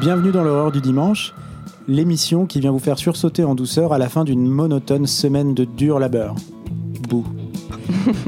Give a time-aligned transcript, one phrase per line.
[0.00, 1.32] Bienvenue dans l'horreur du dimanche,
[1.88, 5.64] l'émission qui vient vous faire sursauter en douceur à la fin d'une monotone semaine de
[5.64, 6.34] dur labeur.
[7.08, 7.24] Bouh.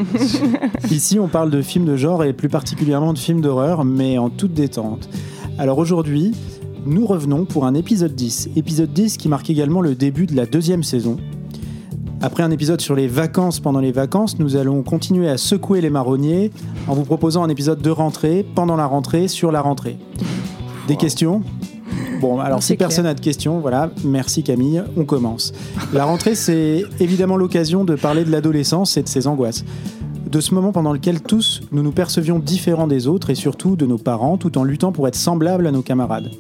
[0.91, 4.31] Ici, on parle de films de genre et plus particulièrement de films d'horreur, mais en
[4.31, 5.11] toute détente.
[5.59, 6.33] Alors aujourd'hui,
[6.87, 8.51] nous revenons pour un épisode 10.
[8.57, 11.19] Épisode 10 qui marque également le début de la deuxième saison.
[12.23, 15.91] Après un épisode sur les vacances pendant les vacances, nous allons continuer à secouer les
[15.91, 16.51] marronniers
[16.89, 19.99] en vous proposant un épisode de rentrée, pendant la rentrée, sur la rentrée.
[20.89, 21.43] Des questions?
[22.21, 25.53] Bon, alors si personne n'a de questions, voilà, merci Camille, on commence.
[25.93, 29.65] La rentrée, c'est évidemment l'occasion de parler de l'adolescence et de ses angoisses.
[30.29, 33.87] De ce moment pendant lequel tous, nous nous percevions différents des autres et surtout de
[33.87, 36.31] nos parents, tout en luttant pour être semblables à nos camarades.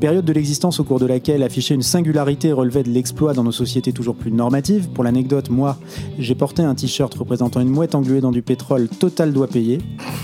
[0.00, 3.52] Période de l'existence au cours de laquelle afficher une singularité relevait de l'exploit dans nos
[3.52, 4.88] sociétés toujours plus normatives.
[4.88, 5.78] Pour l'anecdote, moi,
[6.18, 9.78] j'ai porté un t-shirt représentant une mouette engluée dans du pétrole, total doit payer.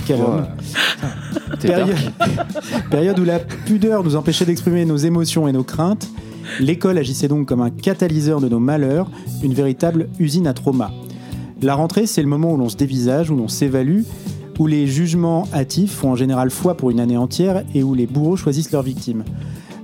[0.07, 0.47] Quel homme.
[1.61, 1.95] Période,
[2.91, 6.09] période où la pudeur nous empêchait d'exprimer nos émotions et nos craintes.
[6.61, 9.11] L'école agissait donc comme un catalyseur de nos malheurs,
[9.43, 10.91] une véritable usine à trauma.
[11.61, 14.03] La rentrée, c'est le moment où l'on se dévisage, où l'on s'évalue,
[14.59, 18.07] où les jugements hâtifs font en général foi pour une année entière et où les
[18.07, 19.25] bourreaux choisissent leurs victimes.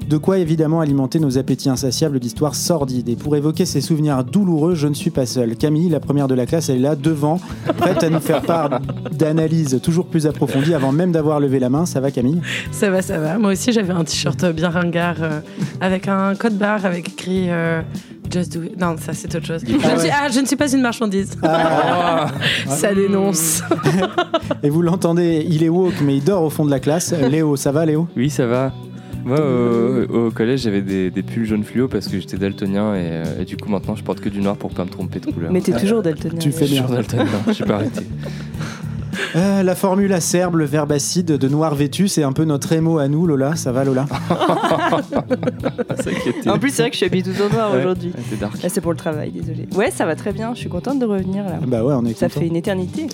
[0.08, 3.08] De quoi évidemment alimenter nos appétits insatiables d'histoires sordides.
[3.10, 5.54] Et pour évoquer ces souvenirs douloureux, je ne suis pas seul.
[5.56, 7.38] Camille, la première de la classe, elle est là devant,
[7.76, 8.80] prête à nous faire part
[9.12, 11.84] d'analyses toujours plus approfondies avant même d'avoir levé la main.
[11.84, 12.40] Ça va Camille?
[12.70, 13.36] Ça va, ça va.
[13.38, 15.40] Moi aussi, j'avais un t-shirt bien ringard euh,
[15.82, 17.82] avec un code barre avec écrit euh,
[18.30, 18.78] Just do it.
[18.80, 19.62] Non, ça, c'est autre chose.
[19.66, 19.98] Je ne ouais.
[19.98, 21.36] suis- ah, je ne suis pas une marchandise.
[21.42, 22.28] Ah.
[22.66, 23.62] ça dénonce.
[24.62, 27.12] Et vous l'entendez, il est woke, mais il dort au fond de la classe.
[27.12, 28.06] Léo, ça va Léo?
[28.16, 28.72] Oui, ça va.
[29.28, 32.98] Moi, au, au collège, j'avais des, des pulls jaune fluo parce que j'étais daltonien et,
[33.10, 35.26] euh, et du coup, maintenant, je porte que du noir pour pas me tromper de
[35.30, 35.52] couleur.
[35.52, 36.38] Mais t'es toujours daltonien.
[36.38, 36.82] Tu fais bien.
[36.82, 38.00] toujours daltonien, je suis pas arrêté.
[39.36, 42.98] Euh, La formule acerbe, le verbe acide de noir vêtu, c'est un peu notre émo
[42.98, 43.56] à nous, Lola.
[43.56, 44.06] Ça va Lola?
[46.46, 47.80] En plus, c'est vrai que je suis habillée tout en noir Ouais.
[47.80, 48.12] aujourd'hui.
[48.40, 49.66] Ouais, C'est pour le travail, désolé.
[49.74, 50.54] Ouais, ça va très bien.
[50.54, 51.58] Je suis contente de revenir là.
[51.66, 52.40] Bah ouais, on est Ça content.
[52.40, 53.06] fait une éternité.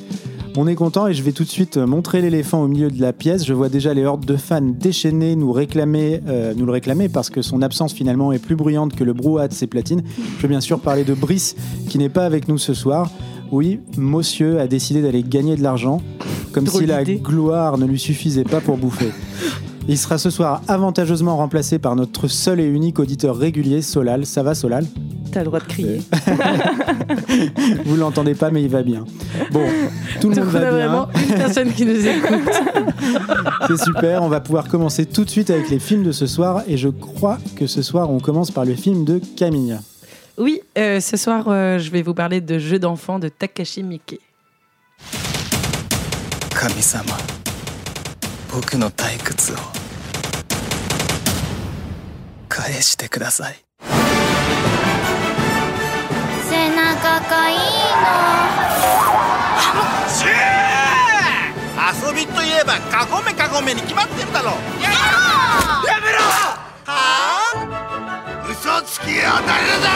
[0.56, 3.12] On est content et je vais tout de suite montrer l'éléphant au milieu de la
[3.12, 3.44] pièce.
[3.44, 7.28] Je vois déjà les hordes de fans déchaînés nous réclamer, euh, nous le réclamer parce
[7.28, 10.04] que son absence finalement est plus bruyante que le brouhaha de ses platines.
[10.36, 11.56] Je veux bien sûr parler de Brice
[11.88, 13.10] qui n'est pas avec nous ce soir.
[13.50, 16.00] Oui, Monsieur a décidé d'aller gagner de l'argent,
[16.52, 17.18] comme Drôle si la d'idée.
[17.18, 19.10] gloire ne lui suffisait pas pour bouffer.
[19.88, 24.24] Il sera ce soir avantageusement remplacé par notre seul et unique auditeur régulier, Solal.
[24.24, 24.86] Ça va, Solal?
[25.34, 26.00] t'as le droit de crier.
[27.84, 29.04] Vous l'entendez pas, mais il va bien.
[29.50, 29.66] Bon,
[30.20, 30.70] tout le monde va bien.
[30.70, 32.52] vraiment une personne qui nous écoute.
[33.66, 36.62] C'est super, on va pouvoir commencer tout de suite avec les films de ce soir.
[36.68, 39.76] Et je crois que ce soir, on commence par le film de Camille.
[40.38, 44.20] Oui, euh, ce soir, euh, je vais vous parler de Jeux d'enfants de Takashi Miike.
[46.60, 47.18] Kami-sama,
[48.52, 49.84] boku no taikutsu o.
[57.20, 58.10] 返してくだ
[60.08, 60.34] さい
[61.94, 64.88] いい遊びといえばカゴメカゴメに決まってるだろや
[66.00, 66.18] めろ。
[66.20, 69.88] はあ嘘つきは誰だ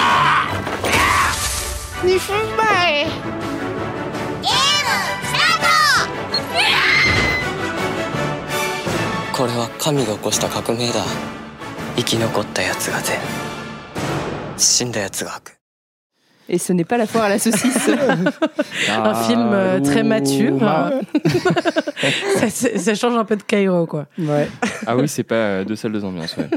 [2.02, 3.04] 2分前。
[3.04, 4.50] のゲーム
[5.24, 5.60] スター
[9.32, 9.36] ト。
[9.36, 11.02] これは神が起こした革命だ。
[11.96, 13.18] 生き残ったやつが善
[14.56, 15.57] 死んだやつが悪
[16.48, 17.90] Et ce n'est pas la foire à la saucisse.
[18.88, 20.56] Un film euh, très mature.
[20.62, 20.90] Ah,
[22.36, 24.06] ça, ça- ça change un peu de Cairo, quoi.
[24.18, 24.48] Ouais.
[24.90, 26.34] Ah oui, c'est pas euh, deux salles, deux ambiances.
[26.38, 26.48] Ouais.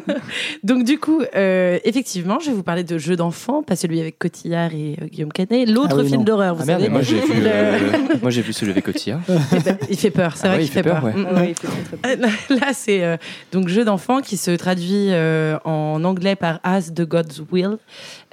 [0.64, 4.18] Donc du coup, euh, effectivement, je vais vous parler de jeux d'enfants, pas celui avec
[4.18, 6.24] Cotillard et euh, Guillaume Canet, l'autre Ah oui, film non.
[6.24, 6.90] d'horreur, vous Ah merde, savez.
[6.90, 7.80] mais moi j'ai vu, euh,
[8.22, 9.20] moi j'ai vu celui avec Cotillard.
[9.54, 11.04] Eh ben, il fait peur, c'est Ah vrai ouais, qu'il fait peur.
[11.04, 11.12] ouais.
[11.14, 11.68] Mm, Ah ouais, il fait
[12.18, 12.30] peur.
[12.58, 13.18] Là, c'est euh,
[13.52, 17.78] donc jeu d'enfant qui se traduit euh, en anglais par As the God's Will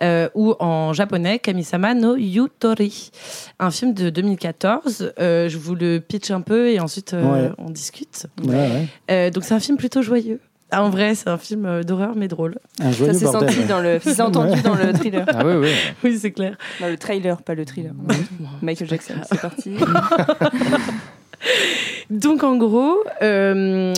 [0.03, 3.11] euh, ou en japonais Kamisama no Yutori,
[3.59, 5.13] un film de 2014.
[5.19, 7.51] Euh, je vous le pitch un peu et ensuite euh, Ouais.
[7.59, 8.27] on discute.
[8.45, 8.87] Ouais, ouais.
[9.11, 10.41] Euh, donc c'est un film plutôt joyeux.
[10.71, 12.57] Ah, en vrai, c'est un film d'horreur mais drôle.
[12.81, 14.61] Un Ça s'est senti dans le, ça s'est entendu Ouais.
[14.63, 15.25] dans le thriller.
[15.29, 15.73] Ah ouais, ouais.
[16.05, 16.57] Oui, c'est clair.
[16.83, 17.93] Le trailer, pas le thriller.
[18.63, 19.77] Michael Jackson, c'est parti.
[22.11, 23.93] Donc en gros, euh,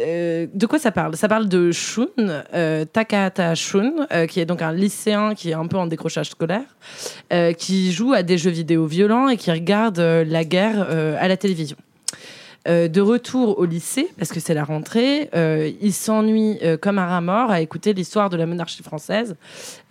[0.00, 1.16] euh, de quoi ça parle?
[1.16, 2.06] Ça parle de Shun,
[2.54, 6.30] euh, Takahata Shun, euh, qui est donc un lycéen qui est un peu en décrochage
[6.30, 6.76] scolaire,
[7.32, 10.86] euh, qui joue à des jeux vidéo violents et qui regarde la guerre
[11.20, 11.76] à la télévision.
[12.68, 16.98] Euh, de retour au lycée, parce que c'est la rentrée, euh, il s'ennuie euh, comme
[16.98, 19.36] un rat mort à écouter l'histoire de la monarchie française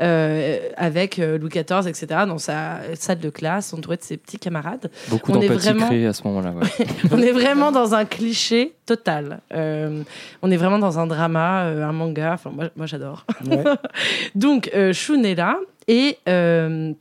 [0.01, 4.39] euh, avec euh, Louis XIV, etc., dans sa salle de classe, entouré de ses petits
[4.39, 4.91] camarades.
[5.09, 6.51] Beaucoup On est d'empathie vraiment- créée à ce moment-là.
[6.51, 6.85] ouais.
[7.11, 9.39] on est vraiment dans un cliché total.
[9.53, 10.01] Euh,
[10.41, 12.33] on est vraiment dans un drama, euh, un manga.
[12.33, 13.25] Enfin, moi, moi j'adore.
[13.49, 13.63] Ouais.
[14.35, 15.57] Donc, euh, Shun est là
[15.87, 16.91] et, euh,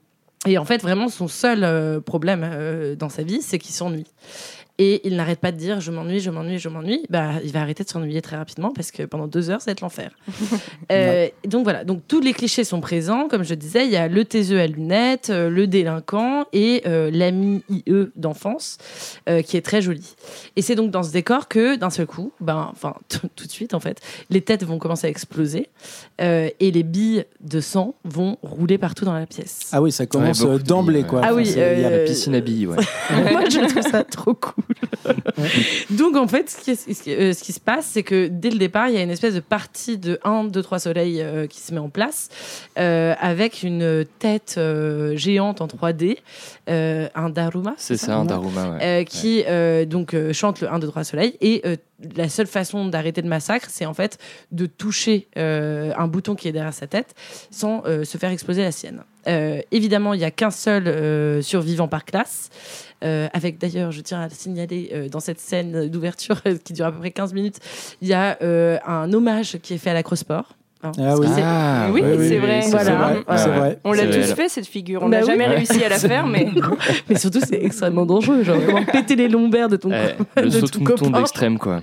[0.46, 4.06] et en fait, vraiment, son seul euh, problème euh, dans sa vie, c'est qu'il s'ennuie.
[4.78, 7.04] Et il n'arrête pas de dire je m'ennuie, je m'ennuie, je m'ennuie.
[7.08, 9.72] Bah, il va arrêter de s'ennuyer très rapidement parce que pendant deux heures, ça va
[9.72, 10.10] être l'enfer.
[10.92, 13.28] Euh, Donc voilà, donc tous les clichés sont présents.
[13.28, 17.10] Comme je disais, il y a le taiseux à lunettes, euh, le délinquant et euh,
[17.12, 17.82] l'ami IE
[18.16, 18.78] d'enfance
[19.28, 20.14] euh, qui est très joli.
[20.56, 23.74] Et c'est donc dans ce décor que d'un seul coup, ben, enfin tout de suite
[23.74, 24.00] en fait,
[24.30, 25.68] les têtes vont commencer à exploser
[26.20, 29.60] euh, et les billes de sang vont rouler partout dans la pièce.
[29.72, 31.22] Ah oui, ça commence d'emblée, quoi.
[31.24, 32.76] Ah oui, il y a- La piscine à billes, ouais.
[33.32, 34.63] Moi, je trouve ça trop cool.
[35.90, 38.50] Donc, en fait, ce qui, ce qui- euh, ce qui se passe, c'est que dès
[38.50, 41.46] le départ, il y a une espèce de partie de 1, 2, 3 soleils euh,
[41.46, 42.28] qui se met en place
[42.78, 44.58] euh, avec une tête
[45.14, 46.18] géante en 3D,
[46.68, 47.74] euh, un Daruma.
[47.76, 49.04] C'est ça, un Daruma, ouais.
[49.08, 49.44] qui
[49.86, 51.36] donc chante le 1, 2, 3 soleil.
[51.40, 51.62] Et
[52.16, 54.18] la seule façon d'arrêter le massacre, c'est en fait
[54.52, 57.14] de toucher un bouton qui est derrière sa tête
[57.50, 59.02] sans se faire exploser la sienne.
[59.70, 62.50] Évidemment, il n'y a qu'un seul survivant par classe.
[63.04, 66.86] Euh, avec d'ailleurs, je tiens à le signaler, euh, dans cette scène d'ouverture qui dure
[66.86, 67.58] à peu près 15 minutes,
[68.00, 70.56] il y a euh, un hommage qui est fait à la cross-sport.
[70.84, 71.26] Hein, Ah que oui.
[71.34, 72.60] c'est- Ah, Oui, c'est vrai.
[72.70, 72.94] Voilà.
[73.26, 73.78] Vrai, vrai.
[73.84, 75.02] On l'a tous fait cette figure.
[75.02, 75.30] On Bah n'a oui.
[75.30, 76.48] jamais réussi à la faire, mais
[77.08, 78.42] Mais surtout, c'est extrêmement dangereux.
[78.42, 81.10] Genre, vraiment péter les lombaires de ton, Eh, le de saut ton copain.
[81.10, 81.82] d'extrême, quoi.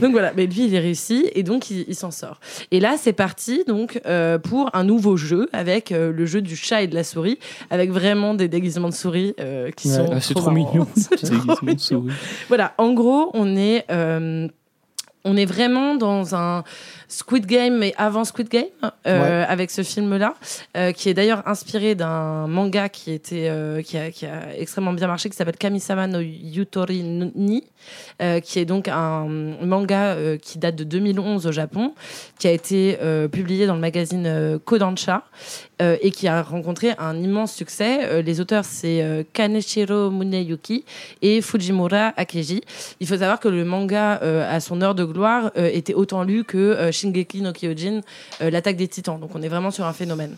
[0.00, 2.40] Donc voilà, mais lui il est réussi et donc il, il s'en sort.
[2.70, 6.56] Et là c'est parti donc euh, pour un nouveau jeu avec euh, le jeu du
[6.56, 7.38] chat et de la souris,
[7.70, 9.94] avec vraiment des déguisements de souris euh, qui Ouais.
[9.94, 10.86] sont Ah, c'est trop trop mignon.
[11.62, 12.12] de souris.
[12.48, 14.48] Voilà, en gros on est euh,
[15.24, 16.62] on est vraiment dans un
[17.08, 18.64] Squid Game, mais avant Squid Game,
[19.06, 20.34] euh, avec ce film-là,
[20.76, 24.92] euh, qui est d'ailleurs inspiré d'un manga qui, était, euh, qui, a, qui a extrêmement
[24.92, 27.64] bien marché, qui s'appelle Kamisama no Yutori ni,
[28.42, 31.94] qui est donc un manga qui date de 2011 au Japon,
[32.38, 32.98] qui a été
[33.30, 35.22] publié dans le magazine Kodansha
[35.80, 38.22] et qui a rencontré un immense succès.
[38.22, 40.84] Les auteurs, c'est Kaneshiro Muneyuki
[41.22, 42.62] et Fujimura Akeji.
[42.98, 46.90] Il faut savoir que le manga, à son heure de gloire, était autant lu que
[46.96, 48.00] Shingeki no Kyojin,
[48.40, 49.18] euh, l'attaque des titans.
[49.20, 50.36] Donc on est vraiment sur un phénomène.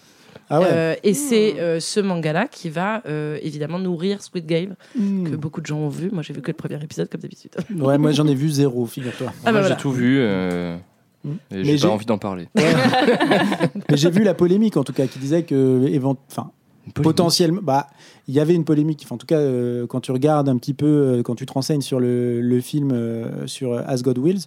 [0.51, 0.67] Ah ouais.
[0.71, 5.29] Euh, et c'est euh, ce manga-là qui va euh, évidemment nourrir Squid Game, Hmm.
[5.31, 6.11] que beaucoup de gens ont vu.
[6.11, 7.51] Moi, j'ai vu que le premier épisode, comme d'habitude.
[7.79, 9.29] Ouais, moi j'en ai vu zéro, figure-toi.
[9.31, 9.75] Ah bah Moi, voilà.
[9.77, 10.19] j'ai tout vu.
[10.21, 10.77] euh,
[11.25, 11.31] Mm.
[11.51, 12.47] Et Mais j'ai pas envie d'en parler.
[13.91, 16.53] Mais j'ai vu la polémique en tout cas qui disait que évent- enfin,
[16.95, 17.89] potentiellement, bah,
[18.29, 19.01] il y avait une polémique.
[19.05, 21.53] Enfin, en tout cas, euh, quand tu regardes un petit peu, euh, quand tu te
[21.53, 24.43] renseignes sur le, le film euh, sur As God Wills,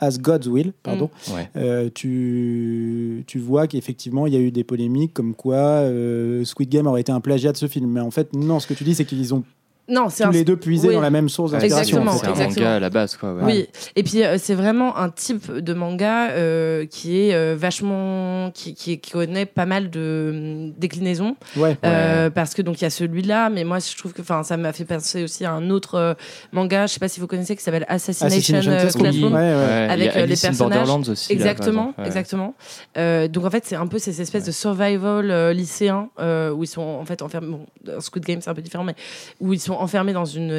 [0.00, 1.48] As God's Will, pardon, Ouais.
[1.56, 6.68] euh, tu, tu vois qu'effectivement il y a eu des polémiques comme quoi euh, Squid
[6.68, 7.90] Game aurait été un plagiat de ce film.
[7.90, 9.44] Mais en fait, non, ce que tu dis, c'est qu'ils ont
[9.88, 10.94] Non, c'est tous un les deux puisé oui.
[10.94, 12.02] dans la même source d'inspiration.
[12.02, 12.48] C'est un exactement.
[12.48, 13.34] manga à la base, quoi.
[13.34, 13.42] ouais.
[13.44, 18.50] Oui, et puis euh, c'est vraiment un type de manga euh, qui est euh, vachement,
[18.52, 21.76] qui, qui, qui connaît pas mal de hum, déclinaisons, Ouais.
[21.84, 24.56] Euh, parce que donc il y a celui-là, mais moi je trouve que, enfin, ça
[24.56, 26.14] m'a fait penser aussi à un autre euh,
[26.52, 29.32] manga, je sais pas si vous connaissez, qui s'appelle Assassination, Assassination euh, Classroom.
[29.34, 29.54] Ouais, ouais.
[29.54, 30.58] Ouais, Avec, il y a euh, les personnages.
[30.58, 31.28] Borderlands aussi.
[31.28, 32.06] là, Exactement, ouais.
[32.06, 32.54] exactement.
[32.96, 36.64] Euh, donc en fait, c'est un peu ces espèces de survival euh, lycéens euh, où
[36.64, 37.48] ils sont en fait enfermés.
[37.48, 38.94] Bon, Squid Game, c'est un peu différent, mais
[39.40, 40.52] où ils sont enfermés dans une,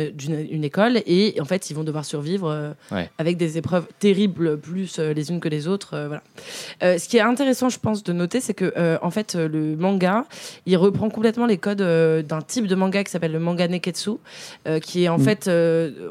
[0.64, 3.10] école et en fait, ils vont devoir survivre euh, Ouais.
[3.18, 5.94] avec des épreuves terribles, plus euh, les unes que les autres.
[5.96, 6.24] euh, voilà.
[6.98, 10.26] Ce qui est intéressant, je pense, de noter, c'est que en fait, le manga,
[10.66, 14.12] il reprend complètement les codes d'un type de manga qui s'appelle le manga neketsu,
[14.82, 15.24] qui est en Mm.
[15.24, 15.50] fait,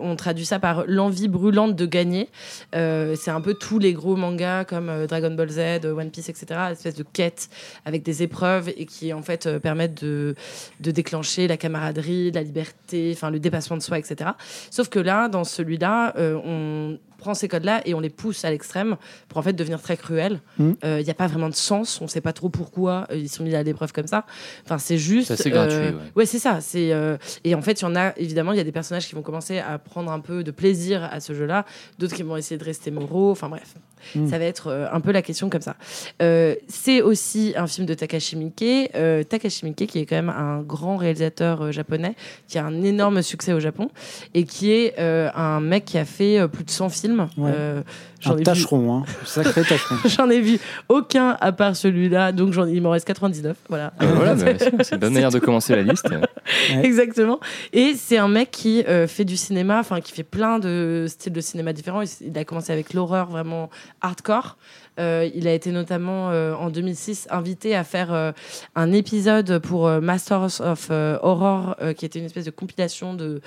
[0.01, 2.29] on traduit ça par l'envie brûlante de gagner.
[2.73, 6.47] C'est un peu tous les gros mangas comme Dragon Ball Z, One Piece, etc.
[6.67, 7.49] Une espèce de quête
[7.85, 10.35] avec des épreuves et qui en fait permettent de,
[10.81, 14.31] de déclencher la camaraderie, la liberté, enfin le dépassement de soi, etc.
[14.71, 18.51] Sauf que là, dans celui-là, euh, on prend ces codes-là et on les pousse à
[18.51, 18.97] l'extrême
[19.29, 20.41] pour en fait devenir très cruels.
[20.59, 21.01] Il Mhm.
[21.03, 23.43] n'y a pas vraiment de sens, on ne sait pas trop pourquoi euh, ils sont
[23.45, 24.27] mis à l'épreuve comme ça.
[24.65, 25.35] Enfin, c'est juste.
[25.37, 26.27] C'est gratuit, euh, ouais.
[26.27, 26.61] c'est ça.
[26.61, 29.09] C'est euh, et en fait, il y en a évidemment, il y a des personnages
[29.09, 31.65] qui vont commencer à prendre un peu de plaisir à ce jeu-là,
[31.99, 33.31] d'autres qui vont essayer de rester moraux.
[33.31, 33.75] Enfin bref,
[34.15, 34.29] Mm.
[34.29, 35.77] ça va être euh, un peu la question comme ça.
[36.21, 38.91] Euh, c'est aussi un film de Takashi Miike.
[38.95, 42.15] Euh, Takashi Miike, qui est quand même un grand réalisateur euh, japonais,
[42.47, 43.89] qui a un énorme succès au Japon
[44.35, 47.51] et qui est euh, un mec qui a fait euh, plus de 100 films Ouais.
[47.55, 47.83] Euh,
[48.21, 49.05] j'en Un ai vu hein.
[49.25, 49.97] Sacré tâcheron.
[50.07, 53.57] J'en ai vu aucun à part celui-là, donc j'en- il m'en reste 99.
[53.69, 53.93] Voilà.
[53.99, 56.07] Ah, voilà, c'est c'est une bonne manière de commencer la liste.
[56.83, 57.41] Exactement.
[57.73, 61.33] Et c'est un mec qui euh, fait du cinéma, enfin qui fait plein de styles
[61.33, 62.03] de cinéma différents.
[62.21, 64.57] Il a commencé avec l'horreur vraiment hardcore.
[65.01, 68.33] Euh, il a été notamment euh, en 2006 invité à faire euh,
[68.75, 73.41] un épisode pour Masters of Horror, qui était une espèce de compilation de,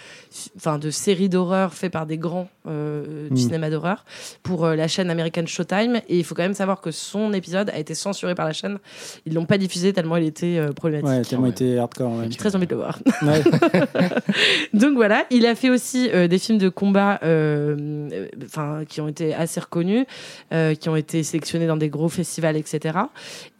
[0.58, 4.04] enfin de séries d'horreur fait par des grands euh, du cinéma d'horreur
[4.44, 6.02] pour la chaîne American Showtime.
[6.10, 8.78] Et il faut quand même savoir que son épisode a été censuré par la chaîne.
[9.26, 11.10] Ils l'ont pas diffusé tellement il était problématique.
[11.10, 11.52] Ouais, tellement Ouais.
[11.52, 12.12] été hardcore.
[12.18, 12.28] ouais.
[12.30, 13.00] J'ai très envie de le voir.
[13.22, 13.44] Ouais.
[14.74, 19.08] Donc voilà, il a fait aussi euh, des films de combat euh, enfin, qui ont
[19.08, 20.06] été assez reconnus,
[20.54, 21.24] euh, qui ont été
[21.68, 22.98] dans des gros festivals, etc.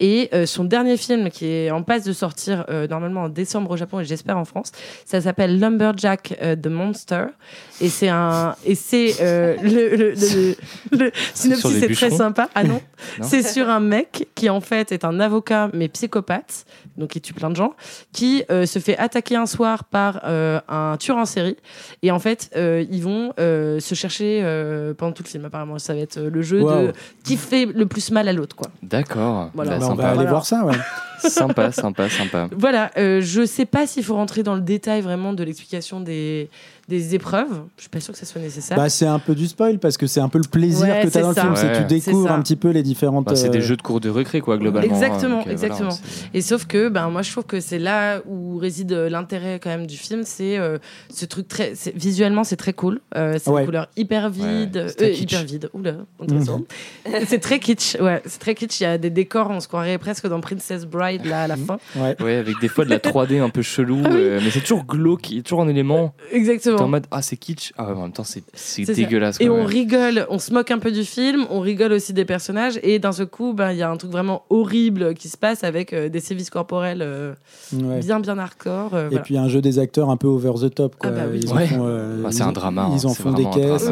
[0.00, 3.70] Et euh, son dernier film, qui est en passe de sortir euh, normalement en décembre
[3.70, 4.72] au Japon et j'espère en France,
[5.04, 7.26] ça s'appelle Lumberjack euh, the Monster.
[7.80, 10.56] Et c'est un, et c'est euh, le, le, le,
[10.98, 12.48] le synopsis est très sympa.
[12.54, 12.80] Ah non,
[13.20, 16.64] Non c'est sur un mec qui en fait est un avocat mais psychopathe,
[16.96, 17.74] donc il tue plein de gens,
[18.12, 21.56] qui euh, se fait attaquer un soir par euh, un tueur en série.
[22.02, 25.44] Et en fait, euh, ils vont euh, se chercher euh, pendant tout le film.
[25.44, 26.88] Apparemment, ça va être le jeu Wow.
[26.88, 26.92] de
[27.22, 28.68] qui fait le plus mal à l'autre, quoi.
[28.82, 29.50] D'accord.
[29.54, 29.72] Voilà.
[29.72, 30.30] Bah, Bah, on va aller Voilà.
[30.30, 30.74] voir ça, ouais.
[31.28, 32.48] sympa, sympa, sympa.
[32.56, 36.48] Voilà, euh, je sais pas s'il faut rentrer dans le détail vraiment de l'explication des,
[36.88, 37.62] des épreuves.
[37.76, 38.76] Je suis pas sûre que ça soit nécessaire.
[38.76, 41.08] Bah, c'est un peu du spoil parce que c'est un peu le plaisir Ouais, que
[41.08, 41.54] tu as dans le film.
[41.56, 43.26] C'est que tu découvres un petit peu les différentes.
[43.26, 44.94] Bah, c'est des euh, jeux de cours de récré, quoi, globalement.
[44.94, 45.90] Exactement, hein, donc, euh, exactement.
[45.90, 49.08] voilà, c'est- Et sauf que, ben, moi, je trouve que c'est là où réside euh,
[49.10, 50.22] l'intérêt quand même du film.
[50.24, 50.78] C'est euh,
[51.10, 51.74] ce truc très.
[51.94, 53.00] Visuellement, c'est très cool.
[53.16, 53.60] Euh, c'est Ouais.
[53.60, 54.76] une couleur hyper vide.
[54.76, 55.22] Ouais, c'est très euh, kitsch.
[55.32, 55.70] hyper vide.
[55.74, 56.62] Oula, intéressant.
[57.26, 57.96] c'est très kitsch.
[58.00, 58.80] Ouais, c'est très kitsch.
[58.80, 61.56] Il y a des décors, on se croirait presque dans Princess Bride là, à la
[61.56, 61.78] fin.
[61.96, 62.16] Ouais.
[62.22, 64.16] Ouais, avec des fois de la 3D un peu chelou, Ah oui.
[64.18, 66.14] euh, mais c'est toujours glauque, il y a toujours un élément.
[66.78, 69.02] T'es en mode ah c'est kitsch, ah ouais, en même temps c'est c'est C'est ça.
[69.02, 69.36] dégueulasse.
[69.40, 72.24] Et quoi, on rigole, on se moque un peu du film, on rigole aussi des
[72.24, 75.36] personnages, et d'un seul coup, ben, il y a un truc vraiment horrible qui se
[75.36, 77.34] passe avec euh, des sévices corporels euh,
[77.72, 78.00] Ouais.
[78.00, 78.94] bien, bien hardcore.
[78.94, 79.22] euh, Et voilà.
[79.22, 80.96] puis un jeu des acteurs un peu over the top.
[80.96, 81.10] Quoi.
[81.10, 81.40] Ah bah oui.
[81.42, 81.66] Ils en Ouais.
[81.66, 82.84] font, euh, Ah, c'est un drama.
[82.84, 83.90] hein, Ils en font des caisses.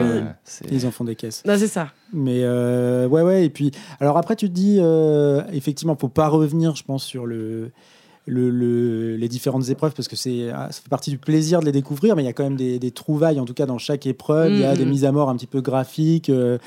[0.71, 1.43] Ils en font des caisses.
[1.47, 1.89] Non, c'est ça.
[2.13, 3.45] Mais euh, ouais, ouais.
[3.45, 7.27] Et puis, alors après, tu te dis, euh, effectivement, faut pas revenir, je pense, sur
[7.27, 7.71] le,
[8.27, 11.65] le, le- les différentes épreuves parce que c'est, ah, ça fait partie du plaisir de
[11.67, 12.17] les découvrir.
[12.17, 14.53] Mais il y a quand même des, des trouvailles, en tout cas dans chaque épreuve.
[14.53, 14.79] Il y a Mhm.
[14.79, 16.29] des mises à mort un petit peu graphiques.
[16.31, 16.59] euh,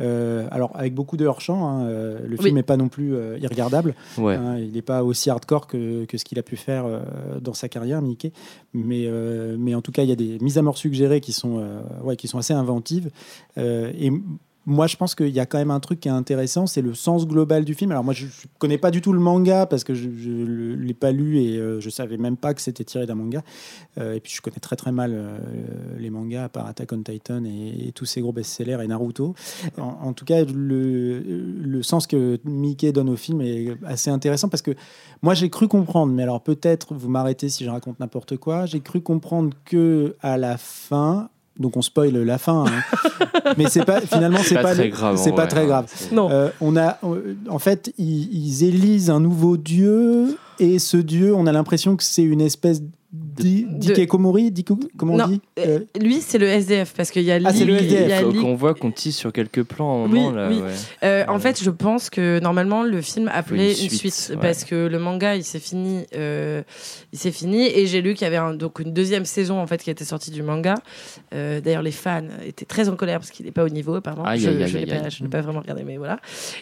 [0.00, 1.66] euh, alors avec beaucoup de hors-champ.
[1.68, 2.44] hein, euh, le Oui.
[2.44, 3.96] film n'est pas non plus euh, irregardable.
[4.16, 4.36] Ouais.
[4.36, 6.84] Hein, il n'est pas aussi hardcore que, que ce qu'il a pu faire
[7.40, 8.30] dans sa carrière, Mickey.
[8.74, 9.08] Mais,
[9.58, 11.60] mais en tout cas, il y a des mises à mort suggérées qui sont,
[12.04, 13.10] ouais, qui sont assez inventives.
[13.56, 14.12] Et
[14.68, 16.92] moi, je pense qu'il y a quand même un truc qui est intéressant, c'est le
[16.92, 17.90] sens global du film.
[17.90, 20.92] Alors moi, je ne connais pas du tout le manga parce que je ne l'ai
[20.92, 23.42] pas lu et euh, je savais même pas que c'était tiré d'un manga.
[23.96, 25.38] Euh, et puis, je connais très très mal euh,
[25.98, 29.34] les mangas, à part Attack on Titan et, tous ces gros best-sellers et Naruto.
[29.78, 34.50] En, en tout cas, le, le sens que Mickey donne au film est assez intéressant
[34.50, 34.72] parce que
[35.22, 38.80] moi, j'ai cru comprendre, mais alors peut-être vous m'arrêtez si je raconte n'importe quoi, j'ai
[38.80, 44.00] cru comprendre que à la fin, donc on spoil la fin, hein, mais c'est pas
[44.00, 45.14] finalement c'est pas pas, très le- grave.
[45.14, 45.66] en c'est pas vrai, très hein.
[45.66, 45.86] grave.
[46.12, 46.30] Non.
[46.30, 51.34] Euh, on a, euh, en fait, ils, ils élisent un nouveau dieu et ce dieu,
[51.34, 55.40] on a l'impression que c'est une espèce d'i- De- d'Ikekomori, d'Iko- comment on Non, dit
[55.58, 58.74] Euh, Lui, c'est le SDF parce qu'il y a Ah, c'est le Lee- qu'on voit
[58.74, 60.48] qu'on tisse sur quelques plans à un Oui, moment là.
[60.50, 60.60] oui.
[60.60, 60.72] ouais.
[61.04, 64.42] Euh, en fait, je pense que normalement le film appelait Une une suite, suite, ouais.
[64.42, 66.62] parce que le manga il s'est fini, euh,
[67.12, 69.66] il s'est fini et j'ai lu qu'il y avait un- donc une deuxième saison en
[69.66, 70.74] fait qui était sortie du manga.
[71.34, 74.24] Euh, D'ailleurs, les fans étaient très en colère parce qu'il n'est pas au niveau apparemment.
[74.24, 76.18] Aïe, je je l'ai pas, vraiment regardé, mais voilà.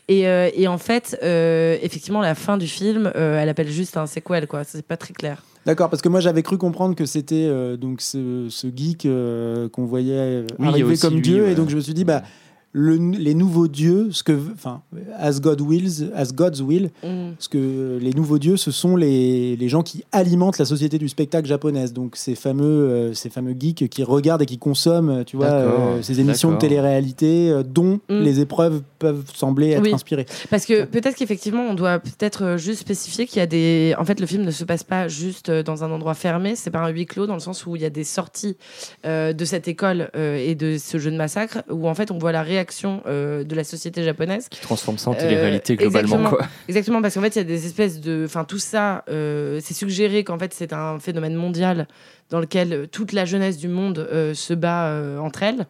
[0.08, 3.96] Et, euh, et en fait, euh, effectivement, la fin du film, euh, elle appelle juste
[3.96, 4.62] un sequel quoi.
[4.64, 5.42] C'est pas très clair.
[5.66, 9.68] D'accord, parce que moi j'avais cru comprendre que c'était euh, donc ce, ce geek euh,
[9.68, 11.52] qu'on voyait Oui, arriver comme lui, dieu, ouais.
[11.52, 12.22] et donc je me suis dit bah
[12.78, 14.82] le- les nouveaux dieux, ce que, enfin,
[15.18, 17.32] as God wills, as God's will, Mm.
[17.36, 21.08] parce que les nouveaux dieux, ce sont les, les gens qui alimentent la société du
[21.08, 21.94] spectacle japonaise.
[21.94, 26.02] Donc ces fameux, euh, ces fameux geeks qui regardent et qui consomment, tu vois, euh,
[26.02, 28.20] ces émissions de télé-réalité euh, dont Mm.
[28.20, 29.94] les épreuves peuvent sembler être Oui.
[29.94, 30.26] inspirées.
[30.50, 33.94] Parce que peut-être qu'effectivement, on doit peut-être juste spécifier qu'il y a des.
[33.98, 36.80] En fait, le film ne se passe pas juste dans un endroit fermé, c'est pas
[36.80, 38.58] un huis clos, dans le sens où il y a des sorties
[39.06, 42.18] euh, de cette école euh, et de ce jeu de massacre, où en fait, on
[42.18, 42.65] voit la réaction
[43.06, 44.48] euh, de la société japonaise.
[44.48, 46.30] Qui transforme ça en Euh, télé-réalité globalement exactement.
[46.30, 46.46] quoi.
[46.68, 48.22] Exactement, parce qu'en fait, il y a des espèces de.
[48.26, 51.86] Enfin, tout ça, euh, c'est suggéré qu'en fait, c'est un phénomène mondial
[52.30, 55.66] dans lequel euh, toute la jeunesse du monde euh, se bat euh, entre elles,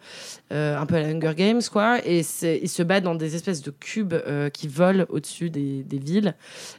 [0.52, 1.98] euh, un peu à la Hunger Games, quoi.
[2.06, 5.98] Et ils se battent dans des espèces de cubes euh, qui volent au-dessus des, des
[5.98, 6.34] villes.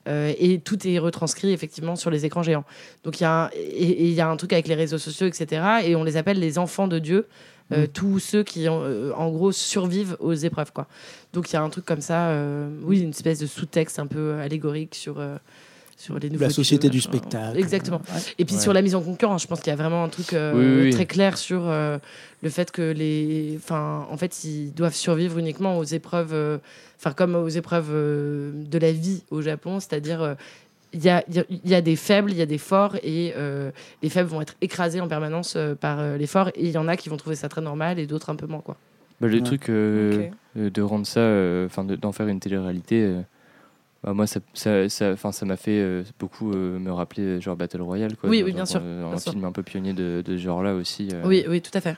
[0.07, 2.63] Euh, et tout est retranscrit effectivement sur les écrans géants.
[3.03, 4.97] Donc il y, a un- et- et il y a un truc avec les réseaux
[4.97, 5.61] sociaux, etc.
[5.85, 7.27] Et on les appelle les enfants de Dieu.
[7.73, 7.87] Euh, Mm.
[7.89, 10.87] tous ceux qui en, euh, en gros survivent aux épreuves quoi.
[11.33, 14.07] Donc il y a un truc comme ça, euh, oui, une espèce de sous-texte un
[14.07, 15.37] peu allégorique sur euh,
[15.99, 17.57] sur les La société du spectacle.
[17.57, 17.97] Exactement.
[18.13, 18.21] Ouais.
[18.37, 18.61] Et puis Ouais.
[18.61, 20.65] sur la mise en concurrence, je pense qu'il y a vraiment un truc euh, Oui,
[20.81, 20.89] oui, oui.
[20.91, 21.97] très clair sur euh,
[22.43, 26.59] le fait que les, enfin, en fait, ils doivent survivre uniquement aux épreuves, euh,
[26.99, 30.35] enfin comme aux épreuves euh, de la vie au Japon, c'est-à-dire euh,
[30.93, 32.57] il y, a, il y a- il y a des faibles, il y a des
[32.57, 36.49] forts, et euh, les faibles vont être écrasés en permanence euh, par euh, les forts,
[36.49, 38.47] et il y en a qui vont trouver ça très normal, et d'autres un peu
[38.47, 38.77] moins quoi.
[39.19, 39.41] Bah, le Ouais.
[39.43, 41.21] truc de rendre ça,
[41.65, 43.21] enfin de- d'en faire une télé-réalité, euh,
[44.03, 47.55] bah, moi ça ça ça enfin, ça m'a fait euh, beaucoup euh, me rappeler genre
[47.55, 48.29] Battle Royale quoi.
[48.29, 49.31] Oui, Genre, oui, bien sûr, euh, bien un sûr.
[49.33, 51.09] film un peu pionnier de, de ce genre-là aussi.
[51.13, 51.23] euh.
[51.25, 51.97] Oui, oui, tout à fait.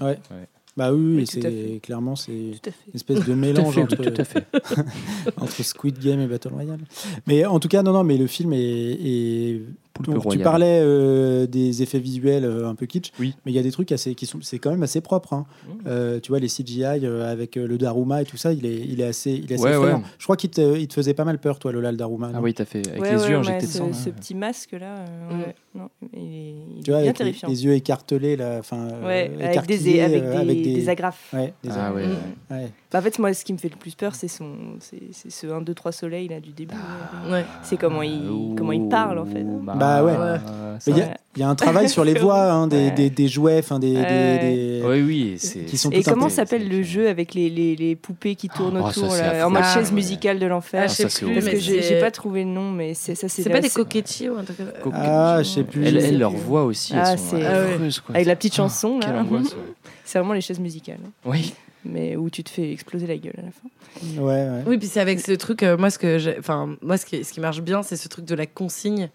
[0.00, 0.18] Ouais.
[0.30, 0.48] Ouais.
[0.80, 2.54] Bah oui, c'est clairement c'est une
[2.94, 3.82] espèce de mélange fait,
[5.36, 5.62] entre, fait.
[5.62, 6.80] Squid Game et Battle Royale.
[7.26, 9.60] Mais en tout cas, non, non, mais le film est.
[10.00, 13.34] donc, tu parlais euh, des effets visuels euh, un peu kitsch, Oui.
[13.44, 15.32] mais il y a des trucs assez qui sont, c'est quand même assez propre.
[15.34, 15.44] hein.
[15.66, 15.70] Mmh.
[15.86, 18.78] Euh, tu vois les CGI euh, avec euh, le Daruma et tout ça, il est,
[18.80, 19.92] il est assez, il est assez Ouais.
[20.18, 22.30] Je crois qu'il te, il te faisait pas mal peur, toi, Lola, le Daruma.
[22.34, 23.92] Ah oui, t'as fait avec Ouais, les ouais, yeux ouais, injectés de ce, sang.
[23.92, 27.24] ce petit masque là, ouais, non, il est, il Tu vois, est bien avec les,
[27.24, 27.48] terrifiant.
[27.48, 31.32] les yeux écartelés, là, enfin, euh, avec des, avec euh, des, avec des- des agrafes.
[31.32, 32.06] ouais, des Ah ouais.
[32.06, 32.10] Mm.
[32.54, 32.72] ouais.
[32.92, 35.30] Bah, en fait, moi, ce qui me fait le plus peur, c'est son, c'est c'est
[35.30, 36.74] ce 1, 2, 3 soleil là du début.
[37.30, 37.44] Ouais.
[37.62, 39.44] C'est comment il, comment il parle en fait.
[39.80, 40.12] Bah ouais.
[40.12, 42.86] ça- Mais il y a- il y, a un travail sur les voix, hein, des,
[42.86, 42.90] Ouais.
[42.90, 44.38] des, des jouets, enfin des, des- Ouais.
[44.40, 45.64] des- Oui, oui.
[45.66, 48.88] Qui sont Et comment s'appelle le jeu avec les, les, les poupées qui tournent Oh,
[48.88, 49.94] autour là, en mode Ah, chaise ouais.
[49.94, 52.44] musicale de Ah, l'enfer je sais ça, c'est plus, Parce mais que j'ai pas trouvé
[52.44, 54.56] le nom, mais c'est ça, c'est C'est pas des coquettis ou un truc
[54.92, 55.86] Ah, je sais plus.
[55.86, 58.00] Elle, leur voix aussi, Ah, elles sont c'est- affreuses.
[58.00, 58.14] quoi.
[58.16, 59.06] avec la petite chanson ouais.
[60.04, 60.98] C'est vraiment les chaises musicales.
[61.24, 61.54] Oui.
[61.84, 64.20] Mais où tu te fais exploser la gueule à la fin.
[64.22, 64.62] Ouais, ouais.
[64.66, 67.32] Oui, puis c'est avec ce truc, euh, moi, ce que enfin, moi, ce qui, ce
[67.32, 69.08] qui marche bien, c'est ce truc de la consigne.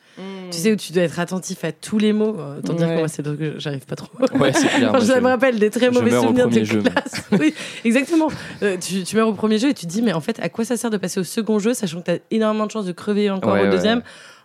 [0.52, 2.36] Tu sais, où tu dois être attentif à tous les mots.
[2.40, 4.10] Euh, Autant dire que moi, c'est le truc que j'arrive pas trop.
[4.38, 4.90] Ouais, c'est clair.
[4.96, 7.24] Enfin, ça me rappelle des très mauvais souvenirs de jeu, classe.
[7.40, 7.54] oui,
[7.84, 8.30] exactement.
[8.64, 10.50] Euh, tu, tu meurs au premier jeu et tu te dis, mais en fait, à
[10.50, 12.86] quoi ça sert de passer au second jeu, sachant que tu as énormément de chances
[12.86, 14.02] de crever encore Ouais, au ouais, deuxième?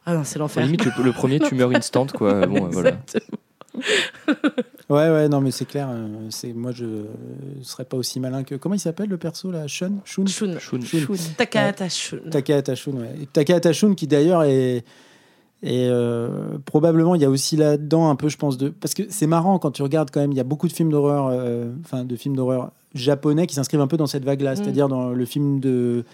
[0.06, 0.64] Ah non, c'est l'enfer.
[0.64, 2.46] limite, le, le premier, tu meurs instant, quoi.
[2.46, 2.92] Bon, voilà.
[4.90, 5.88] Ouais, ouais, non, mais c'est clair.
[5.90, 7.04] euh, c'est moi, je
[7.62, 8.56] serais pas aussi malin que.
[8.56, 9.92] Comment il s'appelle le perso là Shun?
[10.04, 10.26] Shun?
[10.26, 10.58] Shun.
[10.58, 10.80] Shun.
[10.82, 11.06] Shun.
[11.38, 12.18] Takahata Shun.
[12.30, 13.28] Takahata Shun, ouais.
[13.32, 14.84] Takahata Shun qui d'ailleurs est.
[15.62, 18.70] Et euh, probablement, il y a aussi là-dedans un peu, je pense, de.
[18.70, 20.90] Parce que c'est marrant quand tu regardes quand même, il y a beaucoup de films
[20.90, 24.56] d'horreur, euh, enfin, de films d'horreur japonais qui s'inscrivent un peu dans cette vague-là, Mm.
[24.56, 26.04] c'est-à-dire dans le film de,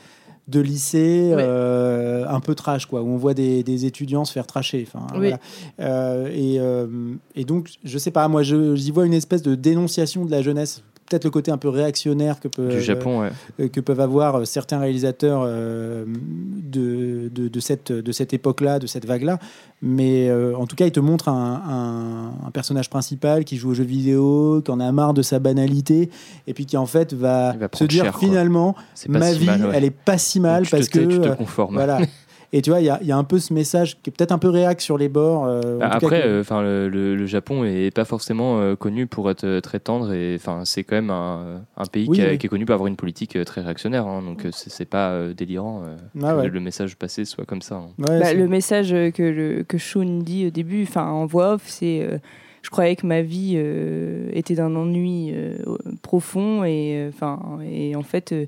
[0.48, 4.46] de lycée, euh, un peu trash, quoi, où on voit des, des étudiants se faire
[4.46, 4.87] trasher.
[4.87, 5.18] Enfin, Oui.
[5.18, 5.38] voilà.
[5.80, 6.87] Euh, et, euh,
[7.35, 10.82] et donc, je sais pas, moi, j'y vois une espèce de dénonciation de la jeunesse.
[11.09, 13.31] Peut-être le côté un peu réactionnaire que peut, Du Japon, ouais.
[13.61, 18.79] euh, que peuvent avoir euh, certains réalisateurs euh, de, de, de cette, de cette époque-là,
[18.79, 19.38] de cette vague-là.
[19.83, 23.75] Mais en tout cas, il te montre un, un- un personnage principal qui joue aux
[23.75, 26.11] jeux vidéo, qui en a marre de sa banalité,
[26.47, 28.75] et puis qui en fait va, se dire cher, finalement,
[29.09, 29.73] ma si vie, mal, ouais.
[29.75, 30.99] elle est pas si mal parce que...
[31.01, 31.75] Tu te conformes.
[31.75, 31.99] voilà.
[32.52, 34.12] Et tu vois, il y a, il y a un peu ce message qui est
[34.16, 35.44] peut-être un peu réac sur les bords.
[35.46, 39.30] euh, Bah, après, euh, enfin, le, le- le Japon est pas forcément euh, connu pour
[39.30, 42.38] être très tendre et enfin, c'est quand même un, un pays Oui, qui, a- oui.
[42.38, 44.06] qui est connu pour avoir une politique très réactionnaire.
[44.06, 46.48] hein, donc c'est pas euh, délirant euh, Ah que ouais.
[46.48, 47.76] le message passé soit comme ça.
[47.76, 47.88] hein.
[47.98, 51.62] Ouais, Bah, le message que, le, que Sean dit au début, enfin en voix off,
[51.66, 52.18] c'est euh,
[52.62, 55.56] je croyais que ma vie euh, était d'un ennui euh,
[56.02, 57.38] profond et euh, enfin
[57.70, 58.46] et en fait euh,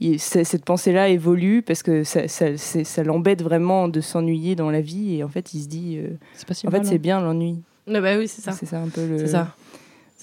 [0.00, 4.70] il- cette pensée-là évolue parce que ça, ça, c'est- ça l'embête vraiment de s'ennuyer dans
[4.70, 6.98] la vie et en fait il se dit euh, C'est pas si en fait c'est
[6.98, 7.62] bien l'ennui.
[7.86, 8.52] Ah bah oui, c'est ça.
[8.52, 9.18] C'est ça un peu le.
[9.18, 9.54] C'est ça.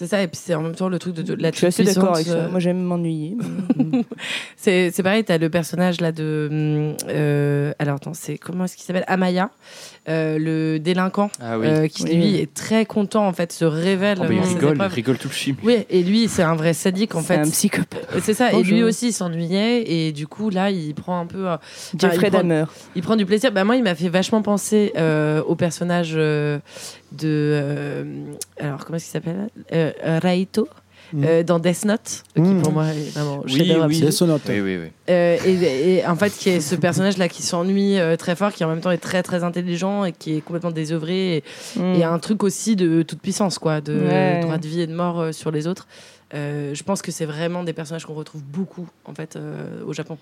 [0.01, 1.67] C'est ça, et puis c'est en même temps le truc de, de la Je suis
[1.67, 2.47] assez d'accord avec ça.
[2.47, 3.37] Moi j'aime m'ennuyer.
[4.57, 6.47] C'est c'est pareil, tu as le personnage là de.
[6.51, 9.03] hum, euh, alors, attends, c'est comment est-ce qu'il s'appelle?
[9.07, 9.49] Amaya,
[10.09, 11.67] euh, le délinquant, Ah oui.
[11.67, 12.15] euh, qui Oui.
[12.15, 14.17] lui est très content, en fait, se révèle.
[14.21, 15.57] Oh, bah, il rigole, il rigole tout le film.
[15.63, 17.39] Oui, et lui, c'est un vrai sadique, en c'est fait.
[17.39, 18.07] un psychopathe.
[18.21, 21.47] C'est ça, et lui aussi, il s'ennuyait, et du coup, là, il prend un peu.
[21.49, 21.57] euh,
[21.97, 22.65] Jeffrey il prend- Dahmer.
[22.95, 23.51] il prend du plaisir.
[23.51, 26.59] Bah, moi, il m'a fait vachement penser euh, au personnage euh,
[27.11, 27.27] de.
[27.27, 28.03] euh,
[28.59, 30.67] alors, comment est-ce qu'il s'appelle euh, Raito.
[31.13, 31.23] Mhm.
[31.25, 34.01] euh, dans Death Note, qui pour moi est vraiment Oui, oui.
[34.47, 34.87] Oui, oui, oui.
[35.09, 38.63] Euh, et, et en fait, qui est ce personnage-là qui s'ennuie euh, très fort, qui
[38.63, 41.37] en même temps est très très intelligent et qui est complètement désœuvré.
[41.37, 41.43] Et,
[41.75, 41.95] Mm.
[41.95, 44.39] et un truc aussi de toute puissance, quoi, de Ouais.
[44.39, 45.85] droit de vie et de mort euh, sur les autres.
[46.33, 49.91] Euh, je pense que c'est vraiment des personnages qu'on retrouve beaucoup en fait euh, au
[49.91, 50.17] Japon.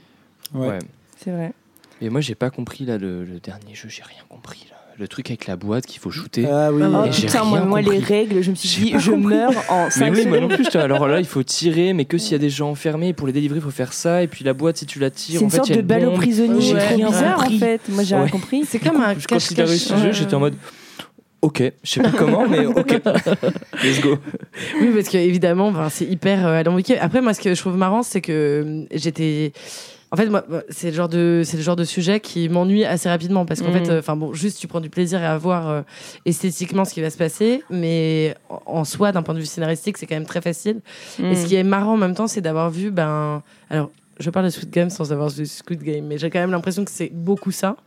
[0.56, 0.70] Ouais.
[0.70, 0.80] Ouais.
[1.18, 1.54] C'est vrai.
[2.02, 4.78] Et moi, j'ai pas compris là le, le dernier jeu, j'ai rien compris là.
[5.00, 6.46] Le truc avec la boîte qu'il faut shooter.
[6.52, 6.84] Ah oui.
[6.86, 9.34] Oh putain, moi, les règles, je me suis dit, je compris.
[9.36, 10.66] meurs en Mais 5 oui, moi non plus.
[10.76, 13.32] Alors là, il faut tirer, mais que s'il y a des gens enfermés, pour les
[13.32, 14.24] délivrer, il faut faire ça.
[14.24, 15.80] Et puis la boîte, si tu la tires, C'est en une fait, sorte il y
[15.80, 17.60] a de balle aux prisonniers J'ai trop rien bizarre en compris.
[17.60, 17.82] fait.
[17.88, 18.30] Moi j'ai rien Ouais.
[18.30, 18.64] compris.
[18.68, 20.56] C'est comme un Quand il a réussi le jeu, j'étais en mode
[21.42, 23.00] Ok, je sais pas comment, mais ok.
[23.82, 24.18] Let's go.
[24.82, 27.00] Oui, parce que évidemment, ben, c'est hyper euh, alambiqué.
[27.00, 29.54] Après, moi, ce que je trouve marrant, c'est que euh, j'étais.
[30.12, 33.08] En fait, moi, c'est le genre de, c'est le genre de sujet qui m'ennuie assez
[33.10, 33.86] rapidement parce qu'en Mhm.
[33.86, 35.82] fait, euh, enfin bon, juste tu prends du plaisir à voir euh,
[36.26, 39.98] esthétiquement ce qui va se passer, mais en, en soi, d'un point de vue scénaristique,
[39.98, 40.82] c'est quand même très facile.
[41.20, 43.92] Et ce qui est marrant en même temps, c'est d'avoir vu, ben, alors.
[44.22, 46.84] Je parle de Squid Game sans avoir vu Squid Game, mais j'ai quand même l'impression
[46.84, 47.78] que c'est beaucoup ça.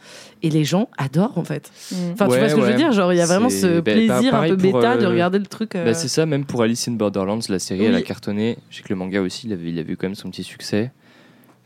[0.43, 1.71] Et les gens adorent, en fait.
[1.91, 1.95] Mm.
[2.15, 2.91] Enfin, tu vois ce que je veux dire?
[2.93, 5.39] Genre, il y a vraiment ce bah, plaisir pareil un peu bêta de euh, regarder
[5.39, 5.75] le truc.
[5.77, 8.57] euh, Bah, c'est ça, même pour Alice in Borderlands, la série, elle a cartonné.
[8.71, 10.43] Je sais que le manga aussi, il avait, il avait eu quand même son petit
[10.43, 10.91] succès.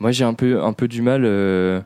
[0.00, 1.22] Moi, j'ai un peu, un peu du mal.
[1.24, 1.80] euh,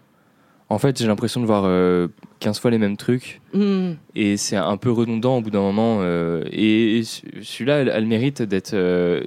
[0.69, 2.09] En fait, j'ai l'impression de voir euh,
[2.41, 3.41] 15 fois les mêmes trucs.
[3.55, 3.93] hmm.
[4.15, 5.99] Et c'est un peu redondant au bout d'un moment.
[6.01, 9.23] euh, et et celui-là, elle, elle mérite d'être euh,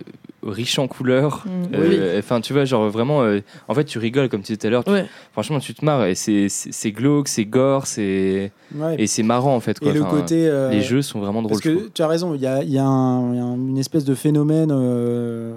[0.45, 1.45] riche en couleurs.
[1.45, 1.75] Mm.
[1.75, 3.23] Euh, Enfin, tu vois, genre vraiment.
[3.23, 4.83] euh, en fait, tu rigoles, comme tu disais tout à l'heure.
[4.83, 5.05] tu- Ouais.
[5.31, 6.05] Franchement, tu te marres.
[6.05, 8.51] Et c'est- c'est c'est glauque, c'est gore, c'est.
[8.75, 8.95] Ouais.
[8.99, 9.79] Et c'est marrant, en fait.
[9.79, 9.89] Quoi.
[9.91, 10.47] Et le Enfin, côté.
[10.47, 11.51] euh, Les jeux sont vraiment drôles.
[11.51, 13.43] Parce que tu as raison, il y a, il y a un- il y a
[13.43, 15.53] un- une espèce de phénomène euh,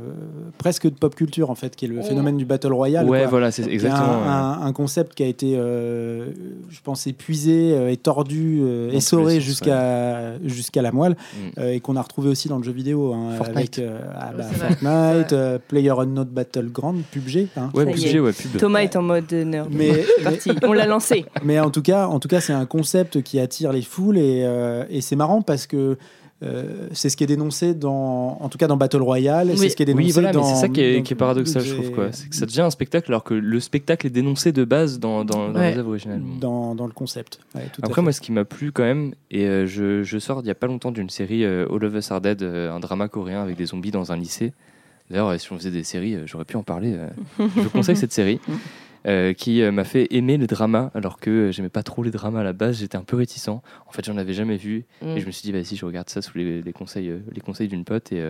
[0.59, 3.07] presque de pop culture en fait, qui est le phénomène du battle royale.
[3.09, 3.29] Ouais, quoi.
[3.29, 4.05] voilà, c'est exactement.
[4.05, 4.18] un,
[4.59, 4.62] ouais.
[4.62, 6.26] un- un concept qui a été, euh,
[6.70, 11.61] je pense, épuisé euh, et tordu, euh, essoré jusqu'à jusqu'à la moelle, Mm.
[11.61, 13.57] euh, et qu'on a retrouvé aussi dans le jeu vidéo, hein, Fortnite.
[13.57, 14.44] avec euh, ah, bah.
[14.44, 17.48] Fortnite, euh, Player Unknown Battleground, PUBG.
[17.57, 17.70] hein.
[17.74, 18.57] Ouais, PUBG, ouais, pub.
[18.59, 19.68] Thomas est en mode nerd.
[19.70, 20.38] Mais, mais.
[20.64, 21.24] On l'a lancé.
[21.44, 24.42] mais en tout cas, en tout cas, c'est un concept qui attire les foules et,
[24.44, 25.96] euh, et c'est marrant parce que
[26.42, 29.76] euh, c'est ce qui est dénoncé dans, en tout cas dans Battle Royale, c'est ce
[29.76, 30.42] qui est dénoncé Oui, voilà, dans.
[30.46, 31.90] mais c'est ça qui est, dans- qui est paradoxal, je trouve.
[31.92, 32.08] quoi.
[32.12, 35.24] C'est que ça devient un spectacle alors que le spectacle est dénoncé de base dans,
[35.24, 35.72] dans, dans Ouais.
[35.72, 36.20] les œuvres originales.
[36.38, 37.40] dans, dans le concept.
[37.54, 38.02] Ouais, tout à Après, fait.
[38.02, 40.54] moi, ce qui m'a plu quand même, et euh, je, je sors il n'y a
[40.54, 43.56] pas longtemps d'une série euh, All of Us Are Dead, euh, un drama coréen avec
[43.56, 44.52] des zombies dans un lycée.
[45.08, 46.92] D'ailleurs, si on faisait des séries, euh, j'aurais pu en parler.
[46.96, 47.08] euh.
[47.56, 48.40] je vous conseille cette série.
[49.06, 52.10] Euh, qui euh, m'a fait aimer les dramas alors que euh, j'aimais pas trop les
[52.10, 55.16] dramas à la base j'étais un peu réticent en fait j'en avais jamais vu Mm.
[55.16, 57.68] et je me suis dit, vas-y, je regarde ça sous les, les conseils, les conseils
[57.68, 58.12] d'une pote.
[58.12, 58.22] Et,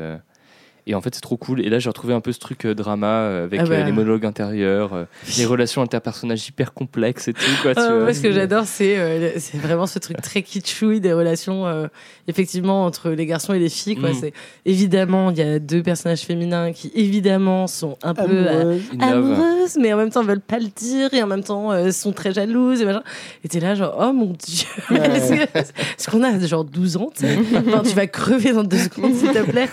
[0.89, 1.61] et en fait, c'est trop cool.
[1.61, 3.75] Et là, j'ai retrouvé un peu ce truc euh, drama euh, avec Ah bah.
[3.75, 5.07] euh, les monologues intérieurs,
[5.39, 7.41] les relations interpersonnages hyper complexes et tout.
[7.63, 8.03] Quoi, tu Ah, vois.
[8.05, 11.89] moi, ce que j'adore, c'est c'est vraiment ce truc très kitschouille des relations,
[12.29, 13.97] effectivement, entre les garçons et les filles.
[13.97, 14.11] Quoi.
[14.11, 14.15] Mm.
[14.21, 14.33] C'est
[14.65, 18.81] évidemment, il y a deux personnages féminins qui évidemment sont un peu Amoureux.
[19.01, 22.33] Amoureuses, mais en même temps veulent pas le dire et en même temps sont très
[22.33, 23.03] jalouses et machin.
[23.45, 25.49] Et t'es là genre oh mon dieu, Ouais.
[25.55, 27.11] est-ce qu'on a genre 12 ans,
[27.67, 29.69] Enfin, tu vas crever dans deux secondes s'il te plaît.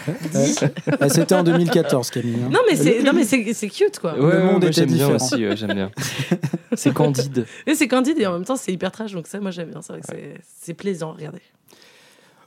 [1.05, 2.35] Ah, C'était en 2014, Camille.
[2.45, 2.49] hein.
[2.51, 4.17] Non mais c'est non mais c'est c'est cute quoi.
[4.19, 5.15] Ouais, Le monde était j'aime bien différent.
[5.15, 5.91] aussi, ouais, j'aime bien.
[6.75, 7.45] c'est candide.
[7.67, 9.81] Et c'est candide et en même temps c'est hyper trash donc ça moi j'aime bien.
[9.81, 11.41] C'est vrai que c'est- c'est plaisant à regarder.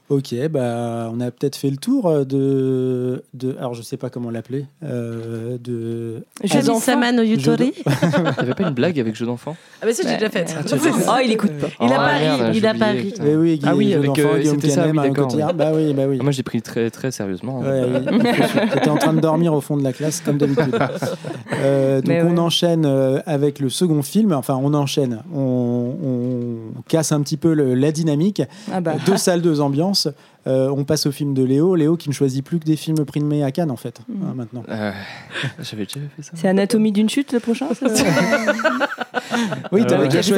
[0.09, 3.57] Ok, bah, on a peut-être fait le tour euh, de, de.
[3.59, 4.65] Alors, je sais pas comment l'appeler.
[4.83, 6.23] euh, de.
[6.45, 6.93] Jeux d'enfants.
[6.93, 7.73] Kami-sama no Yutori.
[8.37, 10.15] T'avais pas une blague avec jeu d'enfant Ah bah ça j'ai Ouais.
[10.15, 10.55] déjà fait.
[11.09, 11.67] Oh, il écoute pas.
[11.81, 13.13] Il a Oh, pas ri, il a pas ri.
[13.35, 15.53] oui, Guy, Ah oui, jeu avec, d'enfant, euh, Guillaume c'était ça, oui, d'accord, Cotillard.
[15.53, 16.17] Bah oui, bah oui.
[16.21, 17.61] Ah, Moi, j'ai pris très, très sérieusement.
[17.65, 17.69] hein.
[17.69, 20.73] Ouais, T'étais en train de dormir au fond de la classe, comme d'habitude.
[21.59, 22.39] Euh, donc Mais on ouais.
[22.39, 24.31] enchaîne euh, avec le second film.
[24.31, 25.23] Enfin, on enchaîne.
[25.33, 28.43] On, on casse un petit peu le- la dynamique.
[28.71, 28.93] Ah bah.
[29.07, 29.96] Deux salles, deux ambiances.
[30.45, 31.75] Euh, on passe au film de Léo.
[31.75, 34.13] Léo qui ne choisit plus que des films primés à Cannes, en fait, Mm.
[34.23, 34.63] hein, maintenant.
[34.69, 34.91] Euh,
[35.59, 36.31] J'avais déjà fait ça.
[36.35, 37.85] C'est Anatomie d'une chute le prochain ça
[39.73, 39.81] Oui,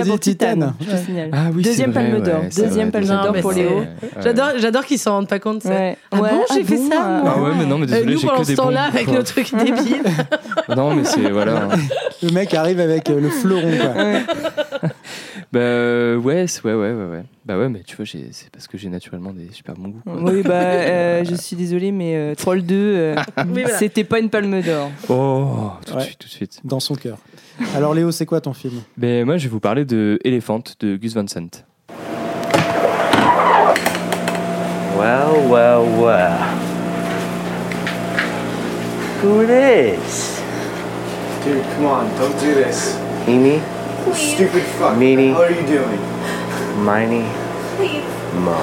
[0.07, 0.73] pour Titane.
[0.81, 1.29] je te signale.
[1.31, 2.41] Ah oui, Deuxième vrai, palme d'or.
[2.41, 3.79] ouais, Deuxième vrai, palme d'or pour Léo.
[3.81, 3.87] ouais.
[4.23, 5.63] J'adore j'adore qu'ils s'en rendent pas compte.
[5.65, 5.95] Ouais.
[6.11, 7.83] Ah Ouais, bon, j'ai ah fait bon, ça euh, moi Ah ouais, mais non, mais
[7.85, 8.63] Euh, désolé, nous j'ai pendant que ce des bons.
[8.63, 10.01] temps-là avec nos trucs débiles.
[10.75, 11.65] Non, mais c'est voilà.
[11.65, 11.69] hein.
[12.23, 14.89] Le mec arrive avec euh, le fleuron, quoi.
[15.51, 17.23] Bah ouais, ouais, ouais, ouais, ouais.
[17.43, 20.01] Bah ouais, mais tu vois, c'est parce que j'ai naturellement des super bons goûts.
[20.03, 20.13] quoi.
[20.21, 23.15] Oui, bah, euh, je suis désolée, mais euh, Troll 2, euh,
[23.47, 23.77] Oui, voilà.
[23.79, 24.91] c'était pas une palme d'or.
[25.09, 25.97] Oh, tout Ouais.
[26.01, 26.59] de suite, tout de suite.
[26.63, 27.17] Dans son cœur.
[27.75, 28.75] Alors, Léo, c'est quoi ton film?
[28.95, 31.65] Ben moi, je vais vous parler de Elephant de Gus Van Sant.
[34.97, 36.37] Well, well, well.
[39.23, 40.39] Who it is?
[41.43, 42.97] Dude, come on, don't do this.
[44.07, 44.97] Eeny, Stupid fuck.
[44.97, 45.33] Meanie.
[45.33, 45.99] What are you doing?
[46.83, 47.23] Miny,
[47.75, 48.03] Please,
[48.35, 48.55] Mo.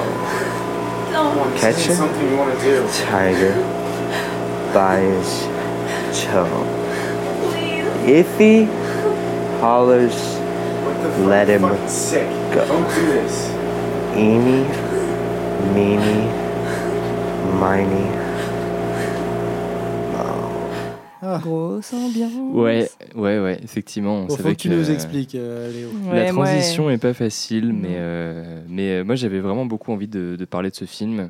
[1.11, 1.97] Come on, Catch this isn't it?
[1.97, 2.87] something you want to do.
[3.05, 3.53] Tiger,
[4.73, 5.45] Bias,
[6.19, 6.45] Cho.
[7.51, 7.85] please.
[8.09, 8.65] If he
[9.61, 11.25] hollers, What the fuck?
[11.27, 12.29] Let You're him fucking sick.
[12.53, 12.65] go.
[12.67, 13.49] Don't do this.
[14.15, 14.63] Eeny,
[15.73, 16.21] Meeny,
[17.59, 18.07] Miny,
[21.35, 21.39] Mo.
[21.39, 22.31] Grosse ambiance.
[22.53, 24.23] Ouais, ouais, ouais, effectivement.
[24.25, 25.89] Bon, c'est Faut que tu nous expliques, euh, Léo.
[26.13, 30.07] La Ouais, transition est pas facile, mais, euh, mais euh, moi j'avais vraiment beaucoup envie
[30.07, 31.29] de, de parler de ce film.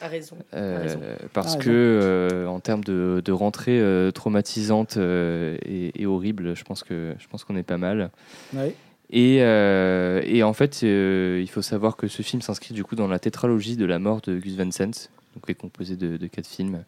[0.00, 0.36] A raison.
[0.54, 1.00] euh, raison.
[1.32, 6.54] parce Ah, que euh, en termes de, de rentrée euh, traumatisante euh, et, et horrible,
[6.54, 8.10] je pense que je pense qu'on est pas mal.
[8.54, 8.74] Ouais.
[9.10, 12.94] Et, euh, et en fait, euh, il faut savoir que ce film s'inscrit du coup
[12.94, 16.16] dans la tétralogie de la mort de Gus Van Sant, donc qui est composé de,
[16.16, 16.84] de quatre films.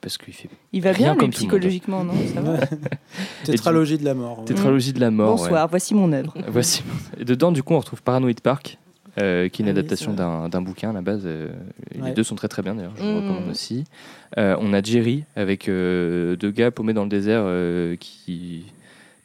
[0.00, 1.32] Parce qu'il fait Il va Rien bien, comme monde.
[1.32, 2.14] psychologiquement, non?
[2.34, 2.58] Ça va?
[3.44, 4.38] Tétralogie de la mort.
[4.40, 4.44] ouais.
[4.46, 5.34] tétralogie de la mort.
[5.34, 5.42] ouais.
[5.42, 6.34] Bonsoir, voici mon œuvre.
[6.48, 6.82] Voici.
[7.18, 8.78] Et dedans, du coup, on retrouve Paranoid Park,
[9.20, 11.22] euh, qui est une Ah oui, adaptation d'un d'un bouquin à la base.
[11.26, 11.48] euh,
[12.00, 12.08] Ouais.
[12.08, 13.16] Les deux sont très très bien d'ailleurs, je vous Mm.
[13.16, 13.84] recommande aussi.
[14.38, 18.64] Euh, on a Jerry avec euh, deux gars paumés dans le désert euh, qui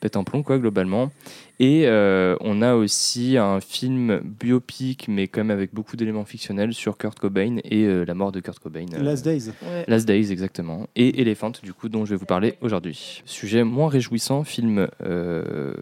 [0.02, 1.12] pètent un plomb, quoi, globalement.
[1.60, 6.74] Et euh, on a aussi un film biopic, mais quand même avec beaucoup d'éléments fictionnels
[6.74, 8.86] sur Kurt Cobain et euh, la mort de Kurt Cobain.
[8.94, 9.52] euh, Last Days.
[9.64, 9.86] Ouais.
[9.88, 10.88] Last Days, exactement.
[10.96, 13.22] Et Elephant, du coup, dont je vais vous parler aujourd'hui.
[13.26, 15.74] Sujet moins réjouissant, film euh,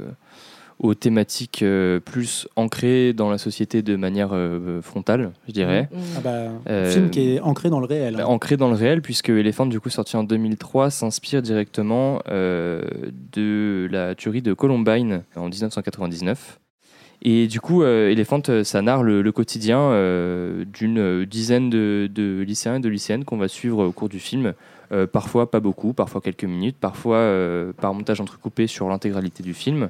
[0.80, 5.90] aux thématiques euh, plus ancrées dans la société de manière euh, frontale, je dirais.
[5.92, 5.98] Mm.
[6.18, 8.20] Ah bah, Euh, film qui est ancré dans le réel.
[8.20, 8.26] hein.
[8.26, 12.82] Ancré dans le réel, puisque Elephant, du coup, sorti en 2003, s'inspire directement euh,
[13.34, 16.60] de la tuerie de Columbine en 1999.
[17.26, 22.42] Et du coup, euh, Elephant, ça narre le, le quotidien euh, d'une dizaine de, de
[22.46, 24.54] lycéens et de lycéennes qu'on va suivre au cours du film.
[24.92, 29.54] Euh, parfois pas beaucoup, parfois quelques minutes, parfois euh, par montage entrecoupé sur l'intégralité du
[29.54, 29.90] film.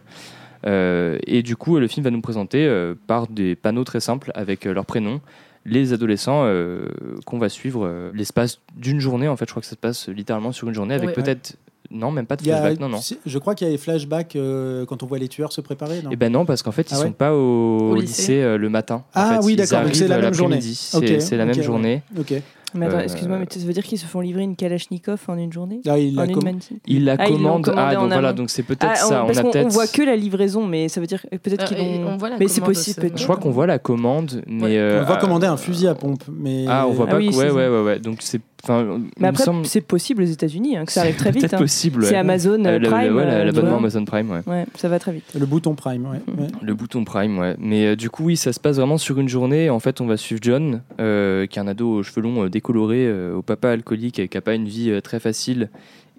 [0.66, 4.32] Euh, et du coup, le film va nous présenter euh, par des panneaux très simples
[4.36, 5.22] avec euh, leurs prénoms
[5.66, 6.88] les adolescents euh,
[7.26, 9.30] qu'on va suivre euh, l'espace d'une journée.
[9.30, 11.14] En fait, je crois que ça se passe littéralement sur une journée avec Ouais.
[11.14, 11.56] peut-être.
[11.92, 13.00] Non, même pas de a- flashback, non, non.
[13.26, 16.02] Je crois qu'il y a des flashbacks euh, quand on voit les tueurs se préparer.
[16.02, 16.10] Non?
[16.12, 18.42] Et ben non, parce qu'en fait, ils Ah ouais sont pas au, Au lycée, lycée.
[18.42, 18.96] euh, le matin.
[18.96, 20.56] En Ah fait, oui, d'accord, c'est la même journée.
[20.56, 21.20] l'après-midi.
[21.22, 21.62] C'est la même ouais.
[21.64, 22.02] journée.
[22.20, 22.34] Ok.
[22.76, 25.38] Mais attends, Euh, excuse-moi, mais ça veut dire qu'ils se font livrer une Kalachnikov en
[25.38, 27.74] une journée Ah, il En a une Ils la Ah, commandent.
[27.76, 29.22] Ah, donc voilà, donc c'est peut-être Ah, ça.
[29.22, 29.72] on, On parce a qu'on on peut-être.
[29.72, 32.10] voit que la livraison, mais ça veut dire peut-être Euh, qu'ils et l'ont.
[32.14, 33.12] on voit la Mais c'est possible.
[33.16, 34.78] Je crois qu'on voit la commande, mais.
[34.78, 37.18] euh, On va ah, commander un fusil à pompe, mais Ah, on voit Ah pas.
[37.18, 38.00] ouais, ouais, ouais, ouais.
[38.00, 38.42] Donc c'est.
[38.64, 41.54] Enfin, Mais après, semble- c'est possible aux États-Unis, hein, que ça arrive très vite.
[41.54, 41.58] Hein.
[41.58, 42.06] possible.
[42.06, 42.18] C'est ouais.
[42.18, 43.16] Amazon Euh, le- le- Prime.
[43.16, 43.78] ouais, euh, l'abonnement.
[43.78, 44.40] Amazon Prime, ouais.
[44.48, 45.26] Ouais, ça va très vite.
[45.38, 46.06] le bouton Prime.
[46.06, 46.22] Ouais.
[46.38, 46.48] ouais.
[46.62, 47.56] Le bouton Prime, ouais.
[47.60, 49.70] Mais euh, du coup, oui, ça se passe vraiment sur une journée.
[49.70, 52.50] En fait, on va suivre John, euh, qui est un ado aux cheveux longs euh,
[52.50, 55.70] décolorés, euh, au papa alcoolique, et qui n'a pas une vie euh, très facile,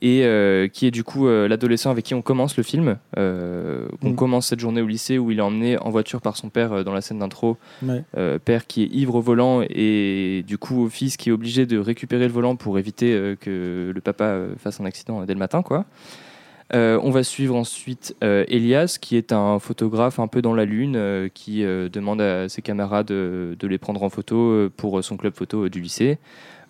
[0.07, 2.99] et euh, qui est du coup euh, l'adolescent avec qui on commence le film.
[3.17, 4.17] Euh, on Mm.
[4.17, 6.85] commence cette journée au lycée où il est emmené en voiture par son père euh,
[6.85, 7.57] dans la scène d'intro.
[7.83, 8.05] Ouais.
[8.45, 12.27] Père qui est ivre au volant, et du coup, fils qui est obligé de récupérer
[12.27, 15.87] le volant pour éviter que le papa fasse un accident dès le matin, quoi.
[16.73, 21.63] On va suivre ensuite Elias, qui est un photographe un peu dans la lune, qui
[21.63, 26.19] demande à ses camarades de les prendre en photo pour son club photo du lycée.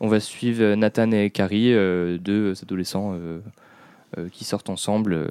[0.01, 3.41] On va suivre euh, Nathan et Carrie, euh, deux adolescents euh,
[4.19, 5.29] euh, qui sortent ensemble.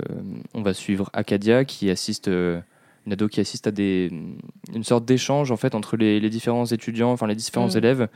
[0.54, 4.12] On va suivre Acadia, qui assiste, une ado qui assiste à des,
[4.73, 7.78] une sorte d'échange en fait entre les, les différents étudiants, enfin les différents Mm.
[7.78, 8.08] élèves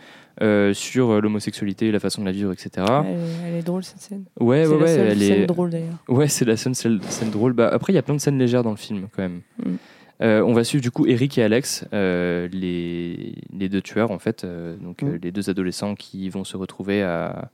[0.41, 2.85] euh, sur l'homosexualité, la façon de la vivre, etc.
[3.05, 4.23] Elle, elle est drôle cette scène.
[4.39, 5.45] Ouais, c'est ouais, la ouais, seule elle scène est.
[5.47, 5.97] drôle d'ailleurs.
[6.07, 7.53] Ouais, c'est la seule scène, scène drôle.
[7.53, 9.41] Bah, après, il y a plein de scènes légères dans le film, quand même.
[9.65, 9.75] Mm.
[10.23, 14.17] Euh, on va suivre du coup Eric et Alex, euh, les, les deux tueurs, en
[14.19, 15.19] fait, euh, donc Mm.
[15.21, 17.49] les deux adolescents qui vont se retrouver à,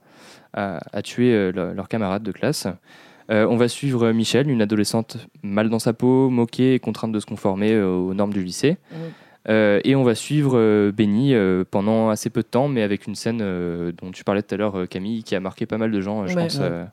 [0.54, 2.68] à, à tuer euh, leur- leurs camarades de classe.
[3.30, 7.26] On va suivre Michel, une adolescente mal dans sa peau, moquée et contrainte de se
[7.26, 8.78] conformer aux normes du lycée.
[8.92, 8.96] Mm.
[9.50, 13.08] Euh, et on va suivre euh, Benny euh, pendant assez peu de temps, mais avec
[13.08, 15.78] une scène euh, dont tu parlais tout à l'heure, euh, Camille, qui a marqué pas
[15.78, 16.44] mal de gens, euh, je Ouais.
[16.44, 16.56] pense.
[16.60, 16.62] Ouais.
[16.64, 16.86] euh,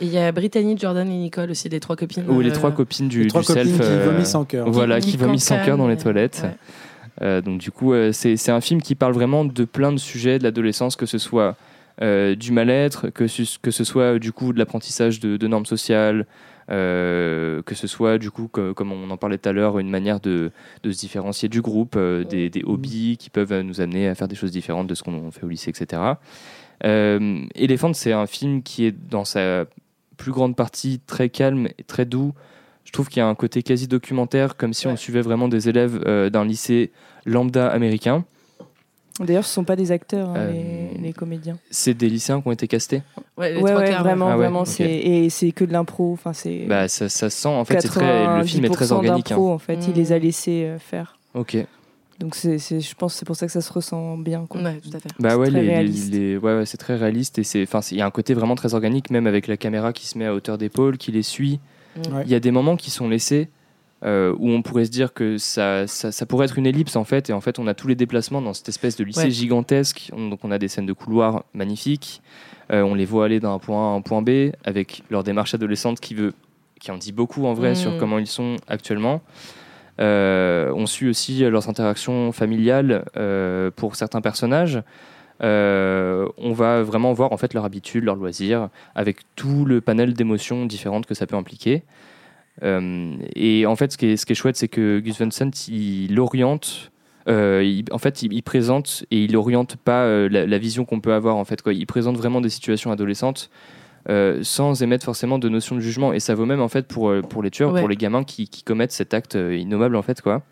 [0.00, 2.24] Et il y a Brittany, Jordan et Nicole aussi, les trois copines.
[2.28, 3.80] ou les trois copines du, Les trois du copines self.
[3.80, 4.70] qui euh, vomissent en cœur.
[4.70, 6.40] Voilà, qui Nick vomissent sans cœur dans les toilettes.
[6.44, 6.56] ouais.
[7.22, 9.98] Euh, donc du coup, euh, c'est c'est un film qui parle vraiment de plein de
[9.98, 11.54] sujets de l'adolescence, que ce soit
[12.00, 15.66] euh, du mal-être, que, ce- que ce soit du coup de l'apprentissage de, de normes
[15.66, 16.24] sociales, euh,
[16.70, 20.20] que ce soit du coup, que- comme on en parlait tout à l'heure, une manière
[20.20, 20.50] de,
[20.82, 24.14] de se différencier du groupe, euh, des, des hobbies qui peuvent euh, nous amener à
[24.14, 26.00] faire des choses différentes de ce qu'on fait au lycée, etc.
[26.84, 29.66] Euh, Elephant, c'est un film qui est dans sa
[30.16, 32.32] plus grande partie très calme et très doux.
[32.84, 35.68] Je trouve qu'il y a un côté quasi documentaire, comme si on suivait vraiment des
[35.68, 36.92] élèves euh, d'un lycée
[37.26, 38.24] lambda américain.
[39.20, 40.52] D'ailleurs, ce sont pas des acteurs, hein, Euh,
[40.96, 41.58] les, les comédiens.
[41.70, 43.02] C'est des lycéens qui ont été castés.
[43.36, 44.60] Ouais, les Ouais, trois ouais, quarts, vraiment, Ah ouais, vraiment.
[44.60, 44.66] ok.
[44.68, 46.12] c'est Et c'est que de l'impro.
[46.12, 46.64] Enfin, c'est.
[46.66, 49.32] Bah, ça, ça se sent, en fait, c'est très, le film est très 90% organique.
[49.32, 49.36] hein.
[49.36, 49.96] en fait, il Mm.
[49.96, 51.18] les a laissés euh, faire.
[51.34, 51.56] Ok.
[52.18, 54.44] Donc, c'est, c'est- je pense que c'est pour ça que ça se ressent bien.
[54.46, 54.60] Quoi.
[54.62, 55.08] Ouais, tout à fait.
[55.18, 56.12] Bah C'est ouais, très les- les- réaliste.
[56.12, 58.54] les- ouais, ouais, c'est très réaliste et c'est, enfin, il y a un côté vraiment
[58.56, 61.60] très organique, même avec la caméra qui se met à hauteur d'épaule, qui les suit.
[61.96, 62.22] Ouais.
[62.26, 63.48] Il y a des moments qui sont laissés
[64.04, 67.04] euh, où on pourrait se dire que ça, ça, ça pourrait être une ellipse en
[67.04, 69.30] fait, et en fait on a tous les déplacements dans cette espèce de lycée Ouais.
[69.30, 70.10] gigantesque.
[70.16, 72.22] On- donc on a des scènes de couloirs magnifiques.
[72.72, 75.54] Euh, on les voit aller d'un point A à un point B avec leur démarche
[75.54, 76.32] adolescente qui veut,
[76.80, 77.74] qui en dit beaucoup en vrai Mm.
[77.76, 79.20] sur comment ils sont actuellement.
[80.00, 83.04] Euh, on suit aussi leurs interactions familiales
[83.76, 84.80] pour certains personnages.
[85.42, 90.12] Euh, on va vraiment voir en fait leur habitude, leurs loisirs, avec tout le panel
[90.14, 91.82] d'émotions différentes que ça peut impliquer.
[92.62, 95.30] Euh, et en fait, ce qui est, ce qui est chouette, c'est que Gus Van
[95.30, 96.90] Sant, il oriente.
[97.28, 100.84] euh, il- en fait, il, il présente et il oriente pas euh, la, la vision
[100.84, 101.36] qu'on peut avoir.
[101.36, 101.72] En fait, quoi.
[101.72, 103.50] Il présente vraiment des situations adolescentes
[104.08, 106.12] euh, sans émettre forcément de notion de jugement.
[106.12, 107.80] Et ça vaut même en fait pour, pour les tueurs, Ouais.
[107.80, 110.42] pour les gamins qui, qui commettent cet acte innommable en fait, quoi.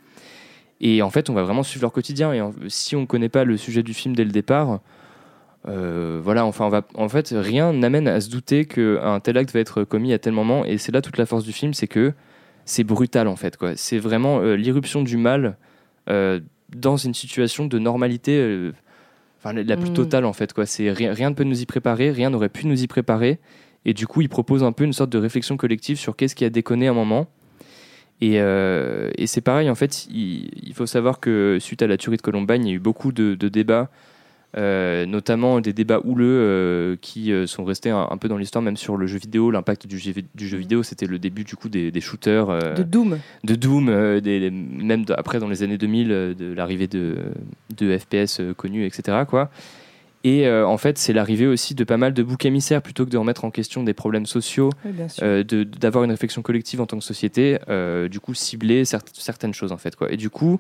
[0.81, 2.33] Et en fait, on va vraiment suivre leur quotidien.
[2.33, 4.81] Et en- si on ne connaît pas le sujet du film dès le départ,
[5.67, 9.53] euh, voilà, enfin, on va, en fait, rien n'amène à se douter qu'un tel acte
[9.53, 10.65] va être commis à tel moment.
[10.65, 12.13] Et c'est là toute la force du film, c'est que
[12.65, 13.57] c'est brutal, en fait.
[13.57, 13.73] quoi.
[13.77, 15.57] C'est vraiment euh, l'irruption du mal
[16.09, 16.41] euh,
[16.75, 18.71] dans une situation de normalité
[19.41, 19.95] enfin, la- la plus Mm.
[19.95, 20.53] totale, en fait.
[20.53, 20.65] quoi.
[20.67, 23.39] C'est rien, rien ne peut nous y préparer, rien n'aurait pu nous y préparer.
[23.85, 26.45] Et du coup, il propose un peu une sorte de réflexion collective sur qu'est-ce qui
[26.45, 27.27] a déconné à un moment.
[28.21, 32.17] Et, et c'est pareil, en fait, il, il faut savoir que suite à la tuerie
[32.17, 33.91] de Columbine, il y a eu beaucoup de, de débats,
[34.57, 38.63] euh, notamment des débats houleux euh, qui euh, sont restés un, un peu dans l'histoire,
[38.63, 39.51] même sur le jeu vidéo.
[39.51, 42.83] L'impact du, jeu- du jeu vidéo, c'était le début du coup des, des shooters, De
[42.83, 43.19] Doom.
[43.45, 47.17] de Doom, des, même après dans les années 2000, euh, de l'arrivée de,
[47.77, 49.19] de FPS connus, etc.
[49.29, 49.51] Quoi.
[50.25, 53.17] Et en fait, c'est l'arrivée aussi de pas mal de boucs émissaires, plutôt que de
[53.17, 54.93] remettre en question des problèmes sociaux, Oui,
[55.79, 57.57] d'avoir une réflexion collective en tant que société,
[58.11, 59.95] du coup cibler cer- certaines choses en fait.
[59.95, 60.13] Quoi.
[60.13, 60.59] Et du coup,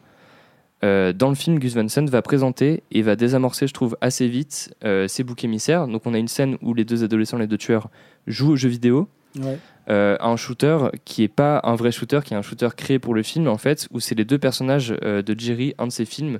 [0.84, 4.28] euh, dans le film, Gus Van Sant va présenter et va désamorcer, je trouve, assez
[4.28, 5.88] vite euh, ces boucs émissaires.
[5.88, 7.90] Donc on a une scène où les deux adolescents, les deux tueurs,
[8.26, 9.58] jouent aux jeux vidéo Ouais.
[9.90, 13.14] euh, un shooter qui est pas un vrai shooter, qui est un shooter créé pour
[13.14, 16.04] le film en fait, où c'est les deux personnages euh, de Jerry, un de ses
[16.04, 16.38] films,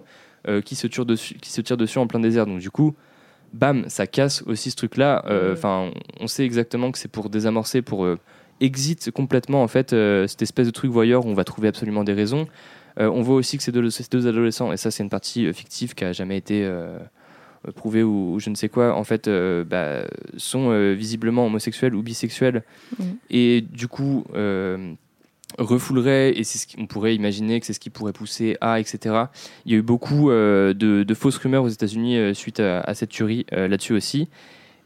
[0.64, 2.46] qui se tirent dessus, qui se tirent dessus en plein désert.
[2.46, 2.94] Donc du coup,
[3.52, 5.22] bam, ça casse aussi ce truc-là.
[5.52, 8.06] Enfin, on sait exactement que c'est pour désamorcer, pour
[8.60, 12.04] exit complètement en fait euh, cette espèce de truc voyeur où on va trouver absolument
[12.04, 12.46] des raisons.
[12.98, 15.46] Euh, on voit aussi que ces deux, ces deux adolescents, et ça c'est une partie
[15.46, 16.98] euh, fictive qui a jamais été euh,
[17.74, 20.04] prouvée ou, ou je ne sais quoi, en fait, euh, bah,
[20.36, 22.62] sont euh, visiblement homosexuels ou bisexuels,
[23.30, 24.92] et du coup euh,
[25.58, 29.24] refoulerait, et c'est ce qu'on pourrait imaginer que c'est ce qui pourrait pousser à, etc.
[29.64, 33.08] Il y a eu beaucoup de, de fausses rumeurs aux États-Unis suite à, à cette
[33.10, 34.28] tuerie là-dessus aussi.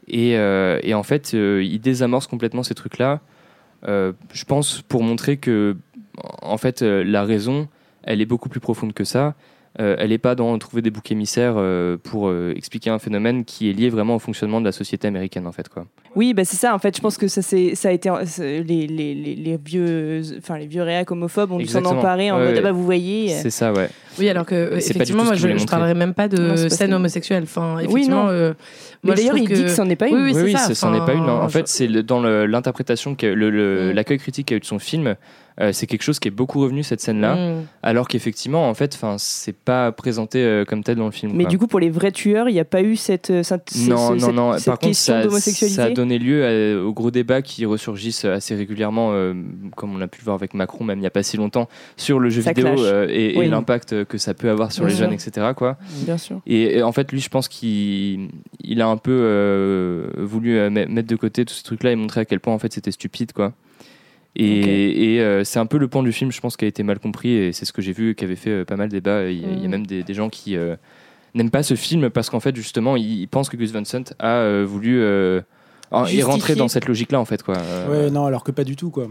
[0.06, 3.20] Et, et en fait, euh, il désamorce complètement ces trucs-là.
[3.84, 5.76] je pense pour montrer que,
[6.42, 7.68] en fait, la raison,
[8.04, 9.34] elle est beaucoup plus profonde que ça.
[9.80, 13.42] Euh, elle n'est pas dans trouver des boucs émissaires euh, pour euh, expliquer un phénomène
[13.46, 15.86] qui est lié vraiment au fonctionnement de la société américaine, en fait, quoi.
[16.14, 16.74] Oui, bah c'est ça.
[16.74, 19.56] En fait, je pense que ça, c'est, ça a été c'est- les, les, les, les
[19.56, 22.72] vieux, enfin les vieux réacs homophobes ont dû s'en emparer en Ouais, mode ah bah
[22.72, 23.32] vous voyez.
[23.32, 23.88] euh, C'est ça, ouais.
[24.18, 25.64] Oui, alors que euh, effectivement, moi, je, montrer.
[25.64, 27.44] parlerai même pas de Non, pas scène homosexuelle.
[27.44, 28.28] Enfin, Oui, effectivement, non.
[28.28, 28.52] euh,
[29.04, 30.16] Mais d'ailleurs, il dit que- c'en est pas une.
[30.16, 30.66] Oui, oui, Oui, c'est oui, ça.
[30.68, 31.22] ce- c'en est pas une.
[31.30, 33.94] En je- fait, c'est dans l'interprétation, que le- le- Mm.
[33.94, 35.16] l'accueil critique qu'a eu de son film,
[35.60, 37.62] euh, c'est quelque chose qui est beaucoup revenu cette scène-là, Mm.
[37.82, 41.32] alors qu'effectivement, en fait, enfin, c'est pas présenté euh, comme tel dans le film.
[41.34, 41.50] Mais quoi.
[41.50, 43.88] du coup, pour les vrais tueurs, il n'y a pas eu cette, euh, cette, ce-
[43.90, 44.52] non, ce- non, non.
[44.54, 45.14] cette Par contre, question
[45.68, 49.12] ça, a donné lieu à- aux gros débats qui ressurgissent assez régulièrement,
[49.76, 51.68] comme on a pu le voir avec Macron, même il n'y a pas si longtemps,
[51.96, 52.68] sur le jeu Ça vidéo
[53.08, 55.48] et, l'impact que ça peut avoir sur Bien les jeunes, etc.
[55.56, 55.76] Quoi.
[56.04, 56.40] Bien sûr.
[56.46, 58.28] Et, et en fait, lui, je pense qu'il
[58.64, 62.24] il a un peu voulu me- mettre de côté tout ce truc-là et montrer à
[62.24, 63.52] quel point en fait c'était stupide, quoi.
[64.36, 66.98] Et, euh, c'est un peu le point du film, je pense, qui a été mal
[66.98, 69.28] compris et c'est ce que j'ai vu qui avait fait euh, pas mal de débat.
[69.30, 69.70] Il y, a- il y a Mm.
[69.70, 70.74] même des, des gens qui euh,
[71.34, 74.04] n'aiment pas ce film parce qu'en fait, justement, ils, ils pensent que Gus Van Sant
[74.18, 75.02] a voulu
[75.92, 76.54] y rentrer Justifier.
[76.56, 77.56] dans cette logique-là, en fait, quoi.
[77.58, 79.08] Euh, Ouais, non, alors que pas du tout, quoi.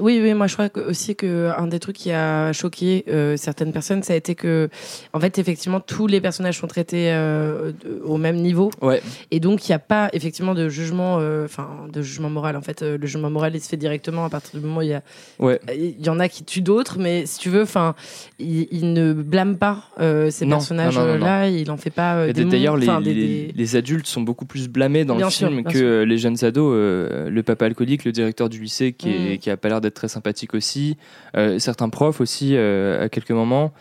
[0.00, 3.36] Oui, oui, moi je crois que, aussi que un des trucs qui a choqué euh,
[3.36, 4.68] certaines personnes, ça a été que,
[5.12, 7.72] en fait, effectivement, tous les personnages sont traités euh,
[8.04, 11.68] au même niveau, Ouais, et donc il n'y a pas effectivement de jugement, euh, enfin,
[11.92, 12.56] de jugement moral.
[12.56, 14.82] En fait, Euh, le jugement moral, il se fait directement à partir du moment où
[14.82, 15.02] il y a,
[15.38, 15.60] ouais.
[15.76, 17.94] il y en a qui tuent d'autres, mais si tu veux, enfin,
[18.38, 22.86] il, il ne blâme pas euh, ces personnages-là, il en fait pas euh, D'ailleurs, les,
[23.02, 26.06] les- des- les adultes sont beaucoup plus blâmés dans Bien le sûr, film que sûr.
[26.06, 26.72] les jeunes ados.
[26.74, 29.38] euh, le papa alcoolique, le directeur du lycée qui, est- Mm.
[29.38, 30.96] qui a pas l'air d'être très sympathique aussi,
[31.36, 33.72] euh, certains profs aussi euh, à quelques moments.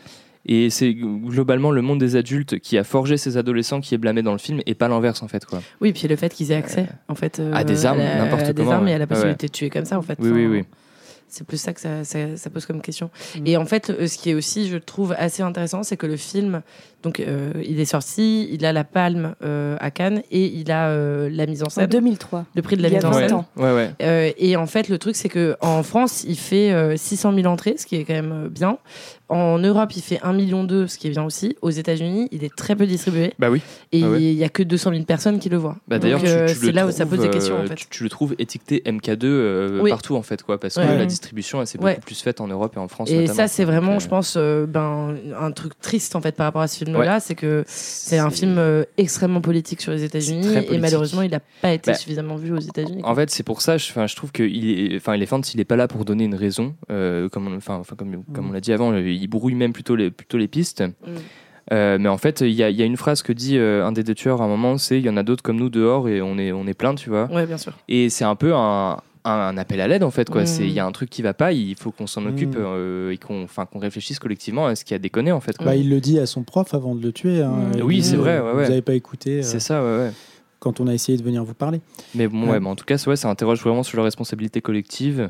[0.48, 4.24] Et c'est globalement le monde des adultes qui a forgé ces adolescents qui est blâmé
[4.24, 5.62] dans le film et pas l'inverse en fait quoi.
[5.82, 8.54] Oui, puis le fait qu'ils aient accès, en fait, euh, à des armes, n'importe à
[8.54, 8.92] des comment, armes ouais.
[8.92, 10.18] et à la Ouais, possibilité de tuer comme ça, en fait.
[10.20, 10.64] Oui, oui, oui.
[11.34, 13.10] C'est plus ça que ça, ça- ça pose comme question.
[13.40, 13.48] Mm.
[13.48, 16.18] Et en fait, euh, ce qui est aussi, je trouve, assez intéressant, c'est que le
[16.18, 16.62] film,
[17.04, 20.90] donc, euh, il est sorti, il a la palme euh, à Cannes et il a
[20.90, 22.46] euh, la mise en En scène, 2003.
[22.54, 23.44] le prix de la il mise en 20 scène.
[23.56, 23.92] Ouais ouais.
[24.04, 27.48] Euh, et en fait, le truc, c'est que en France, il fait euh, 600 000
[27.48, 28.78] entrées, ce qui est quand même euh, bien.
[29.32, 31.56] En Europe, il fait 1 million d'eux, ce qui est bien aussi.
[31.62, 33.34] Aux États-Unis, il est très peu distribué.
[33.40, 33.62] Bah oui.
[33.94, 34.22] Et Ah ouais.
[34.22, 35.78] il y a que 200 000 personnes qui le voient.
[35.88, 37.76] Bah, D'ailleurs, euh, c'est là où ça pose des questions, euh, en fait.
[37.76, 39.90] Tu, tu le trouves étiqueté MK2 euh, Oui.
[39.90, 41.94] partout, en fait, quoi, parce que la distribution, elle s'est Ouais.
[41.96, 43.10] beaucoup plus faite en Europe et en France.
[43.10, 46.46] Et notamment, ça, c'est vraiment, je pense, euh, ben, un truc triste en fait par
[46.48, 47.20] rapport à ce film-là, Ouais.
[47.22, 51.40] c'est que c'est un film euh, extrêmement politique sur les États-Unis et malheureusement, il n'a
[51.62, 53.02] pas été Bah, suffisamment vu aux États-Unis.
[53.06, 55.76] En fait, c'est pour ça, je, je trouve que il est, Elephant, il n'est pas
[55.78, 56.76] là pour donner une raison.
[56.90, 59.72] euh, comme, on, enfin, enfin, comme, comme on l'a dit avant, euh, il brouille même
[59.74, 60.82] plutôt les, plutôt les pistes.
[60.82, 61.12] Mm.
[61.74, 63.86] Euh, mais en fait, il y, a- il y a une phrase que dit euh,
[63.86, 65.70] un des deux tueurs à un moment, c'est il y en a d'autres comme nous
[65.70, 67.32] dehors et on est, on est plein, tu vois.
[67.32, 67.74] Ouais, bien sûr.
[67.88, 70.30] Et c'est un peu un, un, un appel à l'aide en fait.
[70.30, 70.42] quoi.
[70.42, 70.46] Mm.
[70.48, 72.64] C'est Il y a un truc qui va pas, il faut qu'on s'en occupe Mm.
[72.66, 75.56] euh, et qu'on enfin, qu'on réfléchisse collectivement à ce qui a déconné en fait.
[75.56, 75.68] quoi.
[75.68, 77.42] Bah, il le dit à son prof avant de le tuer.
[77.42, 77.54] hein.
[77.78, 77.82] Mm.
[77.84, 78.64] Oui, c'est vrai, ouais, ouais.
[78.64, 80.12] Vous n'avez pas écouté euh, C'est ça, ouais, ouais.
[80.60, 81.80] quand on a essayé de venir vous parler.
[82.16, 82.50] Mais bon, Ouais.
[82.54, 85.30] ouais, mais en tout cas, ouais, ça interroge vraiment sur la responsabilité collective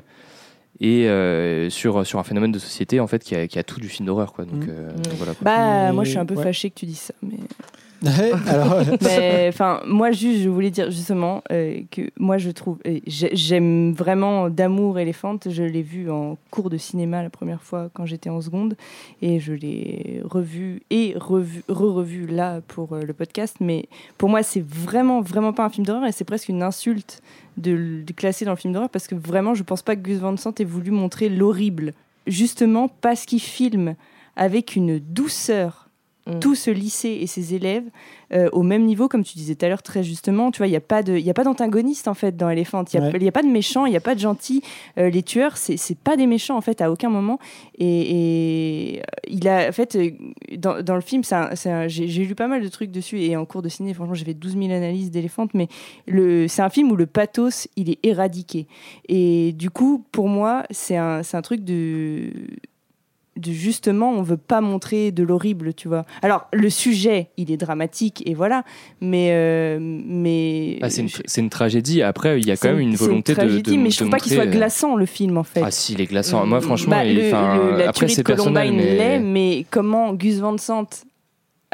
[0.79, 3.79] et euh, sur, sur un phénomène de société en fait qui a, qui a tout
[3.79, 4.33] du film d'horreur.
[4.33, 4.45] quoi.
[4.45, 4.69] Donc Mm.
[4.69, 5.01] euh, Mm.
[5.01, 5.33] donc voilà.
[5.33, 5.43] quoi.
[5.43, 6.43] Bah, Mais- moi, je suis un peu ouais.
[6.43, 7.13] fâchée que tu dises ça.
[7.21, 7.37] Mais,
[8.47, 13.29] Alors, euh, enfin, moi, juste, je voulais dire justement euh, que moi, je trouve, j'ai-
[13.35, 15.37] j'aime vraiment d'amour Elephant.
[15.47, 18.75] Je l'ai vu en cours de cinéma la première fois quand j'étais en seconde,
[19.21, 23.57] et je l'ai revu et revu, re-revu là pour euh, le podcast.
[23.59, 23.85] Mais
[24.17, 27.21] pour moi, c'est vraiment, vraiment pas un film d'horreur, et c'est presque une insulte
[27.57, 30.17] de le classer dans le film d'horreur parce que vraiment, je pense pas que Gus
[30.19, 31.93] Van Sant ait voulu montrer l'horrible,
[32.25, 33.95] justement parce qu'il filme
[34.35, 35.80] avec une douceur
[36.27, 36.39] Mm.
[36.39, 37.83] tout ce lycée et ses élèves
[38.31, 40.51] euh, au même niveau, comme tu disais tout à l'heure très justement.
[40.51, 42.47] Tu vois, il n'y a pas de, il y a pas d'antagoniste en fait dans
[42.49, 42.83] Elephant.
[42.93, 43.17] Il n'y a, Ouais.
[43.17, 44.61] il y a pas de méchants, il n'y a pas de gentils.
[44.99, 47.39] Euh, les tueurs, c'est c'est pas des méchants en fait à aucun moment.
[47.79, 49.97] Et, et, il a en fait
[50.57, 53.45] dans, dans le film, un- j'ai j'ai lu pas mal de trucs dessus et en
[53.45, 55.67] cours de ciné, franchement, j'ai fait 12 000 analyses d'Elephant, mais
[56.07, 58.67] le, c'est un film où le pathos il est éradiqué.
[59.09, 62.29] Et du coup, pour moi, c'est un, c'est un truc de
[63.37, 66.05] de justement, on veut pas montrer de l'horrible, tu vois.
[66.21, 68.63] Alors, le sujet, il est dramatique, et voilà,
[68.99, 69.29] mais...
[69.31, 72.01] euh, mais Ah, c'est une, c'est une tragédie.
[72.01, 74.19] Après, il y a quand même une volonté de- tragédie, de, mais je trouve pas
[74.19, 75.61] qu'il soit euh, glaçant, le film, en fait.
[75.63, 76.45] Ah si, il est glaçant.
[76.45, 80.39] Moi, franchement, Bah, il- le- le- la après c'est personnel, mais l'est, mais comment Gus
[80.39, 80.87] Van Sant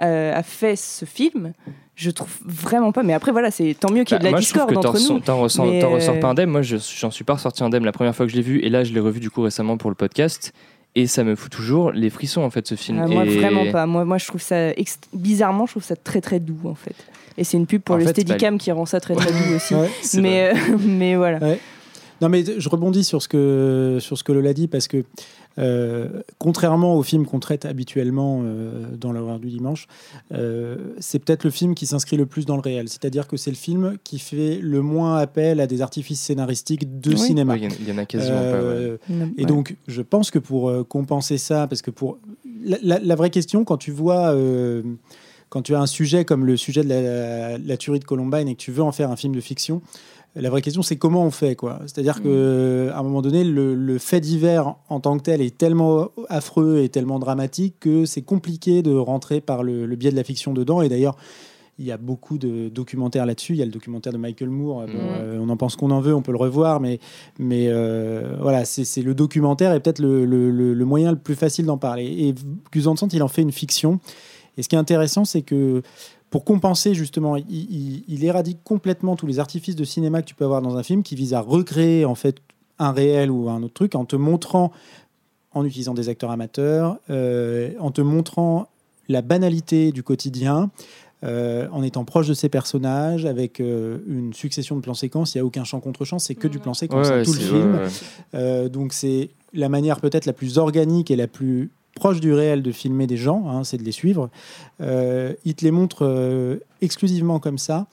[0.04, 1.54] euh, a fait ce film,
[1.96, 3.02] je trouve vraiment pas.
[3.02, 4.68] Mais après, voilà, c'est tant mieux qu'il y ait Bah, de la moi, je trouve
[4.68, 5.00] discorde que t'en entre
[5.34, 5.42] nous.
[5.42, 5.66] ressors
[6.16, 6.52] euh, pas indemne.
[6.52, 8.70] Moi, je- j'en suis pas ressorti indemne la première fois que je l'ai vu, et
[8.70, 10.54] là, je l'ai revu du coup récemment pour le podcast,
[10.96, 13.00] et ça me fout toujours les frissons en fait ce film.
[13.04, 13.86] Ah, moi, Et- vraiment pas.
[13.86, 14.72] Moi, moi, je trouve ça
[15.14, 16.96] bizarrement, je trouve ça très très doux en fait.
[17.38, 19.32] Et c'est une pub pour En le fait, bah, Steadicam qui rend ça très très
[19.32, 19.76] doux aussi.
[19.76, 19.90] ouais.
[20.16, 21.40] Mais, euh, mais voilà.
[22.20, 25.04] Non, mais je rebondis sur ce que, sur ce que Lola dit parce que,
[25.60, 29.88] euh, contrairement au film qu'on traite habituellement euh, dans l'horreur du dimanche,
[30.34, 32.90] euh, c'est peut-être le film qui s'inscrit le plus dans le réel.
[32.90, 37.12] C'est-à-dire que c'est le film qui fait le moins appel à des artifices scénaristiques de
[37.12, 37.18] Oui.
[37.18, 37.54] cinéma.
[37.54, 38.52] Ouais, Il y en- il y, en a quasiment pas.
[38.52, 38.58] ouais.
[38.60, 38.98] Euh,
[39.38, 39.46] Et Ouais.
[39.46, 42.18] donc, je pense que pour euh, compenser ça, parce que pour
[42.64, 44.82] la, la- la vraie question, quand tu vois, euh,
[45.50, 48.56] quand tu as un sujet comme le sujet de la, la tuerie de Columbine et
[48.56, 49.82] que tu veux en faire un film de fiction,
[50.36, 51.80] la vraie question, c'est comment on fait, quoi.
[51.88, 55.58] C'est-à-dire que à un moment donné, le, le fait divers en tant que tel est
[55.58, 60.16] tellement affreux et tellement dramatique que c'est compliqué de rentrer par le, le biais de
[60.16, 60.82] la fiction dedans.
[60.82, 61.16] Et d'ailleurs.
[61.80, 63.54] Il y a beaucoup de documentaires là-dessus.
[63.54, 64.88] Il y a le documentaire de Michael Moore.
[64.88, 64.98] Bon, Mhm.
[65.20, 67.00] euh, on en pense qu'on en veut, on peut le revoir, mais
[67.38, 71.36] mais euh, voilà, c'est le documentaire est peut-être le, le- le- le moyen le plus
[71.36, 72.06] facile d'en parler.
[72.08, 72.34] Et
[72.72, 74.00] Gus Van Sant, il en fait une fiction.
[74.58, 75.84] Et ce qui est intéressant, c'est que
[76.30, 80.36] pour compenser justement, il, il- il éradique complètement tous les artifices de cinéma que tu
[80.36, 82.38] peux avoir dans un film qui visent à recréer en fait
[82.80, 84.72] un réel ou un autre truc en te montrant,
[85.54, 88.68] en utilisant des acteurs amateurs, euh, en te montrant
[89.10, 90.70] la banalité du quotidien,
[91.24, 95.34] euh, en étant proche de ses personnages, avec euh, une succession de plans séquences.
[95.34, 97.40] Il n'y a aucun champ contre champ, c'est que du plan séquence, Ouais, tout le
[97.40, 97.74] film.
[97.76, 97.88] ouais, ouais.
[98.36, 102.62] Euh, donc c'est la manière peut-être la plus organique et la plus proche du réel
[102.62, 104.30] de filmer des gens, hein, c'est de les suivre.
[104.82, 107.88] Euh, il te les montre euh, exclusivement comme ça.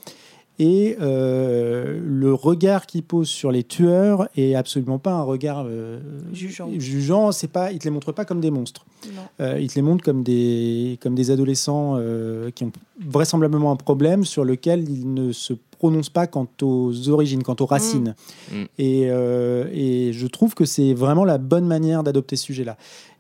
[0.61, 5.99] Et euh, le regard qu'il pose sur les tueurs est absolument pas un regard euh,
[6.33, 6.69] Jugeant.
[6.79, 8.87] Jugeant, c'est pas, il te les montre pas comme des monstres.
[9.07, 9.23] Non.
[9.41, 12.73] Euh, il te les montre comme des, comme des adolescents euh, qui ont
[13.05, 17.67] vraisemblablement un problème sur lequel ils ne se prononcent pas quant aux origines, quant aux
[17.67, 18.15] racines.
[18.53, 18.63] Mm.
[18.79, 22.77] Et, euh, et je trouve que c'est vraiment la bonne manière d'adopter ce sujet-là.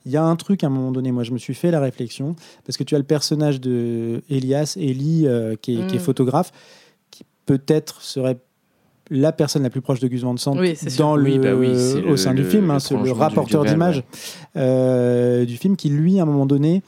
[0.06, 1.80] Il y a un truc à un moment donné, moi je me suis fait la
[1.80, 5.98] réflexion, parce que tu as le personnage de Elias, Eli, euh, qui, est, qui est
[5.98, 6.02] Mm.
[6.02, 6.52] photographe,
[7.46, 8.38] peut-être serait
[9.10, 11.72] la personne la plus proche de Gus Van Sant Oui, dans le, Oui, bah oui,
[11.76, 13.68] c'est au le- sein du le- film, hein, le le rapporteur ouais.
[14.56, 16.82] euh, du film, qui lui, à un moment donné,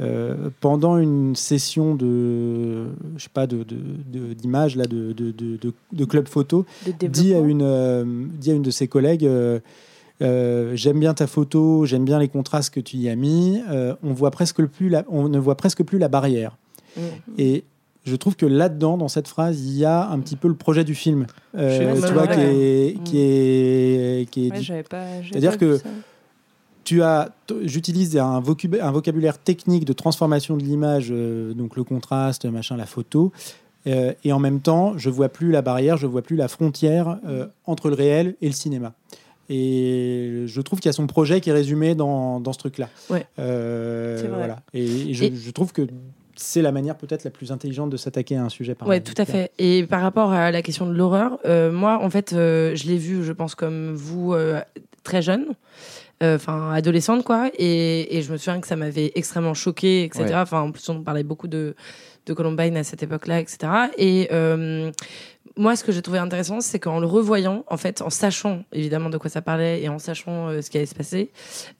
[0.00, 2.86] euh, pendant une session de,
[3.16, 3.76] je sais pas, de, de-
[4.12, 5.58] de- d'images là, de, de, de,
[5.92, 8.04] de- club photo, De dit à une, euh,
[8.38, 9.60] dit à une de ses collègues, euh,
[10.20, 13.60] euh, j'aime bien ta photo, j'aime bien les contrastes que tu y as mis.
[13.70, 16.56] euh, on voit presque plus, la, on ne voit presque plus la barrière.
[16.96, 17.00] Mm.
[17.38, 17.64] Et
[18.04, 20.84] je trouve que là-dedans, dans cette phrase, il y a un petit peu le projet
[20.84, 21.26] du film.
[21.56, 22.34] Euh, tu vois, d'accord.
[22.36, 24.84] qui est, qui est, qui Ouais,
[25.30, 25.80] C'est-à-dire que
[26.84, 27.30] tu as,
[27.62, 32.76] j'utilise un, vocab- un vocabulaire technique de transformation de l'image, euh, donc le contraste, machin,
[32.76, 33.30] la photo,
[33.86, 37.18] euh, et en même temps, je vois plus la barrière, je vois plus la frontière
[37.26, 38.94] euh, entre le réel et le cinéma.
[39.48, 42.88] Et je trouve qu'il y a son projet qui est résumé dans, dans ce truc-là.
[43.10, 43.26] Ouais.
[43.38, 44.38] Euh, C'est vrai.
[44.38, 44.62] Voilà.
[44.72, 45.86] Et, et je, Et- je trouve que
[46.36, 48.76] c'est la manière peut-être la plus intelligente de s'attaquer à un sujet.
[48.86, 49.52] Ouais, tout à fait.
[49.58, 52.96] Et par rapport à la question de l'horreur, euh, moi, en fait, euh, je l'ai
[52.96, 54.60] vu, je pense, comme vous, euh,
[55.02, 55.54] très jeune,
[56.22, 57.50] enfin adolescente, quoi.
[57.58, 60.24] Et, et je me souviens que ça m'avait extrêmement choquée, etc.
[60.24, 60.34] Ouais.
[60.36, 61.74] Enfin, en plus, on parlait beaucoup de,
[62.26, 63.58] de Columbine à cette époque-là, etc.
[63.98, 64.28] Et
[65.56, 69.10] moi, ce que j'ai trouvé intéressant, c'est qu'en le revoyant, en fait, en sachant évidemment
[69.10, 71.30] de quoi ça parlait et en sachant euh, ce qui allait se passer,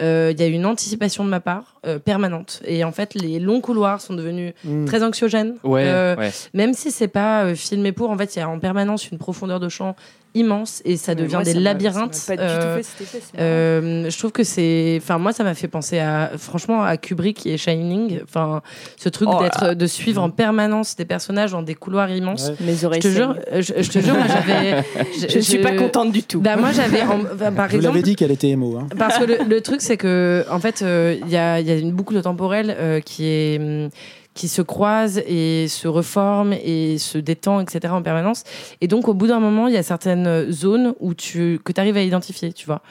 [0.02, 2.62] euh, il y a eu une anticipation de ma part euh, permanente.
[2.66, 4.84] Et en fait, les longs couloirs sont devenus Mm.
[4.84, 5.56] très anxiogènes.
[5.64, 5.84] Ouais,
[6.18, 6.30] ouais.
[6.54, 9.60] même si c'est pas filmé pour, en fait, il y a en permanence une profondeur
[9.60, 9.96] de champ
[10.34, 12.26] immense et ça Mais devient moi, des ça labyrinthes.
[12.28, 13.46] du euh, tout fait cet effet, c'est marrant.
[13.48, 17.46] euh, je trouve que c'est, enfin moi ça m'a fait penser à, franchement à Kubrick
[17.46, 18.62] et Shining, enfin
[18.96, 22.48] ce truc Oh, d'être, de suivre en permanence des personnages dans des couloirs immenses.
[22.60, 22.66] Ouais.
[22.66, 24.82] Mes Je oreilles te jure, euh, je, je te jure, moi j'avais,
[25.28, 26.40] Je ne suis pas contente du tout.
[26.40, 28.76] Bah moi j'avais, en- enfin, par Je vous exemple, l'avais dit qu'elle était émo.
[28.78, 28.88] Hein.
[28.98, 31.76] parce que le, le truc, c'est que, en fait, euh, il y, a, y a
[31.76, 33.90] une boucle temporelle euh, qui est hum,
[34.34, 37.92] qui se croise et se reforme et se détend, etc.
[37.92, 38.44] en permanence.
[38.80, 41.80] Et donc, au bout d'un moment, il y a certaines zones où tu, que tu
[41.80, 42.82] arrives à identifier, tu vois.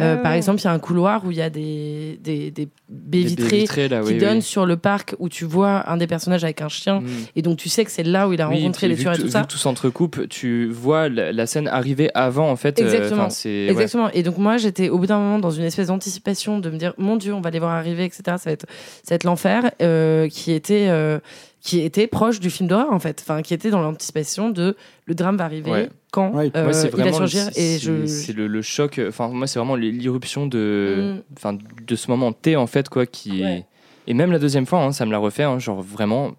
[0.00, 2.50] Euh, Ouais, Par exemple, il y a un couloir où il y a des, des,
[2.50, 4.42] des baies vitrées là, qui oui, donnent oui.
[4.42, 7.00] sur le parc où tu vois un des personnages avec un chien.
[7.00, 7.06] Mm.
[7.36, 9.14] Et donc, tu sais que c'est là où il a Oui, rencontré les vu tueurs
[9.14, 9.42] et tout vu ça.
[9.42, 12.78] que tout s'entrecoupe, tu vois la, la scène arriver avant en fait.
[12.80, 13.28] euh, Exactement.
[13.28, 13.68] ouais.
[13.70, 14.10] Exactement.
[14.12, 16.92] Et donc moi, j'étais au bout d'un moment dans une espèce d'anticipation de me dire,
[16.98, 18.22] mon Dieu, on va les voir arriver, etc.
[18.24, 18.66] Ça va être,
[19.02, 21.18] ça va être l'enfer, euh, qui était, euh,
[21.60, 24.76] qui était proche du film d'horreur en fait, enfin qui était dans l'anticipation de
[25.06, 25.90] le drame va arriver Ouais.
[26.12, 26.50] quand Ouais.
[26.56, 27.44] euh, Moi, il va surgir.
[27.46, 29.00] le- Et c'est- je, c'est le, le choc.
[29.08, 31.22] Enfin, moi, c'est vraiment l'irruption de, Mm.
[31.36, 33.42] enfin, de ce moment T en fait quoi qui.
[33.42, 33.66] Ouais.
[34.06, 36.32] Et même la deuxième fois, hein, ça me l'a refait, hein, genre vraiment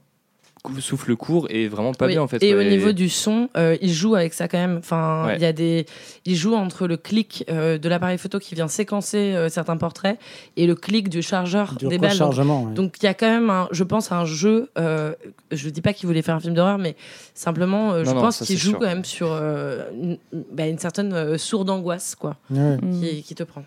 [0.79, 2.13] souffle court et vraiment pas Oui.
[2.13, 2.41] bien en fait.
[2.43, 4.77] Et au niveau du son, euh, il joue avec ça quand même.
[4.77, 5.35] Enfin, Ouais.
[5.37, 5.85] il y a des,
[6.25, 10.19] il joue entre le clic euh, de l'appareil photo qui vient séquencer euh, certains portraits
[10.57, 12.11] et le clic du chargeur Du des balles.
[12.11, 12.63] Donc, rechargement.
[12.65, 12.73] ouais.
[12.73, 14.69] Donc il y a quand même, un, je pense, un jeu.
[14.77, 15.13] Euh,
[15.51, 16.95] je dis pas qu'il voulait faire un film d'horreur, mais
[17.33, 18.79] simplement, euh, je Non, pense qu'il joue sûr.
[18.79, 20.17] quand même sur euh, une,
[20.53, 22.77] bah, une certaine euh, sourde angoisse, quoi, Ouais.
[23.01, 23.63] Qui, qui te prend.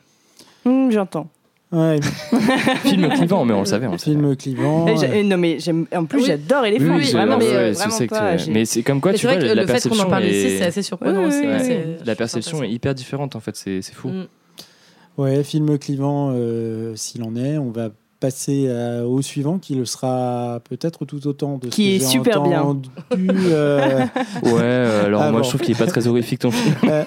[0.64, 1.28] Mm, J'entends.
[1.72, 1.98] Ouais,
[2.84, 3.86] film clivant, mais on le savait.
[3.88, 4.12] On le savait.
[4.16, 4.86] film clivant.
[4.86, 5.58] Et non mais.
[5.96, 6.24] En plus Oui.
[6.26, 6.96] j'adore Oui, Elephant.
[6.96, 8.36] oui, vraiment, je- mais, ouais, euh, vraiment que pas.
[8.50, 10.34] Mais c'est comme quoi, Mais tu vois, la le fait qu'on perception en parle ici,
[10.46, 11.42] est- c'est assez surprenant aussi.
[12.04, 14.08] La perception est hyper différente en fait, c'est fou.
[14.08, 14.26] Mm.
[15.16, 17.56] Ouais, film clivant, euh, s'il en est.
[17.58, 17.90] On va
[18.24, 22.06] passer à- au suivant qui le sera peut-être tout autant de ce Qui que est
[22.06, 22.64] super bien.
[23.18, 23.98] euh,
[24.44, 25.44] Ouais, euh, alors Ah moi bon.
[25.44, 26.74] je trouve qu'il est pas très horrifique ton film.
[26.84, 27.04] Euh,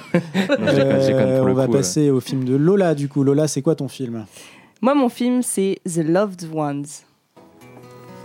[0.60, 1.74] non, euh, on le va coup.
[1.74, 1.78] euh.
[1.78, 3.24] passer au film de Lola du coup.
[3.24, 4.26] Lola, c'est quoi ton film?
[4.82, 6.86] Moi mon film c'est The Loved Ones.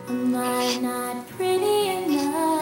[0.09, 2.61] Am I not pretty enough?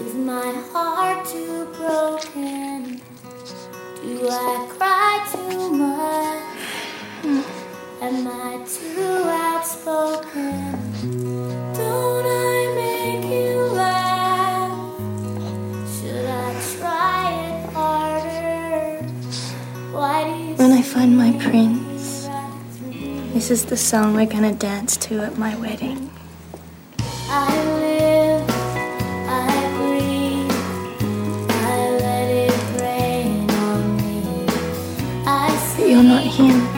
[0.00, 2.98] Is my heart too broken?
[4.02, 7.44] Do I cry too much?
[8.00, 10.78] Am I too outspoken?
[11.74, 15.00] Don't I make you laugh?
[15.98, 19.02] Should I try it harder?
[19.90, 22.28] Why do you When I find my prince,
[23.34, 26.08] this is the song we're gonna dance to at my wedding.
[27.28, 27.50] I
[27.82, 28.48] live,
[29.28, 30.52] I breathe,
[31.50, 34.46] I let it rain on me.
[35.26, 36.77] I But you're not him.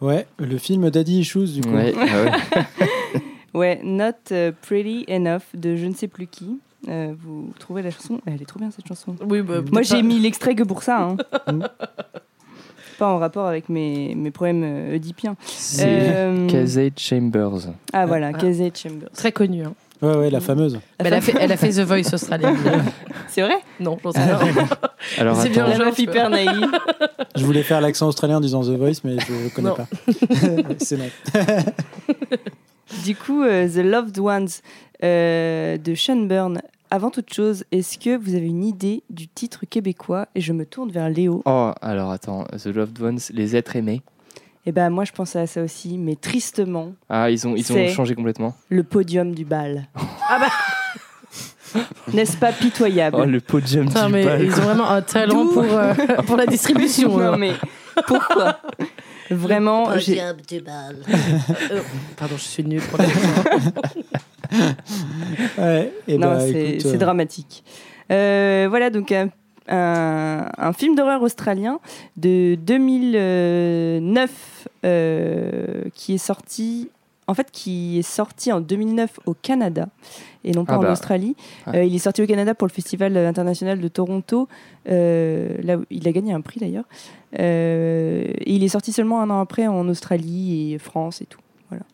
[0.00, 1.70] Ouais, le film Daddy Issues du coup.
[1.74, 2.62] Ouais, ah ouais.
[3.52, 6.60] Ouais, Not euh, Pretty Enough de je ne sais plus qui.
[6.88, 8.20] Euh, vous trouvez la chanson?
[8.24, 9.16] Elle est trop bien cette chanson.
[9.28, 11.02] Oui, bah, Moi j'ai mis l'extrait que pour ça.
[11.02, 11.16] hein.
[12.98, 15.34] pas en rapport avec mes, mes problèmes euh, oedipiens.
[15.46, 15.84] C'est
[16.14, 17.72] Euh, Casey Chambers.
[17.92, 18.38] Ah voilà, Ah.
[18.38, 19.10] Casey Chambers.
[19.12, 19.64] Très connue.
[19.64, 19.74] hein.
[20.02, 20.74] Ouais, ouais, la fameuse.
[21.00, 22.54] Mais elle, a fait, elle a fait The Voice australien.
[23.28, 23.56] C'est vrai?
[23.78, 24.38] Non, j'en sais rien.
[25.18, 26.70] Alors C'est bien La hyper naïve.
[27.36, 29.74] Je voulais faire l'accent australien en disant The Voice, mais je ne connais Non.
[29.76, 29.86] pas.
[30.78, 31.12] C'est net.
[33.04, 34.48] Du coup, euh, The Loved Ones
[35.04, 36.60] euh, de Sean Byrne.
[36.90, 40.26] Avant toute chose, est-ce que vous avez une idée du titre québécois?
[40.34, 41.40] Et je me tourne vers Léo.
[41.46, 44.02] Oh, alors attends, The Loved Ones, les êtres aimés.
[44.66, 47.88] Et ben moi, je pensais à ça aussi, mais tristement, Ah, ils ont, ils ont
[47.88, 48.54] changé complètement.
[48.68, 49.88] le podium du bal.
[50.28, 51.80] Ah bah
[52.12, 54.42] N'est-ce pas pitoyable Oh, le podium Putain, du mais bal.
[54.44, 55.94] ils ont vraiment un talent pour, euh,
[56.26, 57.16] pour la distribution.
[57.16, 57.52] Non mais
[58.06, 58.60] pourquoi
[59.30, 60.32] Vraiment, j'ai- Euh,
[62.16, 63.04] Pardon, je suis nulle pour la
[65.58, 67.62] Ouais, et non, bah, c'est euh, dramatique.
[68.10, 69.28] Euh, voilà, donc un,
[69.70, 71.80] un- un film d'horreur australien
[72.16, 76.90] de 2009 euh, qui est sorti.
[77.26, 79.86] En fait, qui est sorti en 2009 au Canada
[80.42, 80.90] et non pas Ah en bah.
[80.92, 81.36] Australie.
[81.68, 81.78] Ouais.
[81.78, 84.48] Euh, il est sorti au Canada pour le Festival international de Toronto.
[84.88, 86.86] Euh, là, où- il a gagné un prix d'ailleurs.
[87.38, 91.38] Euh, il est sorti seulement un an après en Australie et France et tout.
[91.68, 91.84] Voilà.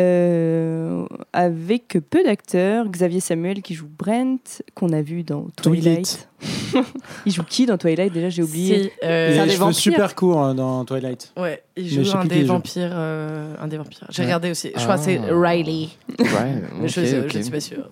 [0.00, 6.28] Euh, avec peu d'acteurs, Xavier Samuel qui joue Brent, qu'on a vu dans Twilight.
[7.26, 8.92] il joue qui dans Twilight Déjà, j'ai oublié.
[9.04, 9.78] Euh, C'est a un des cheveux vampires.
[9.78, 11.32] super courts hein, dans Twilight.
[11.36, 12.90] Ouais, il joue un des vampires.
[12.94, 14.06] euh, un des vampires.
[14.10, 14.26] J'ai Ouais.
[14.26, 14.72] regardé aussi.
[14.74, 15.34] Je crois que c'est Ah.
[15.38, 15.88] Riley.
[16.18, 16.26] Ouais,
[16.80, 17.90] Mais je, ne suis pas sûre.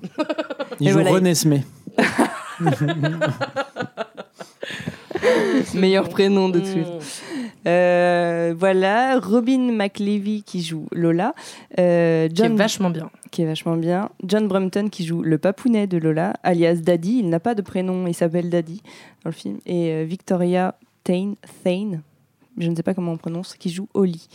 [0.80, 1.62] Il Et joue voilà, René Smé.
[5.74, 6.60] Meilleur prénom de.
[6.60, 6.84] Mm.
[7.66, 11.34] Euh, voilà, Robin McLevy qui joue Lola.
[11.78, 13.10] Euh, Qui est John vachement bien.
[13.30, 14.10] qui est vachement bien.
[14.24, 17.18] John Brumpton qui joue le papounet de Lola, alias Daddy.
[17.18, 18.82] Il n'a pas de prénom, il s'appelle Daddy
[19.24, 19.58] dans le film.
[19.66, 22.02] Et euh, Victoria Thane, Thane,
[22.56, 24.28] je ne sais pas comment on prononce, qui joue Holly.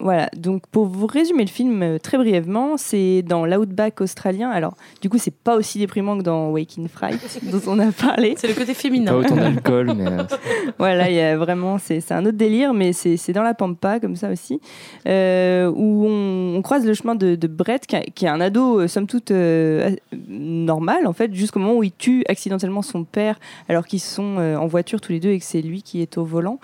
[0.00, 4.48] Voilà, donc pour vous résumer le film euh, très brièvement, c'est dans l'outback australien.
[4.48, 7.18] Alors, du coup, c'est pas aussi déprimant que dans Waking Fright,
[7.50, 8.34] dont on a parlé.
[8.38, 9.12] C'est le côté Pas féminin.
[9.12, 10.22] autant d'alcool, mais euh,
[10.78, 14.14] Voilà, il y a vraiment, c'est un autre délire, mais c'est dans la pampa, comme
[14.14, 14.60] ça aussi,
[15.08, 18.40] euh, où on, on croise le chemin de, de Brett, qui, a- qui est un
[18.40, 19.90] ado, euh, somme toute, euh,
[20.28, 24.56] normal, en fait, jusqu'au moment où il tue accidentellement son père, alors qu'ils sont euh,
[24.56, 26.60] en voiture tous les deux et que c'est lui qui est au volant.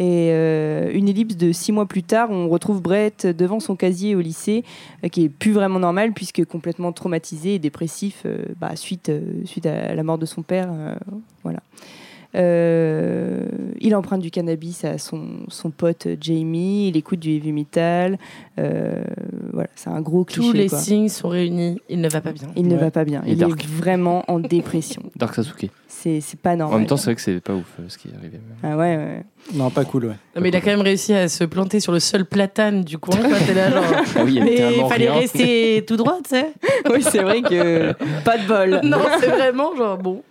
[0.00, 4.14] Et euh, une ellipse de six mois plus tard, on retrouve Brett devant son casier
[4.14, 4.62] au lycée,
[5.04, 9.20] euh, qui est plus vraiment normal puisque complètement traumatisé et dépressif euh, bah, suite, euh,
[9.44, 10.68] suite à la mort de son père.
[10.70, 10.94] euh,
[11.42, 11.58] voilà.
[12.36, 13.46] Euh,
[13.80, 18.18] il emprunte du cannabis à son, son pote Jamie, il écoute du heavy metal.
[18.58, 19.02] euh,
[19.52, 20.42] voilà, c'est un gros cliché.
[20.42, 20.78] Tous les quoi.
[20.78, 21.80] signes sont réunis.
[21.88, 22.48] Il ne va pas bien.
[22.54, 23.22] Il ne va pas bien.
[23.26, 23.64] Il dark.
[23.64, 25.02] est vraiment en dépression.
[25.16, 25.70] Dark Sasuke.
[25.90, 26.78] C'est pas En normal.
[26.80, 28.38] même temps, c'est vrai que c'est pas ouf euh, ce qui est arrivé.
[28.62, 29.24] ah ouais, ouais.
[29.54, 30.14] Non, pas cool, ouais.
[30.36, 32.98] Non, mais il a quand même réussi à se planter sur le seul platane du
[32.98, 33.16] coin.
[33.16, 33.38] Quoi.
[33.46, 33.84] T'es là, genre.
[34.16, 35.20] Ah oui, il y a Mais il littéralement fallait rien.
[35.20, 36.52] rester tout droit, tu sais.
[36.92, 37.92] oui, c'est vrai que
[38.24, 38.80] pas de bol.
[38.88, 40.22] Non, c'est vraiment genre bon.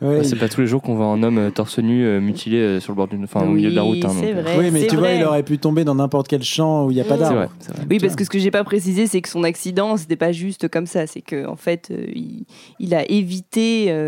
[0.00, 2.20] Ouais, Ah, c'est pas tous les jours qu'on voit un homme euh, torse nu euh,
[2.20, 4.04] mutilé euh, sur le bord d'une, enfin au milieu de la Oui, route.
[4.04, 4.58] hein, c'est donc, vrai.
[4.58, 5.18] oui, mais c'est tu vois, vrai.
[5.18, 7.36] il aurait pu tomber dans n'importe quel champ où il n'y a pas C'est d'arbre.
[7.36, 7.86] vrai, c'est vrai.
[7.90, 10.68] Oui, parce que ce que j'ai pas précisé, c'est que son accident, c'était pas juste
[10.68, 11.06] comme ça.
[11.06, 12.44] C'est que en fait, euh, il,
[12.78, 14.07] il a évité euh,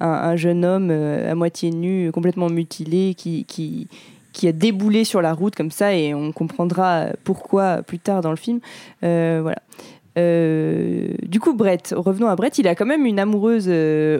[0.00, 3.88] un, un jeune homme euh, à moitié nu, complètement mutilé, qui, qui,
[4.32, 8.30] qui a déboulé sur la route comme ça, et on comprendra pourquoi plus tard dans
[8.30, 8.60] le film.
[9.02, 9.58] Euh, voilà.
[10.16, 14.18] Euh, du coup, Brett, revenons à Brett, il a quand même une amoureuse euh,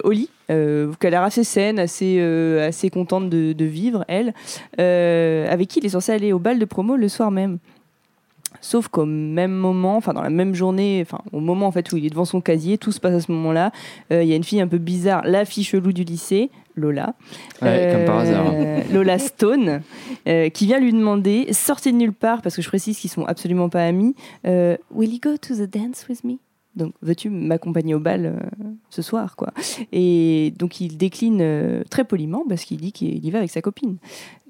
[0.51, 4.33] euh, qui a l'air assez saine, assez, euh, assez contente de, de vivre, elle,
[4.79, 7.59] euh, avec qui il est censé aller au bal de promo le soir même.
[8.61, 11.97] Sauf qu'au même moment, enfin dans la même journée, enfin au moment en fait où
[11.97, 13.73] il est devant son casier, tout se passe à ce moment-là.
[14.13, 17.15] euh, Il y a une fille un peu bizarre, la fille chelou du lycée, Lola,
[17.63, 18.53] Ouais, comme par hasard.
[18.55, 19.81] euh, Lola Stone,
[20.29, 23.25] euh, qui vient lui demander, sortie de nulle part, parce que je précise qu'ils sont
[23.25, 26.35] absolument pas amis, Will you go to the dance with me?
[26.77, 28.39] Donc, veux-tu m'accompagner au bal euh,
[28.91, 29.49] ce soir, quoi?
[29.91, 33.61] Et donc, il décline euh, très poliment parce qu'il dit qu'il y va avec sa
[33.61, 33.97] copine.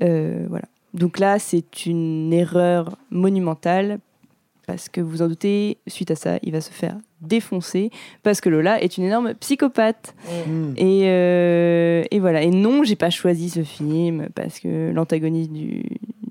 [0.02, 0.66] Euh, voilà.
[0.98, 4.00] Donc là, c'est une erreur monumentale
[4.66, 7.90] parce que vous en doutez, suite à ça, il va se faire défoncer
[8.22, 10.14] parce que Lola est une énorme psychopathe.
[10.46, 10.72] Hmm.
[10.76, 12.42] Et, euh, et voilà.
[12.42, 15.82] Et non, j'ai pas choisi ce film parce que l'antagoniste du,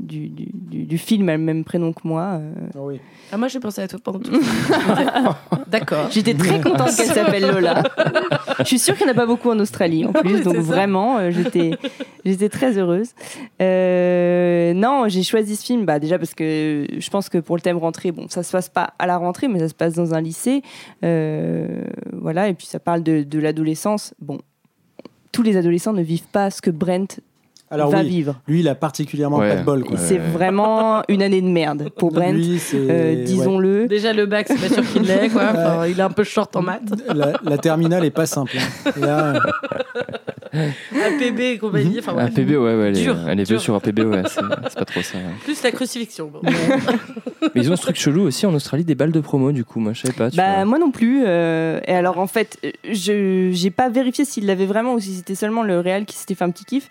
[0.07, 2.39] du, du, film a le même prénom que moi.
[2.39, 2.51] euh.
[2.75, 2.99] Ah oui.
[3.31, 4.39] Ah, moi, j'ai pensé à toi pendant tout.
[5.67, 6.07] D'accord.
[6.11, 7.83] J'étais très contente qu'elle s'appelle Lola.
[8.59, 10.55] Je suis sûre qu'il n'y en a pas beaucoup en Australie en Oui, plus, donc
[10.55, 11.71] vraiment, euh, j'étais,
[12.25, 13.09] j'étais très heureuse.
[13.61, 17.61] Euh, non, j'ai choisi ce film bah, déjà parce que je pense que pour le
[17.61, 20.13] thème rentrée, bon, ça se passe pas à la rentrée, mais ça se passe dans
[20.13, 20.61] un lycée.
[21.03, 24.13] Euh, voilà, et puis ça parle de, de l'adolescence.
[24.19, 24.39] Bon,
[25.31, 27.19] tous les adolescents ne vivent pas ce que Brent
[27.69, 28.39] Alors va oui, vivre.
[28.47, 29.49] lui, il a particulièrement Ouais.
[29.49, 29.83] pas de bol.
[29.83, 29.97] Quoi.
[29.97, 30.01] Ouais.
[30.01, 32.33] C'est vraiment une année de merde pour Brent.
[32.73, 33.23] Euh, ouais.
[33.23, 33.87] Disons-le.
[33.87, 35.43] Déjà, le bac, c'est pas sûr qu'il l'ait, quoi.
[35.51, 36.81] Enfin, il est un peu short en maths.
[37.13, 38.57] La, la terminale est pas simple.
[38.57, 38.91] hein.
[38.99, 39.39] Là,
[40.93, 41.97] APB et compagnie.
[41.99, 42.33] Enfin, Un bref.
[42.33, 43.57] PB, ouais, ouais, elle est, Dur, elle est dur.
[43.57, 44.41] vue sur un PB, ouais, c'est
[44.77, 45.17] pas trop ça.
[45.17, 45.23] ouais.
[45.43, 46.27] Plus la crucifixion.
[46.31, 46.41] bon.
[47.55, 49.79] Mais ils ont ce truc chelou aussi en Australie, des balles de promo, du coup,
[49.79, 50.29] moi je savais pas.
[50.31, 50.65] Tu Bah vois.
[50.65, 51.23] moi non plus.
[51.25, 52.57] euh, et alors en fait,
[52.89, 56.35] je j'ai pas vérifié s'il l'avait vraiment ou si c'était seulement le réel qui s'était
[56.35, 56.89] fait un petit kiff.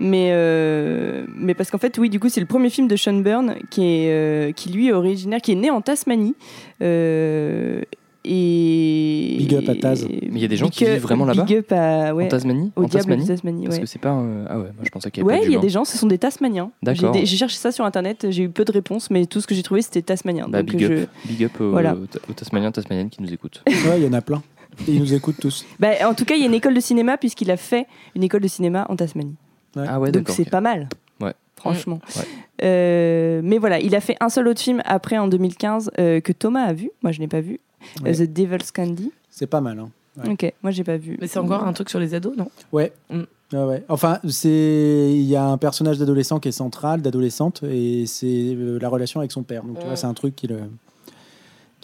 [0.00, 3.14] Mais euh, mais parce qu'en fait oui du coup c'est le premier film de Sean
[3.14, 6.36] Byrne qui est euh, qui lui est originaire qui est né en Tasmanie.
[6.82, 7.82] Euh,
[8.24, 10.06] et Big up à Taz.
[10.08, 12.14] Mais il y a des gens Big qui up- vivent vraiment là-bas Big up à
[12.14, 13.64] ouais, En Tasmanie au En diable Tasmanie de Tasmanie.
[13.66, 14.10] Parce que c'est pas.
[14.10, 15.84] un- Ah ouais, moi je pensais qu'il y avait Ouais, il y a des gens,
[15.84, 16.70] ce sont des Tasmaniens.
[16.82, 17.14] J'ai D'accord.
[17.14, 19.62] J'ai cherché ça sur internet, j'ai eu peu de réponses, mais tout ce que j'ai
[19.62, 20.46] trouvé c'était Tasmanien.
[20.48, 20.92] Bah, Donc big je...
[21.04, 21.94] up, big up aux, Voilà.
[21.94, 23.62] aux Tasmaniens, Tasmaniennes qui nous écoutent.
[23.68, 24.42] ouais, il y en a plein.
[24.86, 25.64] Et ils nous écoutent tous.
[25.80, 28.22] Bah, en tout cas, il y a une école de cinéma puisqu'il a fait une
[28.22, 29.34] école de cinéma en Tasmanie.
[29.76, 30.88] Ah ouais, Donc c'est pas mal.
[31.20, 31.32] Ouais.
[31.56, 31.98] Franchement.
[32.16, 32.22] Ouais.
[32.62, 36.32] Euh, mais voilà, il a fait un seul autre film après en 2015 euh, que
[36.32, 36.90] Thomas a vu.
[37.02, 37.58] Moi, je n'ai pas vu.
[38.04, 39.12] Euh, The Devil's Candy.
[39.30, 39.78] C'est pas mal.
[39.78, 39.90] Hein.
[40.16, 40.32] Ouais.
[40.32, 41.16] Ok, moi, j'ai pas vu.
[41.20, 42.50] Mais c'est encore un truc sur les ados, non?
[42.72, 42.92] Ouais.
[43.10, 43.22] Mm.
[43.52, 43.84] Ouais, ouais.
[43.88, 48.78] Enfin, c'est il y a un personnage d'adolescent qui est central, d'adolescente, et c'est euh,
[48.78, 49.64] la relation avec son père.
[49.64, 50.60] Donc tu vois, c'est un truc qui le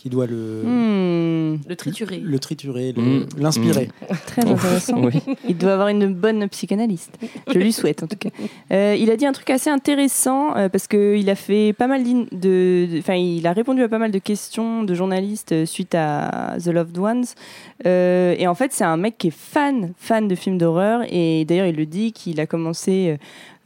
[0.04, 2.18] qui doit le Hmm, Le trituré.
[2.22, 3.26] le triturer, le- Mm.
[3.38, 3.88] l'inspirer.
[4.26, 5.02] très intéressant.
[5.02, 5.14] Oui.
[5.48, 7.16] Il doit avoir une bonne psychanalyste.
[7.50, 8.28] Je lui souhaite en tout cas.
[8.70, 12.02] Euh, il a dit un truc assez intéressant euh, parce qu'il a fait pas mal
[12.04, 16.56] de- enfin il a répondu à pas mal de questions de journalistes euh, suite à
[16.62, 17.24] The Loved Ones.
[17.86, 21.46] Euh, et en fait c'est un mec qui est fan fan de films d'horreur et
[21.46, 23.16] d'ailleurs il le dit qu'il a commencé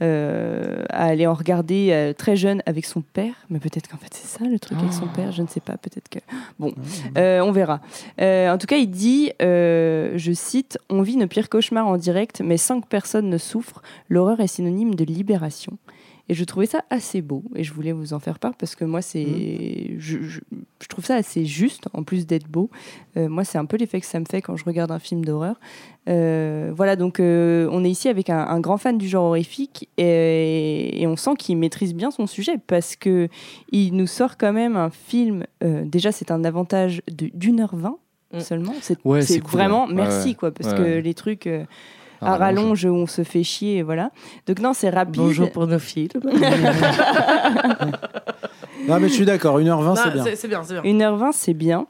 [0.01, 3.34] euh, à aller en regarder euh, très jeune avec son père.
[3.51, 5.32] Mais peut-être qu'en fait c'est ça le truc avec son père.
[5.32, 5.76] Je ne sais pas.
[5.76, 6.20] Peut-être que
[6.59, 6.72] bon.
[7.16, 7.80] Euh, on verra.
[8.18, 12.57] En tout cas, il dit, je cite, On vit nos pires cauchemars en direct, mais
[12.57, 13.82] sans que personne ne souffre.
[14.09, 15.78] L'horreur est synonyme de libération.
[16.29, 17.43] Et je trouvais ça assez beau.
[17.55, 20.41] Et je voulais vous en faire part parce que moi, c'est, je, je-
[20.83, 22.68] je trouve ça assez juste, en plus d'être beau.
[23.16, 25.24] Euh, moi, c'est un peu l'effet que ça me fait quand je regarde un film
[25.24, 25.59] d'horreur.
[26.09, 29.89] Euh, voilà, donc euh, on est ici avec un, un grand fan du genre horrifique
[29.99, 33.29] et, et on sent qu'il maîtrise bien son sujet parce que
[33.72, 35.45] il nous sort quand même un film.
[35.62, 37.97] déjà, c'est un avantage d'une heure vingt
[38.31, 38.41] Mm.
[38.41, 38.74] seulement.
[38.83, 40.76] C'est Ouais, cool, vraiment merci Ouais, quoi parce ouais.
[40.76, 41.49] que les trucs
[42.21, 44.11] à rallonge où on se fait chier, voilà.
[44.47, 45.16] Donc non, c'est rapide.
[45.16, 46.09] Bonjour pour nos films.
[48.87, 49.61] Non, mais je suis d'accord.
[49.61, 50.25] 1h20, c'est bien.
[50.25, 51.11] C'est c'est bien, c'est bien.
[51.11, 51.87] 1h20, c'est bien.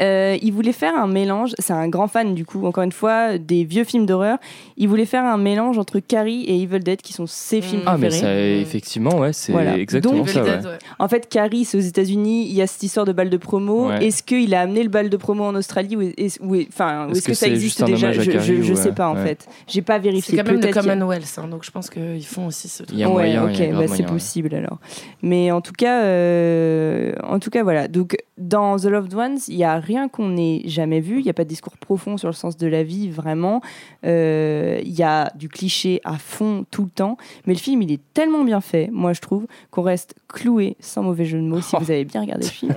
[0.00, 3.36] Euh, il voulait faire un mélange, c'est un grand fan du coup, encore une fois,
[3.38, 4.38] des vieux films d'horreur.
[4.78, 7.96] Il voulait faire un mélange entre Carrie et Evil Dead, qui sont ses films Ah,
[7.98, 8.54] mais préférés.
[8.56, 9.76] ça, effectivement, ouais, c'est Voilà.
[9.76, 10.42] exactement Donc, ça.
[10.42, 10.56] Ouais.
[10.56, 10.78] Dead, ouais.
[10.98, 13.88] En fait, Carrie, c'est aux États-Unis, il y a cette histoire de balle de promo.
[13.88, 14.06] Ouais.
[14.06, 17.06] Est-ce qu'il a amené le bal de promo en Australie ou est- ou est- enfin,
[17.06, 18.10] ou Est-ce est-ce que que, ça c'est existe déjà?
[18.12, 19.22] Je, Carrie je, je sais pas en ouais.
[19.24, 19.46] fait.
[19.68, 20.38] J'ai pas C'est vérifié.
[20.38, 22.96] quand même a- Commonwealth, hein, donc je pense qu'ils font aussi ce truc.
[22.96, 24.78] Il y a ouais, moyen, il y a ok, bah, c'est possible alors.
[25.22, 27.88] Mais en tout cas, euh, en tout cas, voilà.
[27.88, 31.20] Donc, dans The Loved Ones, il y a rien qu'on n'ait jamais vu.
[31.20, 33.60] Il y a pas de discours profond sur le sens de la vie, vraiment.
[34.04, 37.16] Euh, Il y a du cliché à fond tout le temps.
[37.46, 41.02] Mais le film, il est tellement bien fait, moi je trouve, qu'on reste cloué, sans
[41.02, 42.74] mauvais jeu de mots, si vous avez bien regardé le film,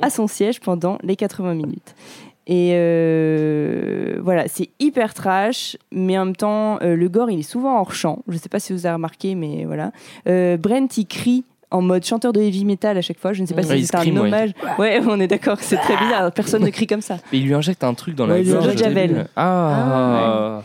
[0.00, 1.94] à son siège pendant les 80 minutes.
[2.46, 7.44] Et euh, voilà, c'est hyper trash, mais en même temps, euh, le gore, il est
[7.44, 8.22] souvent hors champ.
[8.26, 9.92] Je sais pas si vous avez remarqué, mais voilà.
[10.26, 13.32] Euh, Brent, il crie en mode chanteur de heavy metal à chaque fois.
[13.32, 14.18] Je ne sais pas Ouais, il si c'est un ouais.
[14.18, 14.50] hommage.
[14.78, 16.30] Ouais, on est d'accord, c'est très bizarre.
[16.32, 17.16] Personne ne crie comme ça.
[17.32, 18.66] Mais il lui injecte un truc dans la Ouais, il lui gorge.
[18.68, 18.78] début.
[18.78, 19.26] Javel.
[19.36, 20.62] Ah,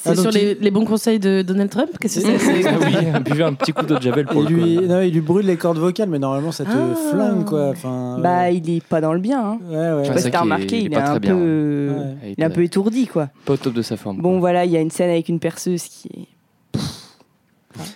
[0.00, 3.20] C'est Ah, sur les, les bons conseils de Donald Trump Qu'est-ce que c'est Ah oui,
[3.24, 5.44] buvez un petit coup d'eau de Javel pour Il le lui, non, il lui brûle
[5.46, 6.94] les cordes vocales, mais normalement ça te Ah.
[7.10, 7.70] flingue quoi.
[7.70, 8.56] Enfin, Bah, ouais.
[8.56, 9.40] il est pas dans le bien.
[9.44, 9.58] Hein.
[9.68, 10.02] ouais, ouais.
[10.02, 12.34] Je sais pas si t'as remarqué, il est il est pas un bien, peu, Ouais.
[12.36, 13.28] Il est un peu étourdi, quoi.
[13.44, 14.18] Pas au top de sa forme.
[14.18, 14.38] Bon, quoi.
[14.40, 16.28] voilà, il y a une scène avec une perceuse qui est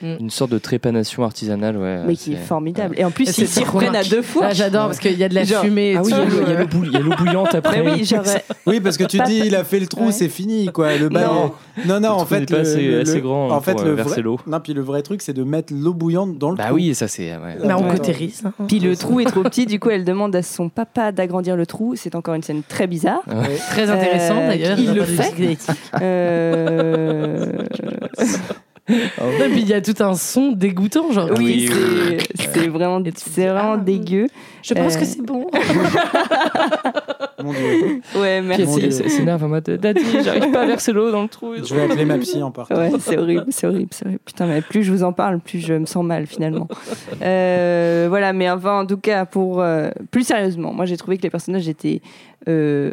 [0.03, 2.01] Une sorte de trépanation artisanale, ouais.
[2.07, 2.95] mais qui est formidable.
[2.99, 4.47] Et en plus, ils s'y reprennent à deux fois.
[4.51, 5.95] Ah, J'adore parce qu'il y a de la Genre- fumée.
[5.97, 6.55] Ah oui, il y
[6.97, 7.83] a l'eau- bouillante après.
[7.83, 8.23] Mais oui, genre,
[8.67, 10.13] Oui, parce que tu dis il a fait le trou, Ouais.
[10.13, 10.97] c'est fini quoi.
[10.97, 11.25] Le bal.
[11.27, 11.53] Non.
[11.87, 13.95] non, non, en Le fait, le, assez- le- assez le- grand en fait, le euh,
[13.95, 14.39] verser vrai, l'eau.
[14.47, 16.75] non, puis le vrai truc, c'est de mettre l'eau bouillante dans le Bah trou.
[16.77, 17.31] oui, ça c'est.
[17.33, 17.59] ouais.
[17.65, 18.43] Mais on cautérise.
[18.45, 18.53] hein.
[18.69, 21.67] Puis le trou est trop petit, du coup elle demande à son papa d'agrandir le
[21.67, 21.95] trou.
[21.97, 23.23] C'est encore une scène très bizarre.
[23.27, 23.57] Ouais.
[23.71, 24.79] Très intéressant Euh, d'ailleurs.
[24.79, 25.59] il le fait.
[28.91, 31.29] Euh, Et puis il y a tout un son dégoûtant, genre.
[31.39, 33.77] oui, oui, c'est c'est vraiment, c'est vraiment ah.
[33.77, 34.27] dégueu.
[34.63, 35.47] Je pense Euh, que c'est bon.
[37.43, 38.01] Mon Dieu.
[38.17, 38.81] Ouais, merci.
[38.87, 41.55] S- s'énerve en mode Daddy, j'arrive pas à verser l'eau dans le trou.
[41.57, 42.77] Je vais appeler ma psy en partant.
[42.77, 44.21] Ouais, c'est horrible, c'est horrible, c'est horrible.
[44.25, 46.69] Putain, mais plus je vous en parle, plus je me sens mal finalement.
[47.23, 51.23] Euh, voilà, mais enfin, en tout cas, pour euh, plus sérieusement, moi j'ai trouvé que
[51.23, 52.01] les personnages étaient,
[52.49, 52.91] euh,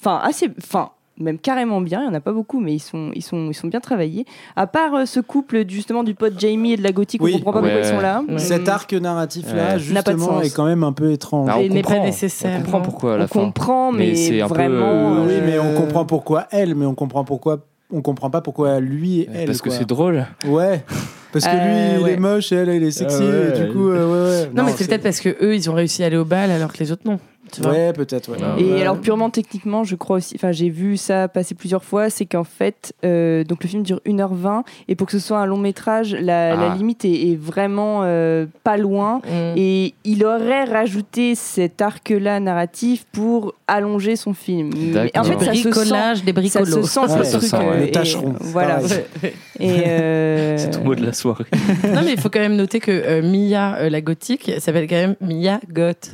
[0.00, 0.90] enfin, assez, enfin,
[1.20, 2.02] même carrément bien.
[2.02, 4.24] Il y en a pas beaucoup, mais ils sont, ils sont, ils sont bien travaillés.
[4.56, 7.32] À part euh, ce couple justement du pote Jamie et de la gothique, Oui.
[7.34, 8.22] on comprend pas pourquoi ils sont là.
[8.38, 9.92] Cet arc narratif-là, Ouais.
[9.92, 10.44] N'a pas de justement, sens.
[10.46, 11.46] est quand même un peu étrange.
[11.48, 12.04] Bah, on Et n'est pas comprend.
[12.04, 12.84] nécessaire, On comprend non.
[12.84, 13.40] pourquoi à on la fin.
[13.40, 15.16] comprend, mais, Mais c'est un peu, vraiment.
[15.16, 18.42] euh, oui, mais on euh, comprend pourquoi elle, mais on comprend pourquoi on comprend pas
[18.42, 19.46] pourquoi lui et elle.
[19.46, 19.78] Parce que quoi.
[19.78, 20.26] c'est drôle.
[20.46, 20.84] Ouais.
[21.32, 22.12] Parce que Euh, lui, il ouais.
[22.12, 23.16] est moche et elle, elle est sexy.
[23.20, 23.48] Ah ouais.
[23.56, 24.06] et du coup, euh,
[24.42, 24.50] ouais, ouais.
[24.54, 26.70] Non, mais c'est peut-être parce que eux, ils ont réussi à aller au bal alors
[26.72, 27.18] que les autres non.
[27.52, 28.38] Tu vois Ouais, peut-être, ouais.
[28.58, 28.80] Et Ouais.
[28.82, 32.44] alors purement techniquement, je crois aussi, enfin j'ai vu ça passer plusieurs fois, c'est qu'en
[32.44, 36.12] fait, euh, donc le film dure 1h20 et pour que ce soit un long métrage,
[36.14, 36.74] la, la Ah.
[36.76, 39.18] limite est, est vraiment euh, pas loin.
[39.24, 39.56] Mm.
[39.56, 44.70] Et il aurait rajouté cet arc-là narratif pour allonger son film.
[44.94, 46.82] Mais en fait, ça se sent, bricolage, des ça bricolos.
[46.82, 47.50] se sent Ouais, ce ça truc.
[47.50, 47.64] sent, ouais.
[47.68, 48.80] euh, Le et- tâcheron, Voilà.
[49.60, 51.44] euh, C'est ton mot de la soirée.
[51.94, 54.96] Non, mais il faut quand même noter que euh, Mia, euh, la gothique, s'appelle quand
[54.96, 56.12] même Mia Goth.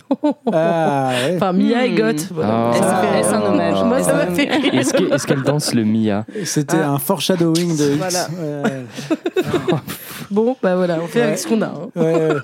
[0.52, 1.36] Ah, ouais.
[1.36, 1.96] Enfin, Mia et Hmm.
[1.96, 2.28] Goth.
[2.32, 2.70] Voilà.
[2.74, 3.18] Ah.
[3.18, 4.74] Est-ce- un hommage Moi, ça Est-ce m'a fait rire.
[4.74, 6.90] Est-ce que- est-ce qu'elle danse le Mia C'était Ah.
[6.92, 7.96] un foreshadowing de X.
[7.98, 8.28] Voilà.
[10.30, 11.26] Bon, bah voilà, on fait Ouais.
[11.26, 11.66] avec ce qu'on a.
[11.66, 11.88] hein.
[11.94, 12.34] Ouais, ouais.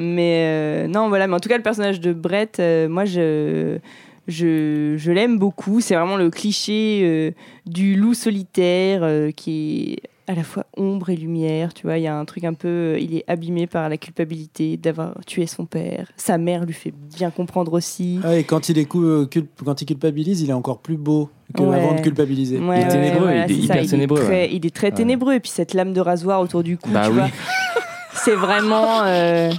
[0.00, 1.26] Mais euh, non, voilà.
[1.26, 3.78] Mais en tout cas, le personnage de Brett, euh, moi, je,
[4.28, 5.80] je, je l'aime beaucoup.
[5.80, 7.30] C'est vraiment le cliché euh,
[7.66, 11.74] du loup solitaire euh, qui est à la fois ombre et lumière.
[11.74, 12.68] Tu vois, il y a un truc un peu.
[12.68, 16.10] euh, il est abîmé par la culpabilité d'avoir tué son père.
[16.16, 18.20] Sa mère lui fait bien comprendre aussi.
[18.24, 21.28] Ah, et quand il, est euh, cul- quand il culpabilise, il est encore plus beau
[21.54, 21.76] que Ouais.
[21.76, 22.58] avant de culpabiliser.
[22.58, 24.50] Ouais, Il est ténébreux, voilà, il est hyper ça, ténébreux, Il est très, ouais.
[24.54, 24.92] il est très Ouais.
[24.92, 25.34] ténébreux.
[25.34, 27.16] Et puis cette lame de rasoir autour du cou, Bah tu oui.
[27.18, 27.28] vois.
[28.14, 29.02] C'est vraiment.
[29.04, 29.50] euh,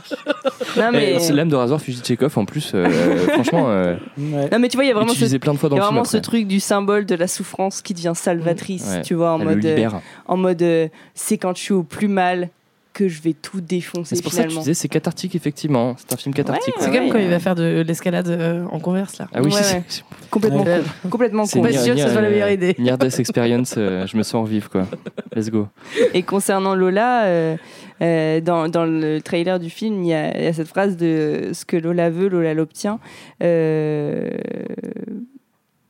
[0.78, 1.14] Non, mais.
[1.16, 2.72] Eh, C'est l'âme de rasoir Fujitchekov en plus.
[2.76, 2.88] euh,
[3.30, 4.50] franchement, euh, Ouais.
[4.52, 5.80] Non, mais tu vois, il y a vraiment ce utilisé plein de fois dans Il
[5.80, 5.96] y a le film.
[5.96, 6.22] vraiment ce après.
[6.40, 9.02] truc du symbole de la souffrance qui devient salvatrice, Ouais.
[9.02, 10.02] tu vois, en Elle le mode, euh, libère.
[10.28, 12.50] en mode euh, c'est quand je suis au plus mal
[12.94, 14.62] que je vais tout défoncer C'est pour ça que tu finalement.
[14.62, 15.96] disais c'est cathartique effectivement.
[15.98, 16.74] C'est un film cathartique.
[16.78, 17.24] C'est Ouais, comme quand ouais.
[17.26, 19.28] il va faire de l'escalade euh, en converse là.
[19.34, 19.84] Ah oui, Ouais, c'est- ouais.
[19.88, 21.66] c'est- complètement, con, complètement c'est con.
[21.66, 22.76] Pas sûr que ce soit la meilleure idée.
[22.78, 24.86] Near Death Experience, euh, je me sens vivre quoi.
[25.36, 25.68] Let's go.
[26.14, 27.58] Et concernant Lola, euh,
[28.02, 30.96] euh, dans, dans le trailer du film, il y, a il y a cette phrase
[30.96, 33.00] de ce que Lola veut, Lola l'obtient.
[33.42, 34.30] Euh,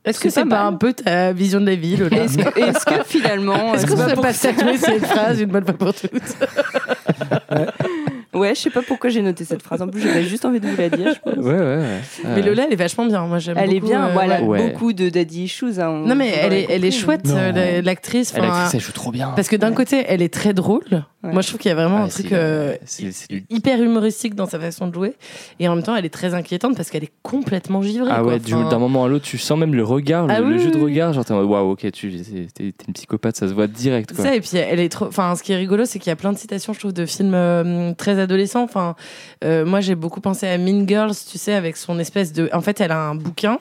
[0.05, 2.59] Est-ce que C'est pas pas un peu ta vision de la vie, Lola Est-ce que,
[2.59, 5.75] est-ce que finalement, Est-ce qu'on c'est serait pas pas statuer cette phrase une bonne fois
[5.75, 6.11] pour toutes?
[8.33, 9.81] Ouais, je sais pas pourquoi j'ai noté cette phrase.
[9.81, 11.13] En plus, j'avais juste envie de vous la dire.
[11.13, 11.43] Je pense.
[11.43, 11.99] Ouais, ouais, ouais.
[12.35, 13.25] Mais Lola, elle est vachement bien.
[13.27, 14.07] Moi, j'aime Elle est bien.
[14.07, 14.69] euh, voilà, ouais.
[14.71, 15.79] beaucoup de daddy issues.
[15.79, 18.33] hein, on- Non, mais elle est, elle est compris, chouette, euh, la- l'actrice.
[18.35, 19.29] L'actrice, elle joue trop bien.
[19.35, 19.75] Parce que d'un Ouais.
[19.75, 20.83] côté, elle est très drôle.
[21.23, 21.31] Ouais.
[21.31, 24.35] Moi, je trouve qu'il y a vraiment un truc euh, c'est- c'est du- hyper humoristique
[24.35, 25.13] dans sa façon de jouer.
[25.59, 28.09] Et en même temps, elle est très inquiétante parce qu'elle est complètement givrée.
[28.11, 30.47] Ah ouais, Enfin, d'un moment à l'autre, tu sens même le regard, le, Ah le
[30.57, 31.13] oui, jeu de regard.
[31.13, 34.13] Genre, t'es en mode, waouh, ok, tu t'es t'es une psychopathe, ça se voit direct.
[34.13, 34.25] Quoi.
[34.25, 35.05] Ça, et puis elle est trop.
[35.05, 37.05] Enfin, ce qui est rigolo, c'est qu'il y a plein de citations, je trouve, de
[37.05, 38.63] films euh, très adolescents.
[38.63, 38.95] Enfin,
[39.43, 42.49] euh, moi, j'ai beaucoup pensé à Mean Girls, tu sais, avec son espèce de.
[42.53, 43.59] En fait, elle a un bouquin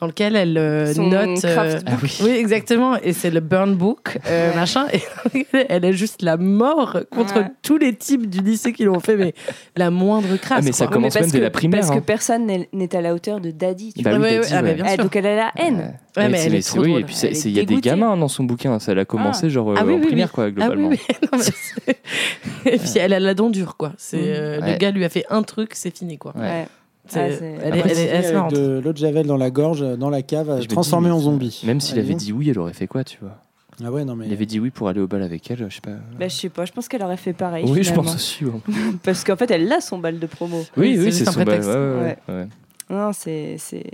[0.00, 1.44] dans lequel elle euh, Son note.
[1.44, 2.18] euh, craft Ah oui.
[2.22, 2.96] Oui, exactement.
[3.02, 4.56] Et c'est le Burn Book, euh, Ouais.
[4.56, 4.86] machin.
[4.92, 7.46] Et elle est juste la mort contre Ouais.
[7.62, 9.34] tous les types du lycée qui l'ont fait, mais
[9.76, 10.60] la moindre crasse.
[10.60, 10.94] Ah, mais ça quoi.
[10.94, 12.04] commence Mais même dès la primaire, Parce que hein.
[12.06, 13.92] personne n'est à la hauteur de Daddy.
[13.94, 14.26] tu Bah vois.
[14.28, 14.74] oui, ah, ouais.
[14.74, 15.02] bien Ah, sûr.
[15.04, 15.94] donc elle a la haine.
[16.16, 17.00] Ouais, mais c'est- elle est trop oui, drôle.
[17.00, 18.78] et puis il y a des gamins dans son bouquin.
[18.78, 20.06] Ça elle a commencé genre euh, Ah oui, en oui, oui.
[20.06, 20.90] primaire quoi Ah oui, globalement.
[22.66, 23.92] Et puis elle a la dent dure, quoi.
[24.06, 24.72] C'est euh, Ouais.
[24.72, 26.32] le gars lui a fait un truc, c'est fini, quoi.
[26.36, 26.42] Ouais.
[26.42, 26.66] Ouais.
[27.06, 28.54] C'est- Ah, elle, est, Après, elle est- c'est elle est avec marrante.
[28.54, 31.62] de l'eau de javel dans la gorge, dans la cave, dis, transformée en zombie.
[31.64, 33.38] Même s'il avait dit oui, elle aurait fait quoi, tu vois?
[33.84, 34.26] Ah ouais, non mais.
[34.26, 35.90] Il avait dit oui pour aller au bal avec elle, je sais pas.
[36.18, 37.64] Bah, je sais pas, je pense qu'elle aurait fait pareil.
[37.68, 38.44] Oui, je pense aussi.
[38.44, 38.52] ouais.
[39.02, 40.58] Parce qu'en fait, elle a son bal de promo.
[40.76, 41.44] Oui, Oui, c'est oui, son bal.
[41.46, 41.68] prétexte.
[41.70, 42.46] ouais, ouais, ouais, ouais.
[42.90, 43.56] Non, c'est.
[43.58, 43.84] c'est-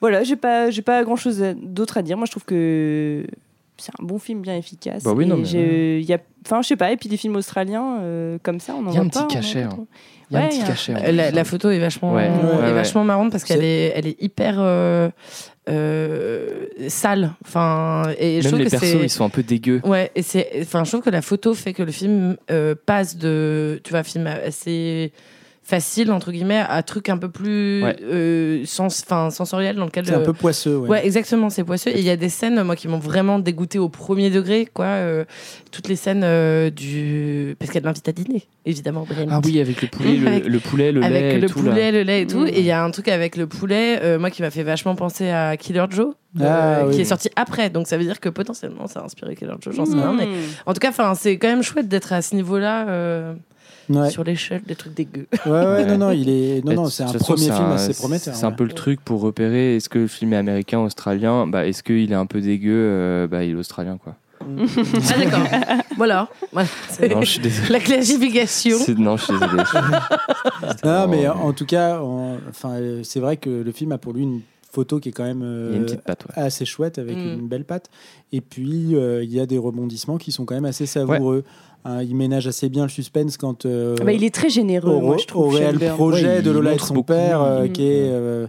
[0.00, 2.16] Voilà, j'ai pas, j'ai pas grand chose d'autre à dire.
[2.16, 3.26] Moi, je trouve que
[3.76, 5.02] c'est un bon film bien efficace.
[5.02, 6.90] Bah oui, non, mais j'ai- il y a, enfin, je sais pas.
[6.92, 9.08] Et puis des films australiens euh, comme ça, on en Il y a voit un
[9.08, 9.24] pas.
[9.24, 9.76] petit cachet, voit hein.
[9.76, 9.84] pas.
[10.30, 10.94] Il y a un petit cachet.
[10.96, 12.72] Euh, La, la photo est vachement, Ouais, est ouais, ouais.
[12.72, 15.08] vachement marrante parce qu'elle est, elle est hyper euh,
[15.68, 17.32] euh, sale.
[17.44, 19.80] Enfin, et je Même trouve les que persos, ils sont un peu dégueux.
[19.84, 23.16] Ouais, et c'est, enfin, je trouve que la photo fait que le film euh, passe
[23.16, 25.12] de, tu vois, film assez
[25.70, 27.96] facile entre guillemets à truc un peu plus Ouais.
[28.02, 30.04] euh, sens, enfin, sensoriel dans lequel.
[30.04, 30.88] C'est un euh, peu poisseux, ouais.
[30.88, 31.90] Ouais, exactement, c'est poisseux.
[31.90, 34.86] Et il y a des scènes, moi, qui m'ont vraiment dégoûté au premier degré, quoi.
[34.86, 35.24] euh,
[35.70, 37.54] toutes les scènes euh, du.
[37.60, 39.28] Parce qu'elle l'invite à dîner, évidemment, Brienne.
[39.30, 41.52] Ah oui, avec le poulet, le, Avec- le poulet, le avec lait et le là.
[41.52, 42.40] poulet, le lait et tout.
[42.40, 42.48] Mm.
[42.48, 44.96] Et il y a un truc avec le poulet, euh, moi, qui m'a fait vachement
[44.96, 47.70] penser à Killer Joe, euh, Ah, oui, qui est sorti après.
[47.70, 50.12] Donc ça veut dire que potentiellement, ça a inspiré Killer Joe, j'en sais rien.
[50.12, 50.16] Mmh.
[50.16, 50.26] Mais
[50.66, 52.88] en tout cas, enfin, c'est quand même chouette d'être à ce niveau-là.
[52.88, 53.34] euh,
[53.90, 54.08] Ouais.
[54.10, 55.26] Sur l'échelle des trucs dégueux.
[55.44, 56.64] Ouais, ouais, non, non, il est.
[56.64, 58.34] Non, non, c'est un premier film un- assez prometteur.
[58.34, 61.46] C'est un peu le truc pour repérer est-ce que le film est américain, australien?
[61.48, 64.14] Bah, est-ce qu'il est un peu dégueu euh, Bah, il est australien quoi.
[64.46, 65.46] Ah d'accord.
[65.96, 66.28] voilà.
[66.54, 67.68] Non, je suis désolé.
[67.68, 68.78] La classification.
[68.78, 69.62] C'est- Non, je suis désolé.
[70.84, 74.12] Non, mais en tout cas, en- enfin, euh, c'est vrai que le film a pour
[74.12, 74.40] lui une
[74.72, 76.42] photo qui est quand même euh, une patte, ouais.
[76.42, 77.20] assez chouette avec Mm.
[77.40, 77.90] une belle patte.
[78.32, 81.42] Et puis euh, il y a des rebondissements qui sont quand même assez savoureux.
[81.84, 84.90] Hein, il ménage assez bien le suspense quand euh, Ah bah, il est très généreux,
[84.94, 85.46] au, moi, je trouve.
[85.46, 88.10] au réel projet Ouais, de Lola et de son beaucoup, père, euh, il- qui est
[88.10, 88.46] euh,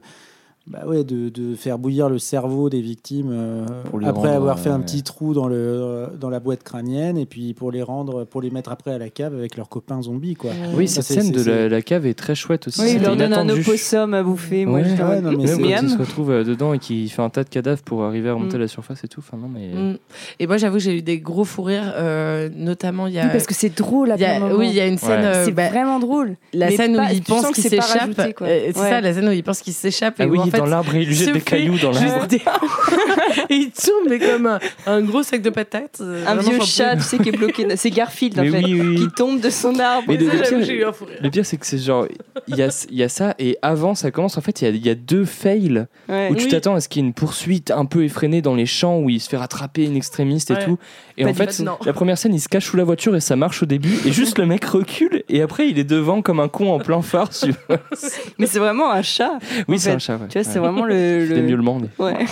[0.72, 4.70] bah ouais, de, de faire bouillir le cerveau des victimes euh, après rendre, avoir fait
[4.70, 4.86] un ouais.
[4.86, 8.50] petit trou dans, le, dans la boîte crânienne et puis pour les rendre, pour les
[8.52, 10.36] mettre après à la cave avec leurs copains zombies.
[10.36, 10.52] Quoi.
[10.76, 12.82] Oui, cette scène de la, la cave est très chouette aussi.
[12.82, 14.66] Oui, il leur donne un opossum à bouffer.
[14.66, 17.10] Moi, Ouais, ouais, non, mais Même c'est- quand il se retrouve euh, dedans et qu'il
[17.12, 18.62] fait un tas de cadavres pour arriver à remonter Mm.
[18.62, 19.20] à la surface et tout.
[19.26, 19.68] Enfin, non, mais...
[19.68, 19.98] Mm.
[20.40, 23.24] Et moi, j'avoue, j'ai eu des gros fous rires, euh, notamment il y a.
[23.26, 25.22] Oui, parce que c'est drôle à y a- oui, il y a une scène.
[25.22, 25.26] Ouais.
[25.28, 26.36] euh, C'est bah, vraiment drôle.
[26.54, 28.12] la Mais scène où il pense qu'il s'échappe.
[28.42, 30.20] euh, C'est ça, la scène où il pense qu'il s'échappe.
[30.62, 32.28] Et en fait, dans l'arbre, il jette des fait cailloux dans l'arbre.
[32.28, 32.38] des-
[33.50, 36.00] et il tourne, mais comme un, un gros sac de patates.
[36.02, 37.66] euh, Un vraiment, vieux chat, tu sais, qui est bloqué.
[37.76, 38.96] C'est Garfield, en Mais fait, oui, oui, oui.
[38.96, 40.06] qui tombe de son arbre.
[40.08, 40.94] Mais le- pire-.
[41.22, 42.06] Le c'est que c'est genre,
[42.48, 44.68] il y a, il y a ça, et avant ça commence, en fait, il y
[44.68, 46.30] a, il y a deux fails Ouais.
[46.32, 46.50] où tu Oui.
[46.50, 49.10] t'attends à ce qu'il y ait une poursuite un peu effrénée dans les champs où
[49.10, 50.66] il se fait rattraper une extrémiste et Ouais.
[50.66, 50.78] tout.
[51.18, 51.78] Et en fait, fait, non.
[51.86, 54.12] la première scène, il se cache sous la voiture et ça marche au début, et
[54.12, 57.30] juste le mec recule, et après, il est devant comme un con en plein phare.
[58.40, 59.34] Mais c'est vraiment un chat.
[59.68, 60.16] oui, En c'est fait, un chat.
[60.18, 60.28] ouais.
[60.44, 60.68] Vois, c'est Ouais.
[60.68, 60.94] vraiment le.
[61.22, 62.26] Il fait le- des miaulements, mais- Ouais.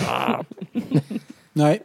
[1.56, 1.82] Ouais.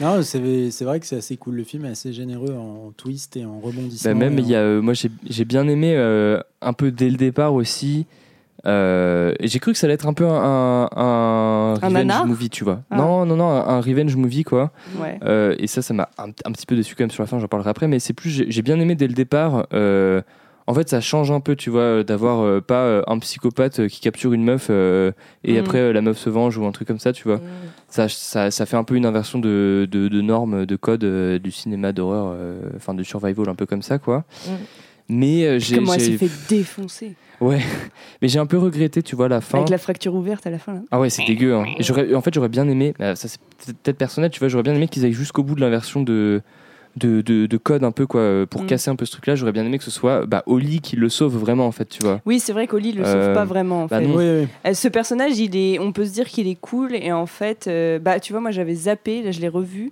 [0.00, 1.56] Non, c'est c'est vrai que c'est assez cool.
[1.56, 4.10] Le film est assez généreux en twist et en rebondissement.
[4.12, 7.10] Bah, même, il y a, euh, moi, j'ai j'ai bien aimé euh, un peu dès
[7.10, 8.06] le départ aussi.
[8.64, 12.26] euh, et j'ai cru que ça allait être un peu un, un, Un revenge nanar
[12.26, 12.80] movie, tu vois.
[12.90, 12.96] Ah.
[12.96, 14.70] Non, non, non, un, un revenge movie, quoi.
[14.98, 15.18] Ouais.
[15.24, 17.38] Euh, et ça, ça m'a un, un petit peu déçu quand même sur la fin,
[17.38, 17.86] j'en parlerai après.
[17.86, 19.66] Mais c'est plus, j'ai j'ai bien aimé dès le départ.
[19.74, 20.22] euh,
[20.66, 23.88] en fait, ça change un peu, tu vois, d'avoir euh, pas euh, un psychopathe euh,
[23.88, 25.12] qui capture une meuf euh,
[25.44, 25.58] et Mm.
[25.58, 27.40] après euh, la meuf se venge ou un truc comme ça, tu vois.
[27.88, 31.38] Ça, ça, ça fait un peu une inversion de, de, de normes, de codes euh,
[31.38, 34.24] du cinéma d'horreur, euh, enfin de survival, un peu comme ça, quoi.
[34.46, 34.50] Mm.
[35.08, 35.76] Mais euh, j'ai.
[35.76, 37.14] Comment elle s'est fait défoncer.
[37.40, 37.60] Ouais,
[38.22, 39.58] mais j'ai un peu regretté, tu vois, la fin.
[39.58, 40.74] Avec la fracture ouverte à la fin.
[40.74, 40.80] Là.
[40.92, 41.54] Ah ouais, c'est dégueu.
[41.56, 41.64] Hein.
[42.14, 43.40] En fait, j'aurais bien aimé, euh, ça c'est
[43.82, 46.40] peut-être personnel, tu vois, j'aurais bien aimé qu'ils aillent jusqu'au bout de l'inversion de,
[46.96, 48.66] de, de, de code un peu, quoi, euh, pour Mm.
[48.66, 49.34] casser un peu ce truc-là.
[49.34, 52.02] J'aurais bien aimé que ce soit bah, Oli qui le sauve vraiment, en fait, tu
[52.02, 52.20] vois.
[52.26, 53.84] Oui, c'est vrai qu'Oli le sauve Euh, pas vraiment.
[53.84, 54.06] En bah fait.
[54.06, 54.16] non.
[54.16, 54.48] Oui, oui.
[54.66, 57.66] Euh, Ce personnage, il est, on peut se dire qu'il est cool et en fait,
[57.66, 59.90] euh, bah tu vois, moi j'avais zappé, là je l'ai revu,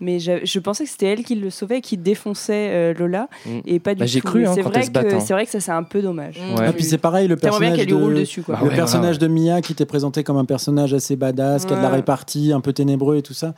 [0.00, 3.58] mais je pensais que c'était elle qui le sauvait, et qui défonçait euh, Lola Mm.
[3.66, 4.12] et pas du Bah, tout.
[4.12, 5.20] j'ai cru, hein, c'est vrai hein.
[5.20, 6.38] c'est vrai que ça c'est un peu dommage.
[6.40, 6.58] Mm.
[6.58, 6.70] Ouais.
[6.70, 8.54] Et puis c'est pareil, le bien personnage, qu'elle lui roule de, dessus quoi.
[8.54, 11.72] Bah le ouais, personnage de Mia qui t'est présenté comme un personnage assez badass, qui
[11.74, 13.54] a de la répartie, un peu ténébreux et tout ça.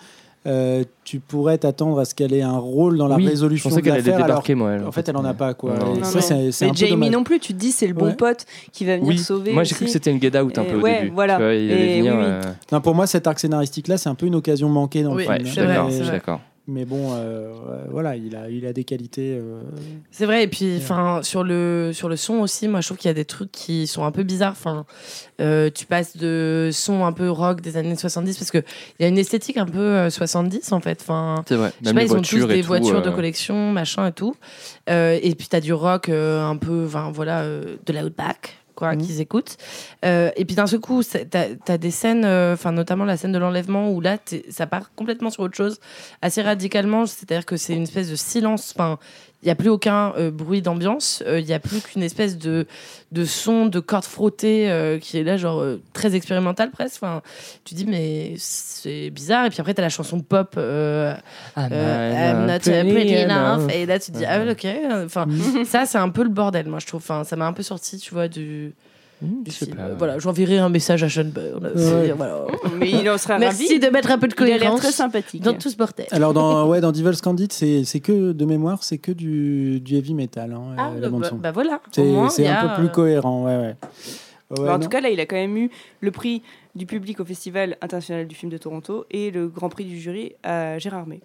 [0.46, 3.68] Euh, tu pourrais t'attendre à ce qu'elle ait un rôle dans la Oui, je résolution
[3.68, 4.72] pensais de qu'elle allait alors moi.
[4.72, 5.74] elle, En fait, elle en a pas quoi.
[5.74, 6.04] Non, Et non.
[6.04, 8.06] ça, Non, c'est c'est un Mais Jamie non plus, tu te dis c'est le bon
[8.06, 8.14] Ouais.
[8.14, 9.52] pote qui va venir Oui, sauver.
[9.52, 11.14] moi j'ai cru que c'était une get out un Et peu au ouais, début.
[11.14, 11.36] voilà.
[11.36, 12.12] Tu vois, il allait Et venir.
[12.14, 12.24] oui, oui.
[12.26, 12.40] euh,
[12.72, 15.24] Non, pour moi, cet arc scénaristique là, c'est un peu une occasion manquée dans Oui,
[15.24, 15.46] le Ouais, film.
[15.46, 16.40] je suis d'accord.
[16.66, 17.52] Mais bon, euh,
[17.90, 19.36] voilà, il a, il a des qualités.
[19.36, 19.60] euh,
[20.12, 23.08] C'est vrai, et puis enfin sur le sur le son aussi, moi je trouve qu'il
[23.08, 24.52] y a des trucs qui sont un peu bizarres.
[24.52, 24.84] Enfin,
[25.40, 29.04] euh, tu passes de son un peu rock des années 70 parce que il y
[29.04, 31.00] a une esthétique un peu euh, 70 en fait.
[31.02, 31.72] Enfin, C'est vrai.
[31.80, 33.72] je sais Même pas, les ils ont tous voitures et des tout, voitures de collection,
[33.72, 34.36] machin et tout.
[34.88, 38.58] Euh, et puis t'as du rock euh, un peu, enfin voilà, euh, de l'outback.
[38.80, 39.02] Quoi, Mhm.
[39.02, 39.58] qu'ils écoutent.
[40.06, 43.30] Euh, et puis d'un seul coup, t'as as des scènes, euh, enfin notamment la scène
[43.32, 44.16] de l'enlèvement où là,
[44.48, 45.78] ça part complètement sur autre chose,
[46.22, 47.04] assez radicalement.
[47.04, 48.72] C'est-à-dire que c'est une espèce de silence.
[48.74, 48.98] Enfin,
[49.42, 51.22] il n'y a plus aucun euh, bruit d'ambiance.
[51.26, 52.66] euh, Il n'y a plus qu'une espèce de,
[53.12, 56.96] de son de cordes frottées euh, qui est là, genre euh, très expérimental presque.
[57.02, 57.22] Enfin,
[57.64, 59.46] tu dis, mais c'est bizarre.
[59.46, 60.54] Et puis après, tu as la chanson pop.
[60.58, 61.14] euh,
[61.72, 62.58] euh, I'm not
[62.92, 63.70] pretty enough.
[63.74, 64.66] Et là, tu te dis, ah ok.
[65.06, 65.26] Enfin,
[65.64, 67.00] ça, c'est un peu le bordel, moi, je trouve.
[67.00, 68.89] Enfin, ça m'a un peu sorti, tu vois, du, Hmm,
[69.20, 69.94] pas, Euh, ouais.
[69.98, 71.64] Voilà, j'enverrai un message à Sean Burn.
[71.74, 72.12] Ouais.
[72.16, 72.46] voilà.
[72.78, 73.78] Mais il en sera Merci ravi.
[73.80, 75.42] de mettre un peu de Il a l'air cohérence très sympathique.
[75.42, 76.06] dans tout ce bordel.
[76.10, 79.96] Alors dans ouais dans Devil's Candide, c'est c'est que de mémoire, c'est que du, du
[79.96, 81.80] heavy metal, hein, Ah, euh, la bah, bah voilà.
[81.90, 83.76] C'est un peu plus euh, cohérent, ouais ouais.
[84.50, 84.80] Ouais, Bah, en non.
[84.80, 86.42] tout cas, là, il a quand même eu le prix
[86.74, 90.32] du public au Festival international du film de Toronto et le grand prix du jury
[90.42, 91.20] à Gérard May.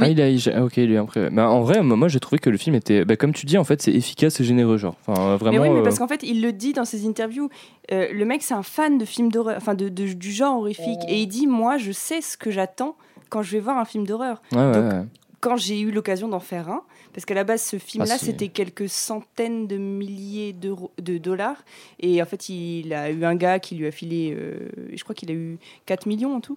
[0.00, 2.50] Ah, il a, il- ok, il est impré- Mais en vrai, moi, j'ai trouvé que
[2.50, 4.94] le film était, bah, comme tu dis, en fait, c'est efficace et généreux, genre.
[5.06, 5.62] Enfin, vraiment.
[5.62, 7.48] mais oui, mais euh, parce qu'en fait, il le dit dans ses interviews.
[7.92, 11.00] euh, le mec, c'est un fan de films d'horreur, enfin de, de- du genre horrifique,
[11.08, 12.96] et il dit moi, je sais ce que j'attends
[13.30, 14.40] quand je vais voir un film d'horreur.
[14.52, 15.04] ouais, ouais.
[15.40, 16.82] Quand j'ai eu l'occasion d'en faire un,
[17.12, 21.64] parce qu'à la base, ce film-là, Ah, c'était quelques centaines de milliers d'euros, de dollars,
[22.00, 25.14] et en fait, il a eu un gars qui lui a filé, euh, je crois
[25.14, 26.56] qu'il a eu 4 millions en tout.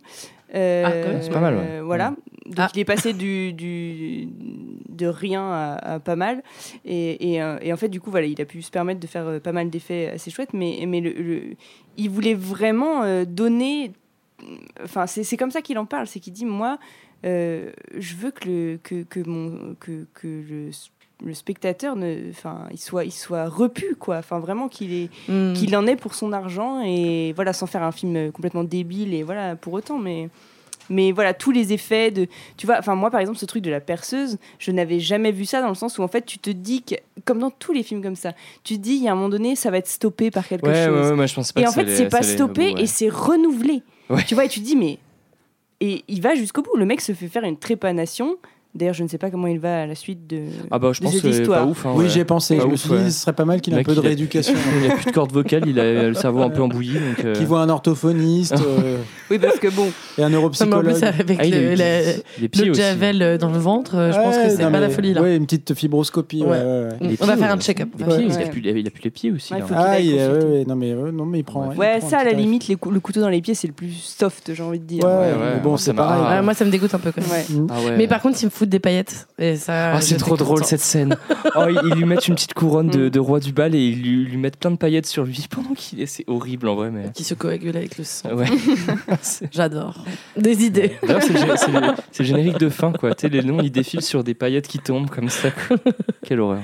[0.55, 0.83] Euh,
[1.17, 1.21] Ah.
[1.21, 1.61] C'est pas mal, ouais.
[1.67, 2.15] euh, voilà.
[2.45, 2.69] Donc Ah.
[2.75, 4.27] il est passé du, du-
[4.89, 6.43] de rien à, à pas mal.
[6.85, 9.41] Et, et, et en fait, du coup, voilà, il a pu se permettre de faire
[9.41, 10.53] pas mal d'effets assez chouettes.
[10.53, 11.55] Mais, mais le, le-
[11.97, 13.91] il voulait vraiment donner.
[14.83, 16.05] Enfin, c'est c'est comme ça qu'il en parle.
[16.05, 16.77] C'est qu'il dit Moi,
[17.25, 20.69] euh, je veux que, le, que, que, mon, que, que le,
[21.25, 24.17] le spectateur ne, enfin, il soit, il soit repu, quoi.
[24.17, 25.53] Enfin, vraiment qu'il est, Mm.
[25.53, 29.23] qu'il en est pour son argent et voilà, sans faire un film complètement débile et
[29.23, 30.29] voilà pour autant, mais.
[30.89, 32.27] Mais voilà, tous les effets de.
[32.57, 35.45] Tu vois, enfin, moi, par exemple, ce truc de la perceuse, je n'avais jamais vu
[35.45, 37.83] ça dans le sens où, en fait, tu te dis que, comme dans tous les
[37.83, 38.33] films comme ça,
[38.65, 40.67] tu te dis, il y a un moment donné, ça va être stoppé par quelque
[40.67, 40.93] Ouais, chose.
[41.05, 43.81] ouais, ouais, moi je pense pas et en fait, c'est pas stoppé et c'est renouvelé.
[44.27, 44.99] Tu vois, et tu te dis, mais.
[45.85, 46.77] Et il va jusqu'au bout.
[46.77, 48.37] Le mec se fait faire une trépanation.
[48.75, 51.01] D'ailleurs, je ne sais pas comment il va à la suite de, Ah bah je
[51.01, 51.59] pense que histoire.
[51.63, 51.85] pas ouf.
[51.85, 52.09] hein, Oui, ouais.
[52.09, 52.57] j'y ai pensé.
[52.57, 53.03] Pas je me suis dit, ouais.
[53.11, 54.53] ce serait pas mal qu'il ait un peu de il a- rééducation.
[54.83, 56.93] il a plus de cordes vocales, il a le cerveau un peu embouilli.
[56.95, 58.97] Donc, euh, Qu'il voit un orthophoniste euh,
[59.29, 59.85] Oui, parce que bon.
[60.17, 60.85] et un Non, neuropsychologue.
[60.85, 62.73] plus, avec Ah, il le, la- le aussi.
[62.73, 65.21] javel euh, dans le ventre, euh, je pense que c'est pas la mais- folie là.
[65.21, 66.41] Ouais, une petite fibroscopie.
[66.41, 66.57] ouais, Ouais.
[66.57, 66.63] ouais,
[66.99, 67.09] ouais.
[67.09, 67.89] Les On va faire un check-up.
[67.99, 68.07] Il a
[68.49, 69.53] plus, il les pieds aussi.
[69.53, 70.15] Faut Ah, il,
[70.67, 71.71] non, mais, non, mais il prend.
[71.71, 74.51] il Ouais, ça, à la limite, le couteau dans les pieds, c'est le plus soft,
[74.51, 75.03] j'ai envie de dire.
[75.03, 76.37] Ouais, bon, c'est pareil.
[76.37, 77.63] Ouais, moi, ça me dégoûte un peu quand même.
[77.65, 77.67] Mm.
[77.69, 77.75] Ah.
[77.97, 79.27] Mais par contre, ils me foutent des paillettes.
[79.37, 80.67] Et ça, Ah, c'est trop drôle contente.
[80.69, 81.17] cette scène.
[81.55, 83.09] Oh, ils ils lui mettent une petite couronne de, Mm.
[83.09, 85.73] de roi du bal et ils lui, lui mettent plein de paillettes sur lui pendant
[85.75, 86.05] qu'il est.
[86.07, 87.11] C'est horrible en vrai, mais.
[87.13, 88.33] Qui se coagule avec le sang.
[88.33, 88.45] Ouais.
[89.51, 90.03] J'adore.
[90.37, 90.93] Des idées.
[91.01, 93.13] C'est le, générique de fin, quoi.
[93.13, 95.49] Tu sais, les noms, ils défilent sur des paillettes qui tombent comme ça.
[95.51, 95.77] quoi.
[96.25, 96.61] Quelle horreur.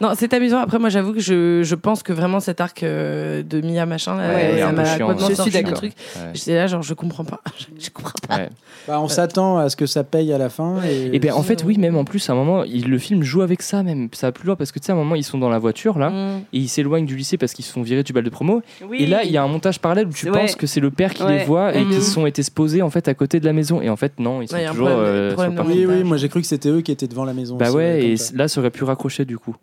[0.00, 0.58] Non, c'est amusant.
[0.58, 4.16] Après, moi, j'avoue que je, je pense que vraiment cet arc euh, de Mia machin,
[4.16, 5.14] là, Ouais, ça m'a complètement ouais.
[5.20, 5.92] Je suis sorti du truc.
[6.16, 6.30] Ouais.
[6.34, 7.40] J'étais là, genre, je comprends pas.
[7.58, 8.36] Je, je comprends pas.
[8.36, 8.48] Ouais.
[8.88, 10.76] Bah, on s'attend à ce que ça paye à la fin.
[10.84, 13.22] Et, Et bien, en fait, oui, même en plus, à un moment, il- le film
[13.22, 14.08] joue avec ça, même.
[14.12, 15.58] Ça va plus loin parce que tu sais, à un moment, ils sont dans la
[15.58, 16.38] voiture, là, Mm.
[16.54, 18.62] et ils s'éloignent du lycée parce qu'ils se font virer du bal de promo.
[18.88, 18.98] Oui.
[19.00, 20.56] Et là, il y a un montage parallèle où tu penses ouais.
[20.58, 21.38] que c'est le père qui Ouais.
[21.40, 21.90] les voit et Mhm.
[21.90, 23.82] qu'ils sont été se poser en fait à côté de la maison.
[23.82, 25.34] Et en fait, non, ils sont toujours euh,
[25.66, 27.56] Oui, oui, moi j'ai cru que c'était eux qui étaient devant la maison.
[27.56, 29.54] Bah ouais, et là, ça aurait pu raccrocher du coup.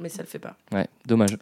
[0.00, 0.54] Mais ça le fait pas.
[0.72, 1.36] Ouais, dommage.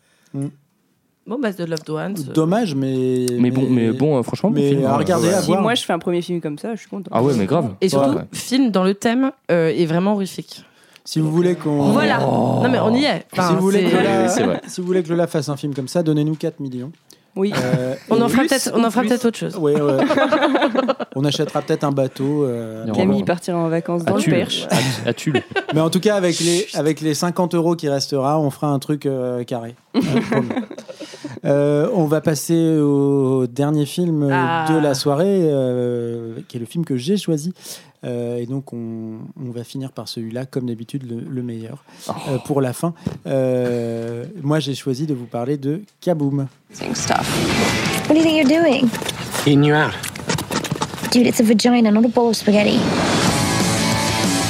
[1.26, 2.16] Bon, bah, The Loved Ones.
[2.28, 3.24] euh, Dommage, mais.
[3.38, 5.34] Mais bon, mais bon, euh, franchement, bon mais film, à regarder, ouais.
[5.34, 5.62] à Si voir.
[5.62, 7.10] moi je fais un premier film comme ça, je suis content.
[7.14, 7.74] Ah ouais, mais grave.
[7.80, 8.22] Et surtout, Ouais, ouais.
[8.32, 10.62] film dans le thème euh, est vraiment horrifique.
[11.06, 11.92] Si vous voulez qu'on.
[11.92, 12.18] Voilà.
[12.18, 13.24] Non, mais on y est.
[13.32, 14.60] Enfin, si, vous voulez que c'est- Lola, Oui, c'est vrai.
[14.66, 16.92] si vous voulez que Lola fasse un film comme ça, donnez-nous 4 millions.
[17.36, 17.52] Oui.
[17.56, 19.08] Euh, On en fera plus, peut-être, on en fera plus.
[19.08, 19.56] peut-être autre chose.
[19.56, 19.96] Ouais, ouais.
[21.16, 22.44] on achètera peut-être un bateau.
[22.44, 22.86] euh.
[22.92, 24.34] Camille partira en vacances À dans le Tulle.
[24.34, 24.66] Perche.
[24.70, 25.42] À- À Tulle.
[25.74, 28.78] Mais en tout cas, avec les, avec les 50 euros qui restera, on fera un
[28.78, 29.74] truc euh, carré.
[31.44, 34.66] Euh, on va passer au dernier film euh, Ah.
[34.72, 37.52] de la soirée, euh, qui est le film que j'ai choisi.
[38.04, 42.12] Euh, et donc, on, on va finir par celui-là, comme d'habitude, le, le meilleur Oh.
[42.30, 42.94] euh, pour la fin.
[43.26, 46.46] Euh, moi, j'ai choisi de vous parler de Kaboom.
[46.80, 46.88] What
[48.10, 48.88] do you think you're doing?
[49.46, 49.92] Eating you out.
[51.12, 52.78] Dude, it's a vagina, not a bowl of spaghetti.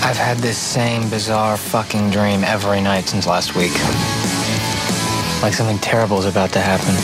[0.03, 3.73] I've had this same bizarre fucking dream every night since last week.
[5.45, 6.95] Like something terrible is about to happen.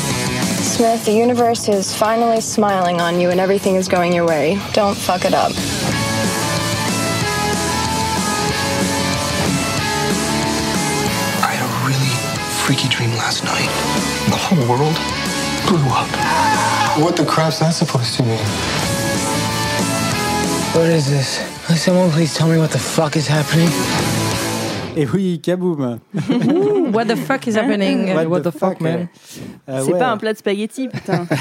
[0.63, 4.59] Smith, the universe is finally smiling on you and everything is going your way.
[4.73, 5.53] Don't fuck it up.
[11.45, 12.15] I had a really
[12.65, 13.69] freaky dream last night.
[14.31, 14.97] The whole world
[15.69, 16.09] blew up.
[16.99, 18.39] What the crap's that supposed to mean?
[20.75, 21.47] What is this?
[21.69, 23.69] Will someone please tell me what the fuck is happening?
[24.97, 25.99] Et oui, Kaboom.
[26.15, 28.13] Ouh, What the fuck is happening?
[28.29, 29.07] What the fuck, man?
[29.69, 29.99] Euh, C'est ouais.
[29.99, 31.27] pas un plat de spaghettis, putain.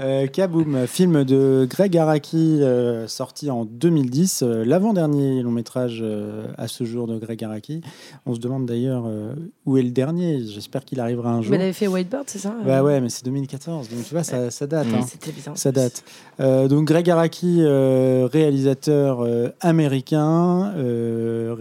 [0.00, 6.46] Euh, Kaboom, film de Greg Araki, euh, sorti en 2010, euh, l'avant-dernier long métrage euh,
[6.56, 7.80] à ce jour de Greg Araki.
[8.24, 9.34] On se demande d'ailleurs euh,
[9.66, 10.40] où est le dernier.
[10.46, 11.50] J'espère qu'il arrivera un jour.
[11.50, 14.22] Mais elle avait fait Whitebird, c'est ça Bah ouais, mais c'est 2014, donc tu vois,
[14.22, 14.86] ça, ça date.
[14.86, 14.94] Mm.
[14.94, 15.06] hein.
[15.08, 15.58] C'était bizarre.
[15.58, 16.04] Ça date.
[16.38, 21.56] Euh, donc Greg Araki, euh, réalisateur euh, américain, euh,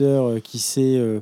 [0.00, 1.20] réalisateur euh, qui s'est, euh,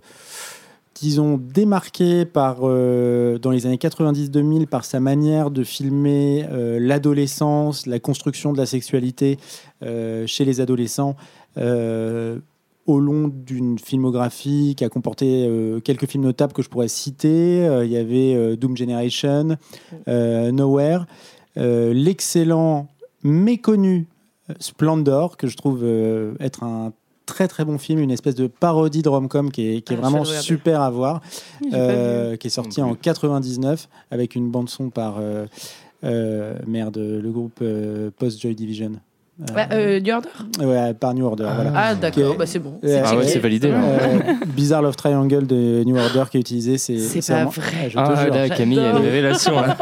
[0.95, 7.87] disons, démarqué par, euh, dans les années 90-2000 par sa manière de filmer euh, l'adolescence,
[7.87, 9.39] la construction de la sexualité
[10.27, 11.16] chez les adolescents.
[12.87, 17.66] au long d'une filmographie qui a comporté euh, quelques films notables que je pourrais citer.
[17.66, 19.57] Euh, il y avait euh, Doom Generation,
[20.09, 21.07] euh, Nowhere,
[21.57, 22.89] l'excellent
[23.22, 24.07] méconnu
[24.59, 25.85] Splendor, que je trouve
[26.41, 26.93] être un
[27.27, 30.09] très très bon film, une espèce de parodie de rom-com qui est, qui est Ah,
[30.09, 31.20] vraiment super à voir,
[31.72, 35.47] euh, qui est sorti en 99 avec une bande son par euh,
[36.05, 38.93] euh, merde le groupe euh, Post Joy Division.
[39.41, 40.28] Euh, euh, New Order
[40.61, 41.49] ouais, par New Order.
[41.57, 41.72] voilà.
[41.74, 42.78] Ah, d'accord, bah c'est bon.
[42.85, 43.68] Ouais, Ah ouais, c'est validé.
[43.68, 47.51] Euh, Bizarre Love Triangle de New Order qui est utilisé, c'est C'est c'est pas vraiment-
[47.51, 47.72] vrai.
[47.74, 48.35] Ah, je te Ah jure.
[48.35, 49.03] là, Camille, il y a une J'adore.
[49.05, 49.76] révélation là.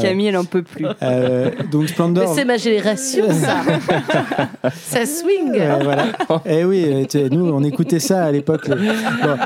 [0.00, 0.86] Camille, elle en peut plus.
[1.00, 2.34] Euh, donc Mais Splendor.
[2.34, 3.60] c'est ma génération, ça.
[4.72, 5.52] ça swing.
[5.60, 6.06] Euh, voilà.
[6.44, 8.68] Eh oui, euh, nous on écoutait ça à l'époque.
[8.68, 8.76] Bon,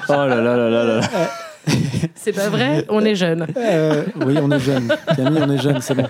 [0.09, 1.01] Oh là là là là là.
[2.15, 2.87] C'est pas vrai?
[2.89, 3.47] On est jeunes.
[3.57, 4.89] euh, oui, on est jeune.
[5.15, 6.07] Camille, on est jeune, c'est bon.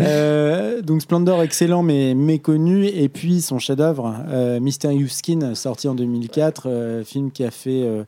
[0.00, 2.86] Euh, donc Splendor, excellent mais méconnu.
[2.86, 7.82] Et puis son chef-d'œuvre, euh, Mysterious Skin, sorti en 2004, euh, film qui a fait
[7.82, 8.04] euh,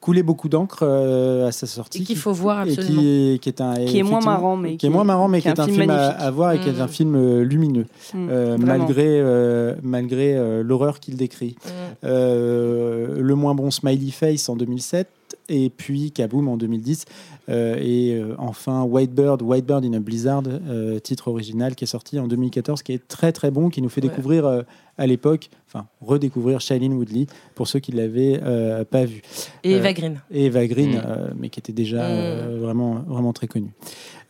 [0.00, 2.02] couler beaucoup d'encre à sa sortie.
[2.02, 3.00] Et qu'il faut voir Et absolument.
[3.02, 5.48] qui, qui est un Qui est moins marrant, mais qui est moins marrant, mais qui
[5.48, 6.80] est est un film film à, voir et qui est Mm.
[6.80, 11.56] un film euh, lumineux, Mm, euh, malgré euh, malgré euh, l'horreur qu'il décrit.
[11.64, 12.06] Mm.
[12.08, 15.08] Le moins bon Smiley Face en 2007
[15.48, 17.04] et puis Kaboom en 2010
[17.48, 22.18] euh, et euh, enfin Whitebird, Whitebird in a Blizzard, euh, titre original qui est sorti
[22.18, 24.08] en 2014, qui est très très bon, qui nous fait Ouais.
[24.08, 24.62] découvrir euh,
[24.98, 29.22] à l'époque, enfin redécouvrir Shailene Woodley pour ceux qui l'avaient euh, pas vu.
[29.62, 30.20] Et Euh, Eva Green.
[30.30, 31.02] et Eva Green, Mm.
[31.06, 32.10] euh, mais qui était déjà Mm.
[32.12, 33.70] euh, vraiment, vraiment très connu.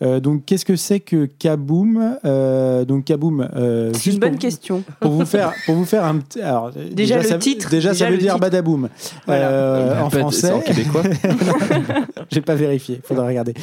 [0.03, 2.19] Euh, donc, qu'est-ce que c'est que Kaboom?
[2.25, 4.83] Euh, Donc, Kaboom, euh, C'est juste une bonne pour, question.
[5.01, 6.41] pour vous faire, pour vous faire un petit.
[6.43, 8.41] Alors, Déjà, le ça, titre, Déjà, déjà ça veut dire titre.
[8.41, 8.89] Badaboom
[9.27, 9.49] Voilà.
[9.51, 10.49] Euh, en français.
[10.49, 11.03] c'est en québécois
[12.31, 13.55] J'ai pas vérifié, faudra regarder.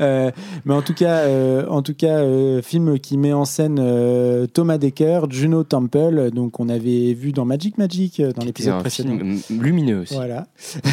[0.00, 0.30] Euh,
[0.64, 4.46] mais en tout cas, euh, en tout cas, euh, film qui met en scène euh,
[4.46, 9.16] Thomas Decker, Juno Temple, donc on avait vu dans Magic Magic euh, dans l'épisode précédent.
[9.16, 10.14] film lumineux aussi.
[10.14, 10.46] Voilà,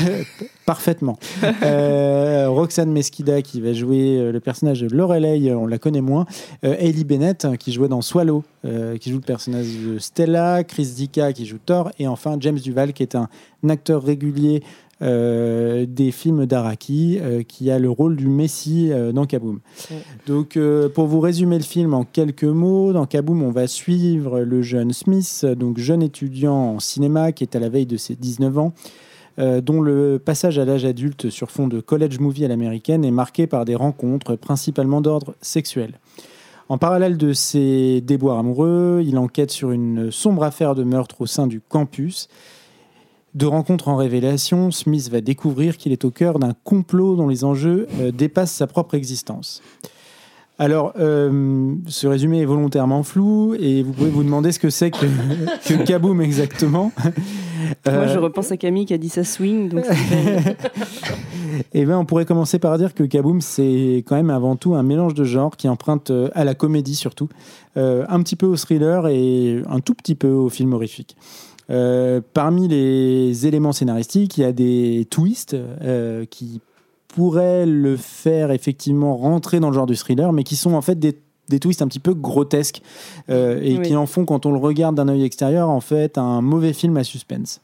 [0.65, 1.18] parfaitement.
[1.64, 6.02] Euh, Roxane Mesquida qui va jouer euh, le personnage de Lorelei, euh, on la connaît
[6.02, 6.26] moins.
[6.64, 10.64] Euh, Hailey Bennett euh, qui jouait dans Swallow, euh, qui joue le personnage de Stella.
[10.64, 11.92] Chris Dicka qui joue Thor.
[12.00, 13.30] Et enfin James Duval qui est un
[13.70, 14.64] acteur régulier
[15.04, 19.60] euh, des films d'Araki, euh, qui a le rôle du Messie euh, dans Kaboom.
[20.26, 20.58] Donc,
[20.96, 24.94] pour vous résumer le film en quelques mots, dans Kaboom, on va suivre le jeune
[24.94, 28.74] Smith, donc jeune étudiant en cinéma qui est à la veille de ses 19 ans,
[29.40, 33.12] euh, dont le passage à l'âge adulte sur fond de college movie à l'américaine est
[33.12, 36.00] marqué par des rencontres principalement d'ordre sexuel.
[36.70, 41.26] En parallèle de ses déboires amoureux, il enquête sur une sombre affaire de meurtre au
[41.26, 42.28] sein du campus.
[43.36, 47.44] De rencontre en révélation, Smith va découvrir qu'il est au cœur d'un complot dont les
[47.44, 49.62] enjeux euh, dépassent sa propre existence.
[50.60, 54.90] Alors, euh, ce résumé est volontairement flou et vous pouvez vous demander ce que c'est
[54.90, 55.06] que,
[55.68, 56.92] que Kaboom exactement.
[57.04, 57.14] Moi,
[57.88, 59.70] Euh, je repense à Camille qui a dit ça swing.
[59.70, 59.86] Donc
[61.74, 64.84] Eh bien, on pourrait commencer par dire que Kaboom, c'est quand même avant tout un
[64.84, 67.30] mélange de genres qui emprunte euh, à la comédie surtout,
[67.78, 71.16] euh, un petit peu au thriller et un tout petit peu au film horrifique.
[71.70, 76.62] Euh, parmi les éléments scénaristiques, il y a des twists euh, qui
[77.18, 80.99] pourraient le faire effectivement rentrer dans le genre du thriller, mais qui sont en fait
[80.99, 81.18] des,
[81.49, 82.84] des twists un petit peu grotesques
[83.31, 83.88] euh, et Oui.
[83.88, 86.95] qui en font, quand on le regarde d'un œil extérieur, en fait un mauvais film
[86.95, 87.60] à suspense.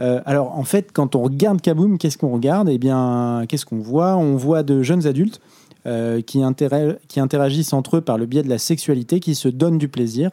[0.00, 2.70] Euh, alors en fait, quand on regarde Kaboom, qu'est-ce qu'on regarde?
[2.70, 4.16] Eh bien, qu'est-ce qu'on voit?
[4.16, 5.42] On voit de jeunes adultes
[5.84, 6.40] euh, qui,
[7.08, 10.30] qui interagissent entre eux par le biais de la sexualité, qui se donnent du plaisir.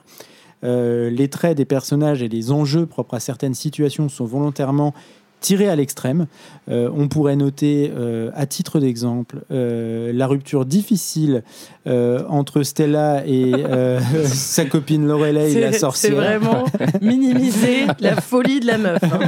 [0.63, 4.93] Euh, les traits des personnages et les enjeux propres à certaines situations sont volontairement
[5.39, 6.27] tirés à l'extrême.
[6.69, 11.43] Euh, on pourrait noter, euh, à titre d'exemple, euh, la rupture difficile
[11.87, 16.15] euh, entre Stella et euh, sa copine Lorelei, la C'est c'est sorcière.
[16.15, 16.65] vraiment
[17.01, 19.03] minimiser la folie de la meuf.
[19.03, 19.19] hein.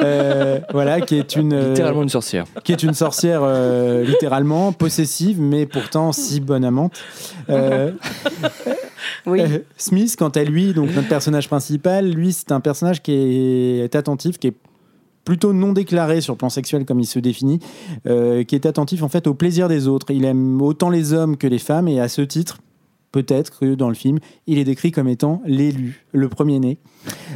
[0.00, 2.44] Euh, voilà, qui est une euh, Littéralement une sorcière.
[2.64, 6.92] qui est une sorcière euh, littéralement possessive, mais pourtant si bonne amante.
[7.48, 7.92] Euh,
[9.26, 9.40] Oui.
[9.40, 13.12] euh, Smith, quant à lui, donc notre personnage principal, lui, c'est un personnage qui
[13.80, 14.54] est attentif, qui est
[15.26, 17.58] plutôt non déclaré sur le plan sexuel comme il se définit,
[18.06, 20.10] euh, qui est attentif en fait au plaisir des autres.
[20.10, 22.58] Il aime autant les hommes que les femmes et à ce titre,
[23.12, 26.78] peut-être que dans le film, il est décrit comme étant l'élu, le premier-né.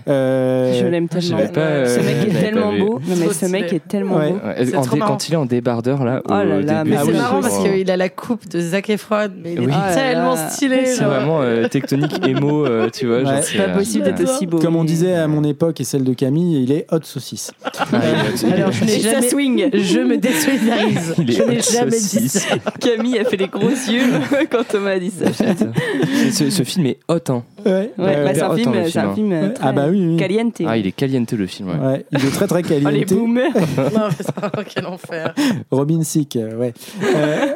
[0.09, 1.47] Euh, Je l'aime je tellement.
[1.53, 3.01] pas, euh, ce mec est tellement beau.
[3.07, 4.31] Non, mais ce mec est tellement Ouais.
[4.33, 4.77] beau.
[4.77, 7.17] En dé- quand il est en débardeur là, Oh là là, mais Ah c'est oui,
[7.17, 9.73] marrant parce qu'il a la coupe de Zac Efron, mais il est Oui.
[9.75, 10.49] Ah tellement là.
[10.49, 10.87] stylé.
[10.87, 13.19] c'est vraiment euh, tectonique émo, euh, tu vois.
[13.23, 13.43] Ouais.
[13.43, 14.59] c'est, pas euh, possible d'être aussi beau.
[14.59, 17.53] Comme on disait à mon époque et celle de Camille, il est hot saucisse.
[17.93, 19.71] Alors, je n'ai jamais- swing.
[19.73, 21.15] Je me désolidarise.
[21.19, 22.57] Je n'ai jamais dit ça.
[22.81, 24.03] Camille a fait les gros yeux
[24.51, 25.27] quand Thomas a dit ça.
[26.33, 27.43] ce, film est hot, hein.
[27.67, 27.87] Euh,
[28.33, 28.43] c'est
[28.99, 30.17] un film, Ah bah oui, oui.
[30.17, 30.61] caliente.
[30.67, 31.79] Ah, il est caliente le film, ouais.
[31.79, 33.09] Ouais, il est très très Oh, les caliente.
[33.09, 33.53] boomers.
[33.95, 34.09] Non,
[34.75, 35.35] quel enfer.
[35.71, 36.75] Robin Sick, euh, ouais.
[37.03, 37.47] Euh,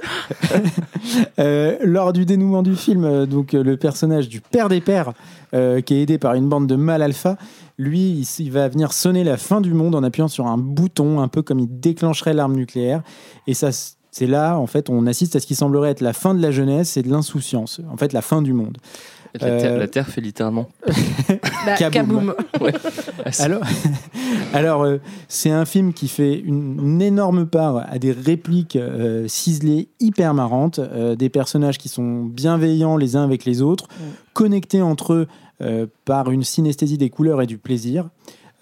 [1.38, 5.12] euh, lors du dénouement du film, donc le personnage du père des pères,
[5.54, 7.36] euh, qui est aidé par une bande de mâles alpha,
[7.78, 11.28] lui, il, va venir sonner la fin du monde en appuyant sur un bouton, un
[11.28, 13.02] peu comme il déclencherait l'arme nucléaire.
[13.46, 13.70] Et ça,
[14.10, 16.50] c'est là, en fait, on assiste à ce qui semblerait être la fin de la
[16.50, 17.80] jeunesse et de l'insouciance.
[17.90, 18.78] En fait, la fin du monde.
[19.40, 20.68] La, terre, Euh, la Terre fait littéralement.
[21.66, 21.76] Bah.
[23.24, 23.62] Ah, c'est- Alors,
[24.52, 24.98] alors euh,
[25.28, 30.34] c'est un film qui fait une, une énorme part à des répliques euh, ciselées, hyper
[30.34, 33.88] marrantes, euh, des personnages qui sont bienveillants les uns avec les autres,
[34.34, 35.26] connectés entre eux
[35.62, 38.08] euh, par une synesthésie des couleurs et du plaisir.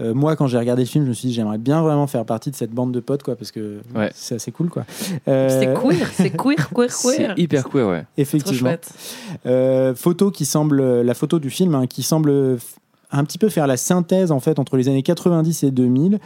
[0.02, 2.24] Euh, moi, quand j'ai regardé le film, je me suis dit, j'aimerais bien vraiment faire
[2.24, 4.10] partie de cette bande de potes, quoi, parce que Ouais.
[4.14, 4.84] c'est assez cool, quoi.
[5.28, 7.34] Euh, C'est queer, c'est queer, queer, C'est queer.
[7.38, 8.00] hyper queer, ouais.
[8.00, 8.58] Trop Effectivement.
[8.70, 8.90] chouette.
[9.46, 12.58] Euh, photo qui semble, la photo du film, hein, qui semble
[13.14, 16.18] un petit peu faire la synthèse en fait entre les années 90 et 2000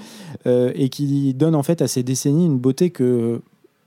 [0.46, 3.40] euh, et qui donne en fait à ces décennies une beauté que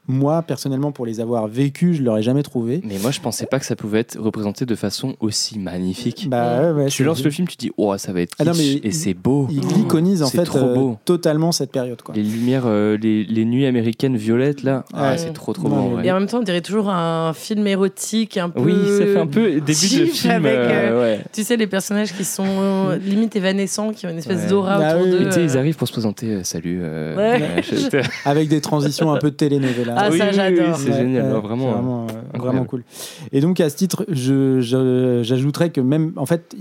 [0.10, 2.81] moi personnellement pour les avoir vécues je l'aurais jamais trouvé.
[2.84, 6.27] Mais moi, je pensais pas que ça pouvait être représenté de façon aussi magnifique.
[6.30, 8.52] Bah, ouais, ouais, tu lances le film, tu dis, oh, ça va être Ah non,
[8.52, 9.48] kitsch, mais et c'est beau.
[9.52, 12.15] Il iconise en fait trop euh, totalement cette période quoi.
[12.15, 15.18] Les lumières, euh, les, les nuits américaines violettes, là, ah, Ouais.
[15.18, 15.95] c'est trop, trop Ouais, beau.
[15.98, 16.07] ouais.
[16.07, 18.61] Et en même temps, on dirait toujours un film érotique, un peu.
[18.61, 20.31] Oui, ça fait un peu début de film.
[20.34, 21.19] avec, euh, ouais.
[21.31, 24.48] Tu sais, les personnages qui sont euh, limite évanescents, qui ont une espèce Ouais.
[24.49, 25.41] d'aura Ah autour oui, d'eux.
[25.44, 26.27] ils arrivent pour se présenter.
[26.27, 26.81] euh, salut.
[26.81, 29.98] je- Avec des transitions un peu de télénovela.
[30.05, 30.76] Ah, Oui, ça, j'adore.
[30.77, 32.84] c'est génial, ouais, vraiment, euh, vraiment cool.
[33.31, 36.55] Et donc à ce titre, je- je- j'ajouterais que même, en fait,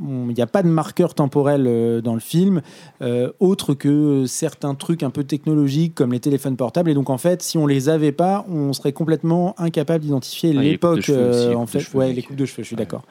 [0.00, 2.62] il n'y a pas de marqueur temporel euh, dans le film,
[3.02, 6.90] euh, autre que certains trucs un peu technologiques comme les téléphones portables.
[6.90, 10.60] Et donc en fait, si on les avait pas, on serait complètement incapable d'identifier Ah,
[10.62, 11.06] l'époque.
[11.08, 13.02] les en fait, cheveux, ouais, les coupes de cheveux, je suis d'accord.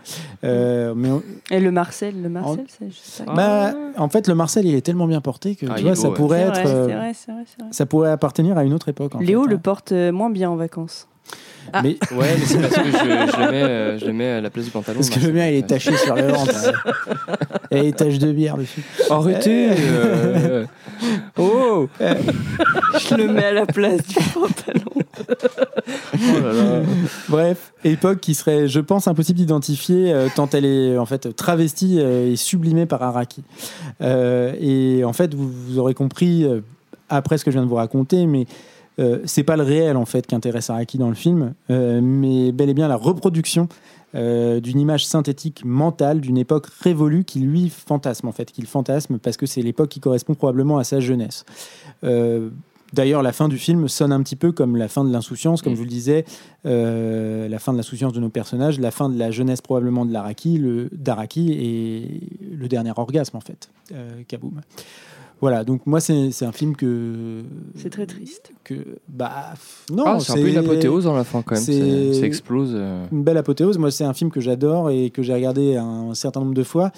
[0.43, 3.25] Euh, mais on- Et le Marcel, le Marcel, c'est juste ça.
[3.25, 6.09] bah, en fait, le Marcel, il est tellement bien porté que Ah, tu vois, ça
[6.09, 6.15] ouais.
[6.15, 6.61] pourrait être.
[6.61, 9.15] vrai, euh, vrai, vrai, ça pourrait appartenir à une autre époque.
[9.15, 9.59] en Léo fait, le hein.
[9.61, 11.07] porte euh, moins bien en vacances.
[11.73, 11.81] Ah.
[11.83, 14.41] Mais Ouais, mais c'est parce que je, je le mets, euh, je le mets à
[14.41, 14.99] la place du pantalon.
[14.99, 16.53] parce que le mien, il est taché sur le ventre.
[16.53, 16.73] ouais.
[17.79, 18.81] Et des taches de bière dessus.
[19.09, 20.65] Arrêtez euh,
[21.37, 25.03] Oh Je le mets à la place du pantalon.
[26.13, 26.81] Oh là là.
[27.27, 31.97] Bref, époque qui serait, je pense, impossible d'identifier euh, tant elle est en fait travestie
[31.99, 33.43] euh, et sublimée par Araki.
[34.01, 36.61] Euh, et en fait, vous, vous aurez compris euh,
[37.09, 38.45] après ce que je viens de vous raconter, mais
[38.99, 42.51] euh, c'est pas le réel en fait qui intéresse Araki dans le film, euh, mais
[42.51, 43.69] bel et bien la reproduction
[44.15, 49.19] euh, d'une image synthétique mentale d'une époque révolue qui lui fantasme en fait, qu'il fantasme
[49.19, 51.45] parce que c'est l'époque qui correspond probablement à sa jeunesse.
[52.93, 55.73] D'ailleurs, la fin du film sonne un petit peu comme la fin de l'insouciance, comme
[55.73, 55.75] Mm.
[55.75, 56.25] je vous le disais,
[56.63, 60.57] la fin de l'insouciance de nos personnages, la fin de la jeunesse probablement de l'Araki,
[60.57, 63.69] le d'Araki et le dernier orgasme en fait,
[64.29, 64.61] Kaboom.
[65.39, 67.43] Voilà, donc moi c'est c'est un film que
[67.75, 68.51] C'est très triste.
[68.63, 68.73] que
[69.07, 69.53] bah
[69.91, 71.63] non, Ah, c'est un peu une apothéose dans la fin quand même.
[72.13, 72.71] Ça explose.
[72.73, 73.05] euh.
[73.11, 73.77] une belle apothéose.
[73.77, 76.91] Moi, c'est un film que j'adore et que j'ai regardé un certain nombre de fois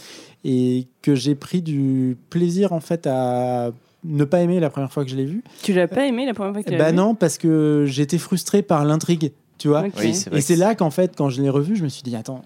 [0.46, 3.72] et que j'ai pris du plaisir en fait à
[4.06, 5.44] ne pas aimer la première fois que je l'ai vu.
[5.62, 6.96] Tu l'as pas aimé la première fois que tu l'as Bah vu?
[6.98, 9.84] non, parce que j'étais frustré par l'intrigue, tu vois.
[10.00, 12.42] Oui, Et c'est là qu'en fait, quand je l'ai revu, je me suis dit attends,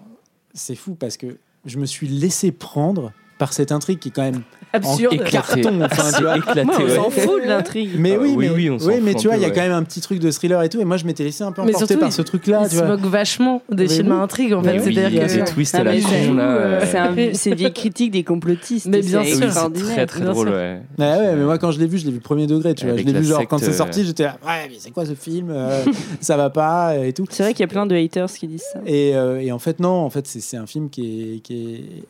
[0.54, 3.12] c'est fou parce que je me suis laissé prendre
[3.44, 4.40] par cette intrigue qui est quand même
[4.72, 5.14] Absurde.
[5.20, 5.82] en carton.
[5.82, 6.38] Enfin, tu vois.
[6.38, 6.64] éclaté.
[6.64, 6.96] Moi, on ouais.
[6.96, 7.90] s'en fout de l'intrigue.
[7.98, 9.50] Mais Ah, oui, oui, mais, oui, on s'en oui, mais tu vois, il y a
[9.50, 10.80] quand même un petit truc de thriller et tout.
[10.80, 12.60] Et moi, je m'étais laissé un peu Mais emporter surtout, par ce truc-là.
[12.64, 12.96] Il tu se vois.
[12.96, 14.12] moque vachement des Mais films oui.
[14.14, 14.86] à intrigue, en Mais fait.
[14.86, 15.34] oui, C'est-à-dire que.
[15.34, 16.42] des twists à la con c'est- là.
[16.42, 16.80] euh.
[16.90, 18.86] C'est un- c'est une vieille critique des complotistes.
[18.86, 19.46] Mais bien c'est sûr.
[19.72, 20.48] Oui, c'est très très drôle.
[20.48, 20.56] sûr.
[20.56, 20.80] Ouais.
[20.98, 22.96] Mais moi quand je l'ai vu, je l'ai vu premier degré, tu vois.
[22.96, 25.04] Je l'ai la vu genre quand c'est sorti, euh, j'étais là, ouais, mais c'est quoi
[25.06, 25.84] ce film Euh,
[26.20, 27.26] Ça va pas et tout.
[27.30, 28.80] C'est vrai qu'il y a plein de haters qui disent ça.
[28.86, 32.04] Et, euh, en fait, non, en fait, c'est un film qui est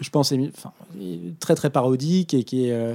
[0.00, 0.72] je pense, enfin,
[1.38, 2.94] très très parodique et qui est, euh,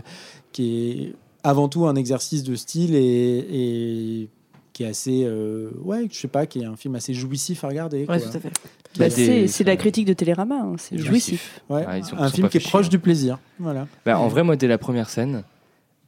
[0.52, 1.14] qui est
[1.44, 4.30] avant tout un exercice de style et, et
[4.73, 7.68] qui est assez, euh, ouais, je sais pas, qui est un film assez jouissif à
[7.69, 7.99] regarder.
[7.99, 8.19] Ouais, quoi.
[8.19, 8.52] tout à fait.
[8.98, 11.61] Bah, des- c'est c'est la critique de Télérama, hein, c'est jouissif.
[11.69, 13.40] Ouais, Ah, sont- un film qui est proche du plaisir.
[13.60, 13.88] Voilà.
[14.06, 15.44] Bah, en vrai, moi, dès la première scène,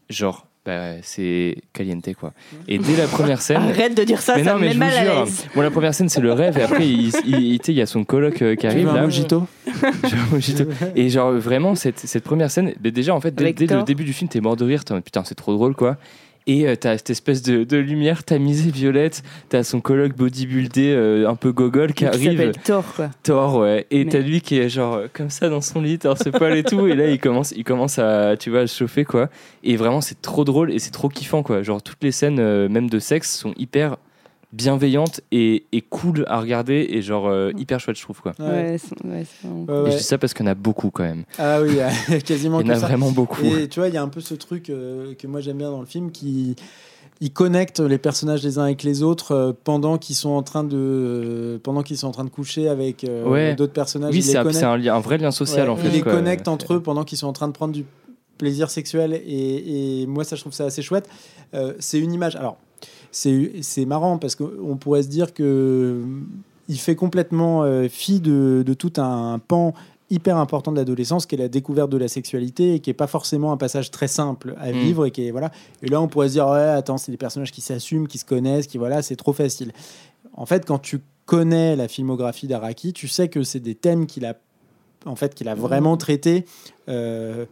[0.09, 2.33] genre, bah, c'est caliente quoi.
[2.67, 3.57] Et dès la première scène.
[3.61, 5.45] Arrête de dire ça, mais ça non, me mais met je mal à l'aise.
[5.55, 7.77] bon, la première scène, c'est le rêve, et après, il, il, il- tu sais, il
[7.77, 9.01] y a son coloc euh, qui Tu arrive veux un là.
[9.03, 9.43] mojito?
[10.03, 10.63] Genre, mojito.
[10.95, 14.29] Et genre, vraiment, cette, cette première scène, déjà, en fait, dès, le début du film,
[14.29, 15.97] t'es mort de rire, t'es en mode, putain, c'est trop drôle, quoi.
[16.49, 21.29] Et euh, t'as cette espèce de, de lumière tamisée violette, t'as son coloc bodybuildé euh,
[21.29, 22.31] un peu gogol qui arrive.
[22.31, 23.09] s'appelle Thor, quoi.
[23.21, 23.85] Thor, ouais.
[23.91, 26.55] Et Mais- t'as lui qui est genre euh, comme ça dans son lit, torse poil
[26.55, 26.87] et tout.
[26.87, 29.29] Et là, il commence, il commence à, tu vois, à se chauffer, quoi.
[29.65, 31.63] Et vraiment, c'est trop drôle et c'est trop kiffant, quoi.
[31.63, 33.97] Genre, toutes les scènes, euh, même de sexe, sont hyper
[34.53, 38.33] bienveillantes et, et cool à regarder et genre euh, hyper chouette, je trouve, quoi.
[38.39, 38.45] Ouais.
[38.45, 39.91] Ouais, c'est- ouais, c'est vraiment- Ouais, Et ouais.
[39.91, 41.23] je dis ça parce qu'il y en a beaucoup, quand même.
[41.37, 41.77] Ah oui,
[42.25, 42.87] quasiment Il y en a ça.
[42.87, 43.43] vraiment beaucoup.
[43.45, 45.69] Et tu vois, il y a un peu ce truc euh, que moi j'aime bien
[45.71, 46.55] dans le film qui
[47.19, 50.63] il connecte les personnages les uns avec les autres euh, pendant qu'ils sont en train
[50.63, 53.55] de euh, pendant qu'ils sont en train de coucher avec euh, Ouais.
[53.55, 54.13] d'autres personnages.
[54.13, 54.59] Oui, c'est un, connecte.
[54.59, 55.87] c'est un, lien- un vrai lien social, Ouais, en fait.
[55.87, 56.11] Il les quoi.
[56.13, 57.85] connecte entre eux pendant qu'ils sont en train de prendre du
[58.37, 61.09] plaisir sexuel et, et moi ça je trouve ça assez chouette.
[61.55, 62.35] Euh, c'est une image.
[62.35, 62.57] Alors
[63.17, 66.05] c'est marrant parce qu'on pourrait se dire que euh,
[66.69, 69.73] il fait complètement euh, fi de, de tout un pan
[70.09, 73.07] hyper important de l'adolescence qui est la découverte de la sexualité et qui est pas
[73.07, 74.77] forcément un passage très simple à Mm.
[74.77, 75.51] vivre et qui est voilà.
[75.81, 78.25] Et là on pourrait se dire ouais attends c'est des personnages qui s'assument qui se
[78.25, 79.73] connaissent qui voilà c'est trop facile.
[80.33, 84.25] En fait quand tu connais la filmographie d'Araki tu sais que c'est des thèmes qu'il
[84.25, 84.35] a
[85.05, 86.45] en fait qu'il a vraiment traité
[86.87, 87.45] euh,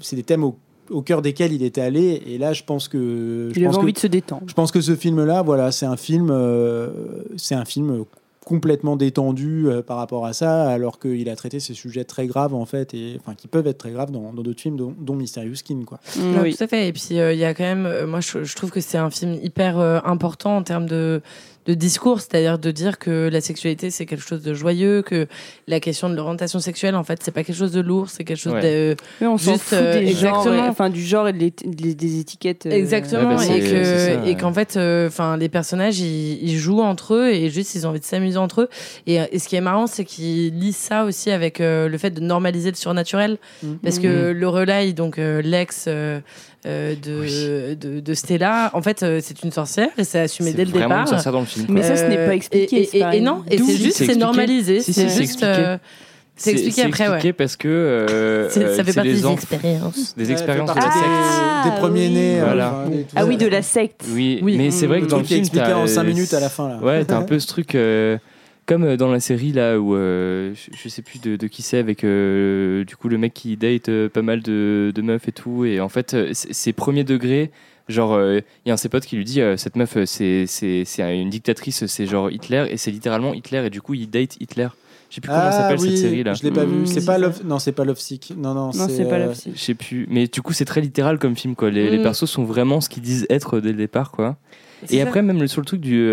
[0.00, 0.56] c'est des thèmes au,
[0.90, 2.22] au cœur desquels il était allé.
[2.26, 3.50] Et là, je pense que.
[3.52, 4.42] Je Il avait pense que- envie de se détendre.
[4.46, 6.88] je pense que ce film-là, voilà, c'est un film, euh,
[7.36, 8.04] c'est un film
[8.44, 12.54] complètement détendu euh, par rapport à ça, alors qu'il a traité ces sujets très graves
[12.54, 15.56] en fait, et enfin qui peuvent être très graves dans d'autres films, dont, dont Mysterious
[15.56, 16.00] Skin, quoi.
[16.16, 16.56] Mm, oui.
[16.56, 16.88] Tout à fait.
[16.88, 18.98] Et puis, euh, il y a quand même, euh, moi, je, je trouve que c'est
[18.98, 21.20] un film hyper euh, important en termes de,
[21.66, 25.26] de discours, c'est-à-dire de dire que la sexualité, c'est quelque chose de joyeux, que
[25.68, 28.38] la question de l'orientation sexuelle, en fait, c'est pas quelque chose de lourd, c'est quelque
[28.38, 28.62] chose Ouais.
[28.62, 28.96] de.
[29.20, 30.64] Mais on s'en Juste, fout euh, des genres, exactement.
[30.64, 32.66] et- enfin du genre et de l'é- des, des étiquettes.
[32.66, 36.56] euh, Exactement, Ouais, bah, et que et qu'en fait, euh, enfin, les personnages ils, ils
[36.56, 38.68] jouent entre eux et juste ils ont envie de s'amuser entre eux.
[39.06, 42.10] Et, et ce qui est marrant, c'est qu'ils lisent ça aussi avec euh, le fait
[42.10, 43.78] de normaliser le surnaturel, Mhm.
[43.82, 45.84] parce que Lorelai, donc euh, l'ex
[46.66, 50.64] euh, de, de de Stella, en fait, euh, c'est une sorcière et c'est assumé dès
[50.64, 51.32] le vraiment départ.
[51.32, 51.66] dans le film.
[51.70, 54.80] Mais ça, ce n'est pas Euh, expliqué, Et, non, et c'est juste, c'est normalisé.
[54.80, 55.20] Si, si, c'est juste.
[55.42, 55.76] expliqué.
[56.36, 57.32] c'est expliqué après, expliqué ouais.
[57.32, 60.14] parce que euh, ça fait partie des expériences.
[60.16, 60.94] des expériences de la secte.
[61.02, 62.16] Ah, des, oui.
[62.16, 62.74] euh, Voilà.
[62.86, 64.04] enfin, Ah oui, de la secte.
[64.10, 64.56] Oui, Oui.
[64.58, 66.68] mais c'est vrai que Le dans le film, expliqué en 5 minutes à la fin,
[66.68, 66.76] là.
[66.82, 68.18] Ouais, t'as un peu ce truc euh,
[68.70, 71.62] comme euh, dans la série là où euh, je, je sais plus de, de qui
[71.62, 75.26] c'est avec euh, du coup le mec qui date euh, pas mal de, de meufs
[75.28, 77.50] et tout et en fait c'est premier degré.
[77.88, 79.96] Genre, euh, il y a un de ses potes qui lui dit euh, Cette meuf,
[80.04, 83.94] c'est c'est- c'est une dictatrice, c'est genre Hitler, et c'est littéralement Hitler, et du coup,
[83.94, 84.68] il date Hitler.
[85.08, 86.34] Je sais plus comment Ah s'appelle oui, cette série là.
[86.34, 86.86] Je l'ai pas vu.
[86.86, 87.40] C'est pas Love.
[87.44, 88.32] Non, c'est pas Love Sick.
[88.36, 88.66] Non, non.
[88.72, 89.50] Non, c'est pas la psy.
[89.56, 90.06] Je sais plus.
[90.08, 91.68] Mais du coup, c'est très littéral comme film, quoi.
[91.72, 92.02] Les, les Mm.
[92.04, 94.36] persos sont vraiment ce qu'ils disent être dès le départ, quoi.
[94.88, 95.02] Et ça.
[95.02, 96.08] après, même sur le truc du,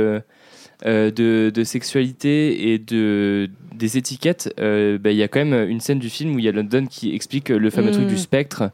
[0.85, 5.67] euh, de, de sexualité et de, des étiquettes, euh, bah, il y a quand même
[5.69, 7.93] une scène du film où il y a London qui explique le fameux Mm.
[7.93, 8.69] truc du spectre.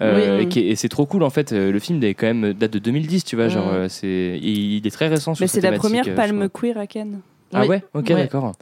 [0.00, 0.58] euh, Oui.
[0.60, 1.50] et, c'est trop cool en fait.
[1.52, 3.48] Le film est quand même date de 2010, tu vois.
[3.48, 3.88] Genre, Mm.
[3.88, 7.20] c'est, il, il est très récent sur Mais c'est la première palme queer à Cannes.
[7.52, 7.68] Ah Oui.
[7.68, 8.14] ouais, ok, Ouais.
[8.14, 8.52] d'accord.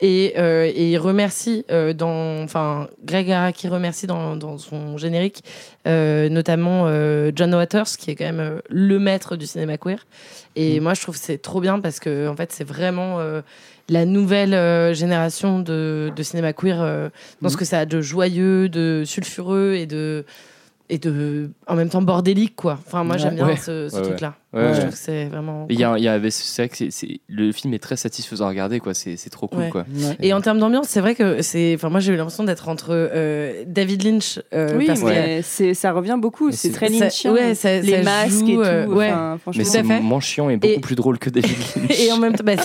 [0.00, 5.42] Et, euh, et il remercie euh, dans, enfin, Greg Araki remercie dans, dans son générique,
[5.86, 10.06] euh, notamment euh, John Waters, qui est quand même euh, le maître du cinéma queer.
[10.54, 13.42] Et moi, je trouve que c'est trop bien parce que en fait, c'est vraiment euh,
[13.88, 17.08] la nouvelle euh, génération de, de cinéma queer euh,
[17.42, 20.24] dans ce que ça a de joyeux, de sulfureux et de
[20.90, 22.78] et de en même temps bordélique quoi.
[22.86, 23.20] Enfin, moi, Ouais.
[23.22, 23.56] j'aime bien Ouais.
[23.56, 24.06] ce, ce Ouais, ouais.
[24.08, 24.34] truc-là.
[24.54, 24.78] Ouais, Je ouais.
[24.78, 25.66] trouve que c'est vraiment.
[25.68, 27.96] Il y a, il y a- c'est vrai que c'est, c'est- le film est très
[27.96, 28.94] satisfaisant à regarder, quoi.
[28.94, 29.68] C'est, c'est trop cool, Ouais.
[29.68, 29.84] quoi.
[29.94, 30.16] Ouais.
[30.20, 31.74] Et en termes d'ambiance, c'est vrai que c'est.
[31.74, 34.40] Enfin, moi, j'ai eu l'impression d'être entre euh, David Lynch.
[34.54, 36.50] euh, oui, parce mais c'est- ça revient beaucoup.
[36.52, 37.32] C'est très lynchien.
[37.34, 38.60] ouais, ça- Les ça masques joue, et tout.
[38.62, 39.10] euh, ouais.
[39.12, 39.58] enfin, franchement.
[39.62, 42.00] Mais c'est moins chiant et beaucoup Et- plus drôle que David Lynch.
[42.00, 42.56] Et en même temps, bah.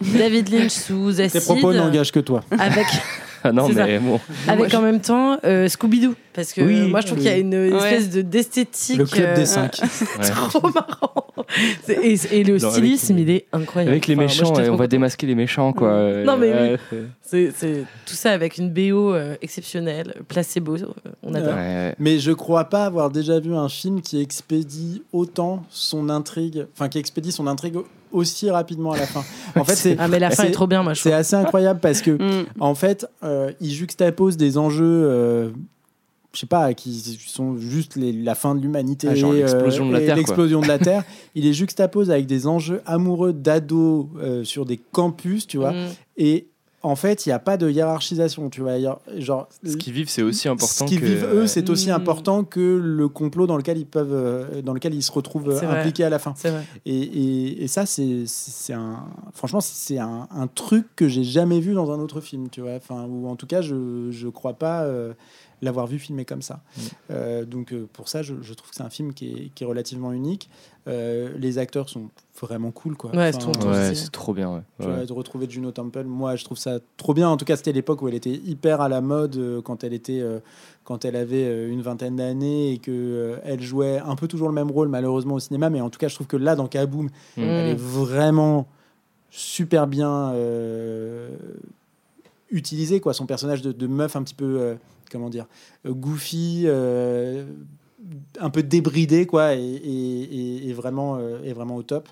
[0.00, 1.42] David Lynch sous Tes acide.
[1.42, 2.44] propos n'engagent que toi.
[2.56, 2.86] Avec,
[3.52, 3.86] non, C'est ça.
[3.86, 4.20] mais bon.
[4.48, 6.14] avec en même temps euh, Scooby-Doo.
[6.32, 7.24] Parce que Oui, moi, je trouve oui.
[7.24, 7.76] qu'il y a une, Ouais.
[7.94, 8.98] espèce de d'esthétique.
[8.98, 9.80] Le club euh, des cinq.
[10.18, 10.28] Ouais.
[10.30, 11.26] Trop marrant.
[11.88, 13.92] Et, et le Non, avec- stylisme, il est incroyable.
[13.92, 15.88] Avec les Enfin, moi, méchants, ouais, on va démasquer les méchants, quoi.
[15.88, 16.58] Euh, Non, mais oui.
[16.98, 20.86] ouais, C'est c'est tout ça avec une BO euh, exceptionnelle, placebo, euh,
[21.22, 21.54] on adore.
[21.54, 21.94] ouais, ouais.
[21.98, 26.88] Mais je crois pas avoir déjà vu un film qui expédie autant son intrigue, enfin
[26.88, 27.76] qui expédie son intrigue
[28.12, 29.22] aussi rapidement à la fin.
[29.56, 31.80] En fait, c'est Ah, mais la fin est trop bien, moi, je c'est assez incroyable
[31.80, 32.10] parce que
[32.42, 32.46] Mm.
[32.60, 34.84] en fait, euh, il juxtapose des enjeux.
[34.84, 35.50] euh,
[36.32, 39.92] je sais pas, qui sont juste les- la fin de l'humanité, Ah, genre l'explosion de
[39.94, 40.18] la et Terre, quoi.
[40.18, 41.02] l'explosion de la Terre.
[41.34, 45.72] Il les juxtapose avec des enjeux amoureux d'ados euh, sur des campus, tu vois.
[45.72, 45.86] Mm.
[46.18, 46.46] Et
[46.86, 48.74] en fait, il n'y a pas de hiérarchisation, tu vois.
[49.16, 51.06] Genre, Ce qu'ils vivent, c'est aussi important ce qu'ils que.
[51.06, 51.94] vivent eux, c'est aussi Mm.
[51.94, 55.54] important que le complot dans lequel ils peuvent, euh, dans lequel ils se retrouvent euh,
[55.54, 55.66] vrai.
[55.66, 56.34] impliqués à la fin.
[56.42, 56.62] Vrai.
[56.84, 59.04] Et, et- et ça, c'est c'est un,
[59.34, 62.74] franchement, c'est un, un truc que j'ai jamais vu dans un autre film, tu vois.
[62.76, 65.12] Enfin, ou en tout cas, je je crois pas euh,
[65.62, 66.60] l'avoir vu filmé comme ça.
[66.76, 66.80] Mm.
[67.10, 69.64] Euh, donc euh, pour ça, je, je trouve que c'est un film qui est, qui
[69.64, 70.48] est relativement unique.
[70.88, 72.10] Euh, les acteurs sont
[72.40, 73.10] vraiment cool, quoi.
[73.10, 73.66] Ouais, Enfin, c'est
[74.04, 74.60] Ouais, trop bien, ouais.
[74.80, 74.94] tu Ouais.
[74.94, 77.28] vois, de retrouver Juno Temple, moi je trouve ça trop bien.
[77.28, 79.94] En tout cas, c'était l'époque où elle était hyper à la mode euh, quand elle
[79.94, 80.38] était, euh,
[80.84, 84.48] quand elle avait euh, une vingtaine d'années et que euh, elle jouait un peu toujours
[84.48, 85.70] le même rôle malheureusement au cinéma.
[85.70, 87.06] Mais en tout cas, je trouve que là, dans Kaboom,
[87.36, 87.42] Mm.
[87.42, 88.68] elle est vraiment
[89.30, 91.30] super bien euh,
[92.50, 93.12] utilisée, quoi.
[93.14, 94.74] Son personnage de, de meuf un petit peu, euh,
[95.10, 95.46] comment dire,
[95.86, 96.64] euh, goofy.
[96.66, 97.44] euh,
[98.40, 102.08] un peu débridé quoi et, et- et- vraiment euh, est vraiment au top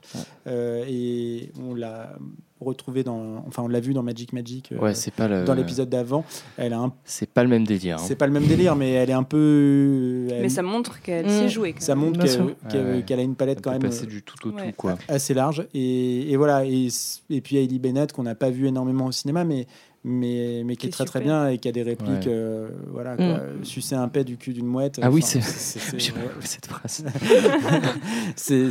[0.47, 2.17] Euh, et on l'a
[2.61, 5.45] retrouvé dans enfin on l'a vu dans Magic Magic euh, Ouais, c'est pas le.
[5.45, 6.25] dans l'épisode d'avant
[6.57, 7.97] elle a un C'est pas le même délire.
[7.99, 8.03] hein.
[8.05, 11.27] c'est pas le même délire mais elle est un peu elle- Mais ça montre qu'elle
[11.27, 11.29] Mm.
[11.29, 11.73] sait jouer.
[11.75, 13.03] quand ça montre qu'elle qu'elle- Ouais, ouais.
[13.05, 14.71] qu'elle a une palette Elle quand peut même passer euh, du tout au Ouais.
[14.71, 14.99] tout, quoi.
[15.09, 16.89] assez large et, et voilà et,
[17.31, 19.67] et puis Hailey Bennett qu'on n'a pas vu énormément au cinéma mais
[20.07, 22.23] mais, mais qui est est très très bien et qui a des répliques Ouais.
[22.29, 27.05] euh, voilà quoi, sucer un pet du cul d'une mouette Ah oui, c'est- cette phrase.
[28.37, 28.69] c'est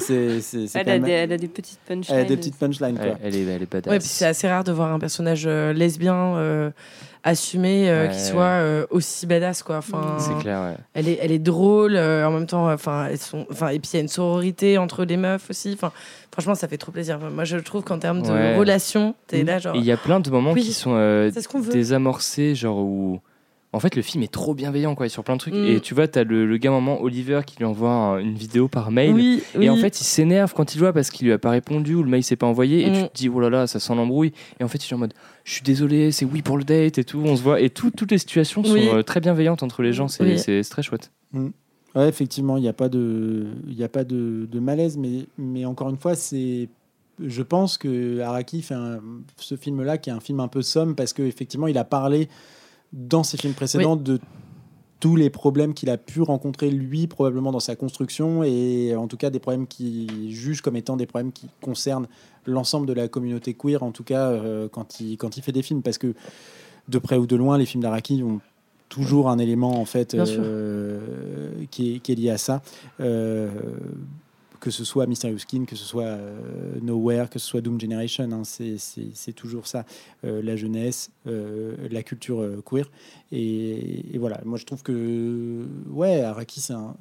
[0.76, 2.15] Elle a, même- des, elle a des petites punchlines.
[2.18, 3.91] elle a des petites punchlines quoi Elle, elle est, elle est badass.
[3.91, 6.72] Ouais, puis c'est assez rare de voir un personnage euh, lesbien euh,
[7.23, 8.09] assumer euh, Ouais.
[8.11, 9.77] qu'il soit euh, aussi badass quoi.
[9.77, 10.77] Enfin, C'est clair, ouais.
[10.93, 12.71] Elle est, elle est drôle euh, en même temps.
[12.71, 15.71] Enfin, elles sont, enfin, et puis il y a une sororité entre les meufs aussi.
[15.73, 15.91] Enfin,
[16.31, 17.19] franchement, ça fait trop plaisir.
[17.19, 18.55] Moi, je trouve qu'en termes de Ouais.
[18.57, 19.47] relations, t'es Mm.
[19.47, 19.75] là genre.
[19.75, 20.95] Il y a plein de moments Oui, qui sont
[21.71, 23.19] désamorcés, genre où.
[23.75, 25.55] En fait, le film est trop bienveillant quoi, sur plein de trucs.
[25.55, 25.65] Mm.
[25.65, 28.67] Et tu vois, t'as le, le gars moment Oliver qui lui envoie un- une vidéo
[28.67, 29.13] par mail.
[29.15, 29.69] Oui, Et oui.
[29.71, 32.09] en fait, il s'énerve quand il voit parce qu'il lui a pas répondu ou le
[32.09, 32.85] mail s'est pas envoyé.
[32.85, 32.93] Et Mm.
[32.93, 34.31] tu te dis, oh là là, ça sent l'embrouille.
[34.59, 36.97] Et en fait, il est en mode, je suis désolé, c'est oui pour le date
[36.97, 37.21] et tout.
[37.25, 37.59] On se voit.
[37.61, 38.87] Et tout- toutes les situations sont Oui.
[38.87, 40.07] euh, très bienveillantes entre les gens.
[40.07, 40.61] C'est Oui.
[40.69, 41.11] très chouette.
[41.33, 45.25] Ouais, effectivement, il n'y a pas de, il y a pas de, de malaise, mais,
[45.37, 46.69] mais encore une fois, c'est,
[47.23, 48.99] je pense que Araki fait un-
[49.37, 52.29] ce film-là qui est un film un peu somme parce qu'effectivement, il a parlé
[52.93, 54.19] dans ses films précédents de
[55.03, 59.17] tous les problèmes qu'il a pu rencontrer lui probablement dans sa construction et en tout
[59.17, 62.07] cas des problèmes qu'il juge comme étant des problèmes qui concernent
[62.45, 65.61] l'ensemble de la communauté queer en tout cas euh, quand il quand il fait des
[65.61, 65.81] films.
[65.81, 66.13] Parce que
[66.88, 68.39] de près ou de loin les films d'Araki ont
[68.88, 72.61] toujours un élément en fait euh, qui, est, qui est lié à ça.
[73.01, 73.49] Euh,
[74.64, 78.30] que ce soit Mysterious Skin, que ce soit euh, Nowhere, que ce soit Doom Generation,
[78.31, 79.84] hein, c'est- toujours ça,
[80.26, 82.90] Euh, la jeunesse, euh, la culture euh, queer.
[83.34, 86.95] Et, et voilà, moi je trouve que ouais, Araki c'est un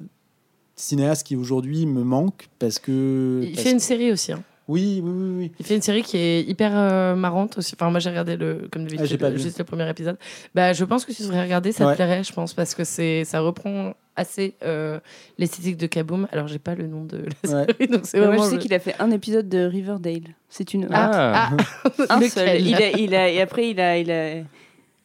[0.75, 3.39] cinéaste qui aujourd'hui me manque parce que.
[3.43, 4.33] Il parce fait une que- série aussi.
[4.33, 4.43] hein.
[4.67, 5.51] Oui, oui, oui, oui.
[5.59, 7.75] Il fait une série qui est hyper euh, marrante aussi.
[7.75, 9.39] Enfin, moi j'ai regardé le, comme Ah, j'ai d'habitude, vu.
[9.39, 10.17] juste le premier épisode.
[10.55, 11.91] Bah, je pense que tu devrais regarder, ça Ouais.
[11.93, 14.99] te plairait, je pense, parce que c'est, ça reprend assez euh,
[15.37, 16.27] l'esthétique de Kaboom.
[16.31, 17.65] Alors, j'ai pas le nom de la Ouais.
[17.67, 20.35] série, donc c'est Moi, je sais le- qu'il a fait un épisode de Riverdale.
[20.49, 20.87] C'est une.
[20.91, 21.49] Ah.
[22.09, 22.61] un Lequel seul.
[22.61, 24.35] Il a, il a, et après, il a, il a,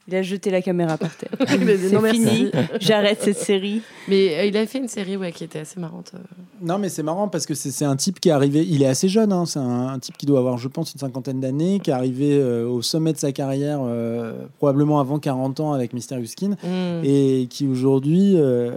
[0.09, 1.31] il a jeté la caméra par terre.
[1.47, 2.51] C'est fini.
[2.81, 3.83] J'arrête cette série.
[4.09, 6.13] Mais euh, il a fait une série ouais, qui était assez marrante.
[6.15, 6.19] euh.
[6.63, 8.67] Non, mais c'est marrant parce que c'est c'est un type qui est arrivé.
[8.69, 10.99] Il est assez jeune, hein, c'est un, un type qui doit avoir, je pense, une
[10.99, 15.61] cinquantaine d'années, qui est arrivé euh, au sommet de sa carrière, euh, probablement avant 40
[15.61, 17.05] ans avec Mysterious Skin, Mm.
[17.05, 18.73] et qui aujourd'hui euh,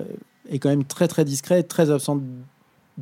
[0.51, 2.19] est quand même très très discret, très absent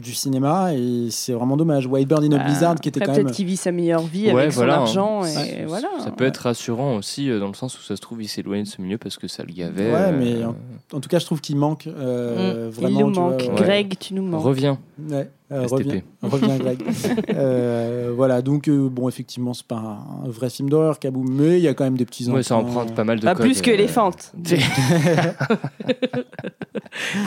[0.02, 1.86] du cinéma, et c'est vraiment dommage.
[1.88, 3.24] Whitebird in a Bah, Blizzard, qui était quand même.
[3.24, 4.82] peut-être qu'il vit sa meilleure vie Ouais, avec voilà, son hein.
[4.84, 5.22] argent.
[5.24, 5.60] Ouais.
[5.62, 5.88] Et voilà.
[6.04, 8.64] Ça peut être rassurant aussi euh, dans le sens où ça se trouve, il s'éloigne
[8.64, 9.92] de ce milieu parce que ça le gavait.
[9.92, 10.56] Ouais, euh, mais en,
[10.94, 12.70] en tout cas, je trouve qu'il manque euh, Mm.
[12.70, 13.00] vraiment.
[13.00, 13.40] Il nous tu vois, manque.
[13.42, 13.50] ouais.
[13.56, 14.44] Greg, tu nous manques.
[14.44, 14.78] Reviens.
[15.10, 15.72] Ouais, euh, STP.
[15.74, 16.80] reviens, reviens Greg.
[17.36, 21.58] Euh, voilà, donc euh, bon, effectivement, c'est pas un, un vrai film d'horreur, Kaboom, mais
[21.58, 23.46] il y a quand même des petits Ouais, ça emprunte pas mal de Pas codes,
[23.46, 24.12] plus que euh, Elephant.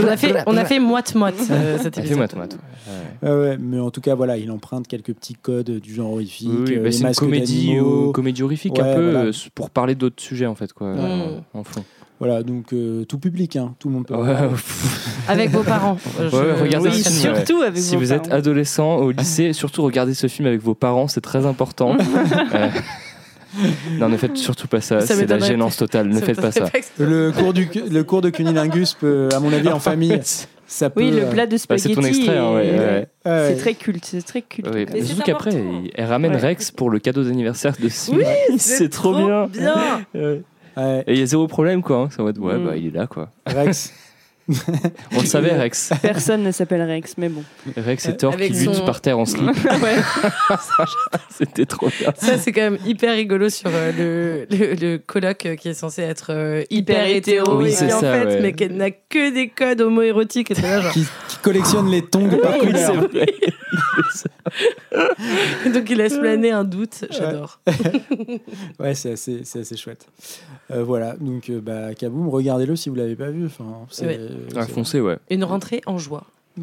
[0.00, 2.18] On a fait, on a fait moite-moite euh, cet épisode.
[2.18, 2.58] moite-moite.
[3.22, 3.28] ouais.
[3.30, 6.50] Ouais, ouais, mais en tout cas, voilà, il emprunte quelques petits codes du genre horrifique.
[6.50, 9.24] Oui, euh, bah, les c'est une comédie, euh, comédie horrifique Ouais, un peu voilà.
[9.26, 10.98] euh, pour parler d'autres sujets en fait quoi, Mm.
[10.98, 11.84] euh, en fond.
[12.24, 14.14] Voilà, donc euh, tout public, hein, tout le monde peut.
[14.14, 14.36] Ouais.
[15.26, 15.98] Avec vos parents.
[16.20, 17.66] Je- Ouais, regardez Oui, ce film, surtout ouais.
[17.66, 21.08] avec Si vos vous êtes adolescent au lycée, surtout regardez ce film avec vos parents,
[21.08, 21.96] c'est très important.
[22.54, 22.68] Euh,
[23.98, 26.52] Non, ne faites surtout pas ça, Ça c'est la gênance totale, ne Ça faites pas
[26.52, 26.70] ça.
[26.98, 30.18] Le cours du le cours de cunilingus peut, à mon avis, en famille,
[30.66, 31.02] ça peut.
[31.02, 31.94] Oui, le plat de Bah, c'est spaghetti.
[31.94, 33.08] ton extrait, hein, ouais, est- ouais.
[33.26, 33.48] ouais.
[33.50, 34.68] C'est très culte, c'est très culte.
[34.72, 35.50] Oui, Mais surtout c'est qu'après,
[35.94, 36.40] elle ramène Ouais.
[36.40, 38.24] Rex pour le cadeau d'anniversaire de ce Oui,
[38.58, 39.46] c'est trop, bien.
[39.48, 40.00] bien.
[40.76, 41.04] Ouais.
[41.06, 42.08] Et il y a zéro problème quoi, hein.
[42.10, 42.64] c'est en mode ouais, Mm.
[42.66, 43.28] bah il est là quoi.
[43.46, 43.92] Rex.
[45.16, 45.92] On le savait Rex.
[46.02, 47.44] Personne ne s'appelle Rex, mais bon.
[47.76, 49.44] Rex et Thor qui Avec luttent son- par terre en slip.
[49.64, 50.56] Ouais.
[51.30, 52.12] C'était trop bien.
[52.16, 53.92] Ça, c'est quand même hyper rigolo sur euh,
[54.50, 57.56] le, le, le colloque euh, qui est censé être euh, hyper hétéro.
[57.58, 58.40] Oui, et c'est qui, en ça, fait, ouais.
[58.40, 60.50] mais qui n'a que des codes homoérotiques.
[60.50, 60.92] Et là, genre.
[60.92, 62.94] qui, qui collectionne les tongs par couleur.
[62.94, 63.26] vrai.
[65.74, 67.04] Donc il laisse planer un doute.
[67.10, 67.60] J'adore.
[68.78, 70.06] Ouais, c'est assez, c'est assez chouette.
[70.70, 73.46] Euh, voilà, donc euh, bah, Kaboom, regardez-le si vous l'avez pas vu.
[73.46, 74.20] Enfin, c'est- Ouais.
[74.56, 75.18] Ah, foncez, ouais.
[75.30, 76.24] Une rentrée en joie.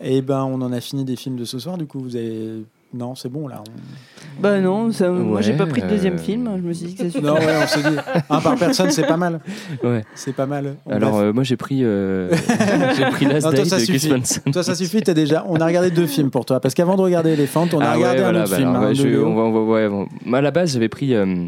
[0.00, 1.78] Et ben, on en a fini des films de ce soir.
[1.78, 2.62] Du coup, vous avez.
[2.96, 3.62] Non, c'est bon là.
[3.66, 6.50] on- Bah non, ça- moi j'ai pas pris de deuxième euh, film.
[6.56, 7.26] Je me suis dit que ça suffisait.
[7.26, 7.96] Non, ouais, on s'est dit.
[8.30, 9.40] Un par personne, c'est pas mal.
[9.82, 10.04] Ouais.
[10.14, 10.76] C'est pas mal.
[10.86, 12.30] On Alors, euh, moi j'ai pris, euh,
[12.96, 14.08] j'ai pris Last Non, toi, Day ça de Gus suffit.
[14.08, 14.50] Van Sant.
[14.52, 15.02] Toi, ça suffit.
[15.02, 15.44] T'as déjà.
[15.48, 16.60] On a regardé deux films pour toi.
[16.60, 18.68] Parce qu'avant de regarder Elephant, on a Ah ouais, regardé voilà, un autre bah film.
[18.70, 20.06] alors, hein, je- on va- on va- bon.
[20.24, 21.46] Moi, à la base, j'avais pris euh,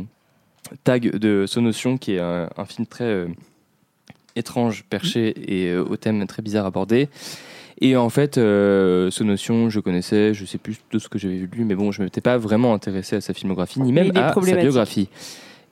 [0.84, 3.26] Tag de Sonotion, qui est un, un film très euh,
[4.36, 7.08] étrange, perché et euh, au thème très bizarre abordé.
[7.80, 11.46] Et en fait, euh, Sonotion, je connaissais, je sais plus de ce que j'avais vu
[11.46, 14.32] de lui, mais bon, je m'étais pas vraiment intéressé à sa filmographie, ni même à
[14.34, 15.08] sa biographie.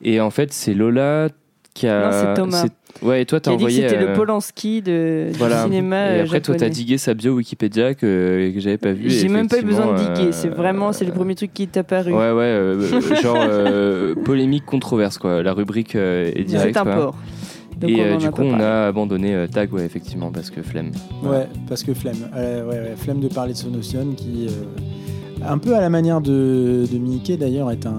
[0.02, 1.28] Et en fait, c'est Lola
[1.74, 2.04] qui a.
[2.04, 2.66] Non, c'est Thomas.
[3.02, 3.82] Ouais, et toi, t'as envoyé.
[3.82, 6.70] c'était euh, le Polanski de, du cinéma Et euh, après, toi, t'as japonais.
[6.70, 9.10] digué sa bio Wikipédia que, que j'avais pas vu.
[9.10, 10.28] J'ai et même pas eu besoin de diguer.
[10.28, 12.12] euh, C'est vraiment, c'est le premier truc qui est apparu.
[12.12, 15.42] Ouais, ouais, euh, genre euh, polémique, controverse, quoi.
[15.42, 16.72] La rubrique euh, est directe.
[16.72, 17.16] C'est un port.
[17.76, 20.62] Donc Et on euh, du coup, on a abandonné euh, Tag, ouais, effectivement, parce que
[20.62, 20.92] flemme.
[21.22, 22.30] Ouais, parce que flemme.
[22.34, 26.22] Euh, ouais, ouais, flemme de parler de Sonotion qui, euh, un peu à la manière
[26.22, 27.98] de, de Mickey d'ailleurs, est un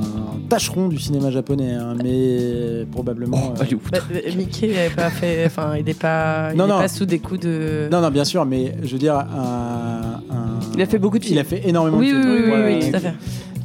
[0.49, 3.53] tâcheron du cinéma japonais, hein, mais probablement.
[3.57, 3.99] Bah,
[4.35, 5.45] Mickey n'avait pas fait.
[5.45, 6.77] Enfin, il n'est pas, il Non, est non.
[6.79, 7.87] pas sous des coups de.
[7.91, 11.23] Non, non, bien sûr, mais je veux dire, un, un- Il a fait beaucoup de
[11.23, 11.39] il films.
[11.41, 12.31] a fait énormément Oui, de films.
[12.31, 13.13] oui, oui, oui, tout à fait.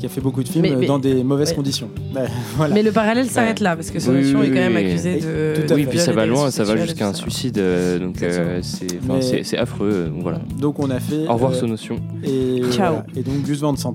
[0.02, 1.54] Qui a fait beaucoup de films Mais- mais- dans des mauvaises ouais.
[1.54, 1.88] conditions.
[2.12, 2.22] Ouais,
[2.56, 2.74] voilà.
[2.74, 5.60] Mais le parallèle s'arrête là, parce que son Oui, est quand même accusé de.
[5.64, 5.90] Tout à Oui, fait.
[5.90, 9.90] puis ça va loin, ça va jusqu'à un suicide, euh, donc euh, c'est affreux.
[9.92, 10.40] euh, donc voilà.
[10.58, 11.28] Donc on a fait.
[11.28, 12.00] Au revoir, euh, ce notion.
[12.24, 12.94] Et, Ciao.
[12.94, 13.04] voilà.
[13.14, 13.94] et donc Gus Van Sant.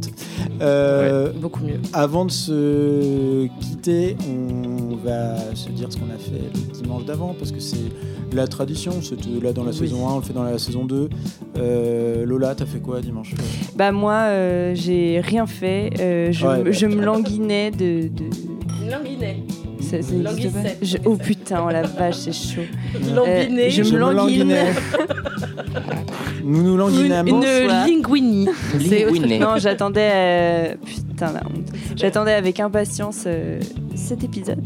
[0.61, 1.79] Euh, Beaucoup mieux.
[1.91, 7.35] Avant de se quitter, on va se dire ce qu'on a fait le dimanche d'avant
[7.37, 7.75] parce que c'est
[8.33, 8.93] la tradition.
[9.01, 9.77] C'était là dans la Oui.
[9.77, 11.09] saison 1, on le fait dans la saison 2.
[11.57, 13.33] Euh, Lola, t'as fait quoi dimanche?
[13.75, 15.89] Bah moi, euh, j'ai rien fait.
[15.99, 18.07] Euh, je, Ouais, je me languinais de.
[18.07, 18.23] de...
[18.89, 19.43] Languinet.
[19.79, 20.77] Ça, ça n'existe pas Languissette.
[20.81, 22.61] Je- Oh putain, oh la vache, c'est chaud.
[23.15, 23.67] Languinet.
[23.67, 24.39] Euh, je Je me languine.
[24.39, 24.65] languinais.
[26.43, 27.27] Nous nous Une, languinâmes.
[27.27, 27.85] une Bonsoir.
[27.87, 28.47] linguini.
[29.39, 30.09] Non, j'attendais.
[30.13, 31.67] euh, Putain, la honte.
[31.95, 33.59] J'attendais avec impatience euh,
[33.95, 34.63] cet épisode.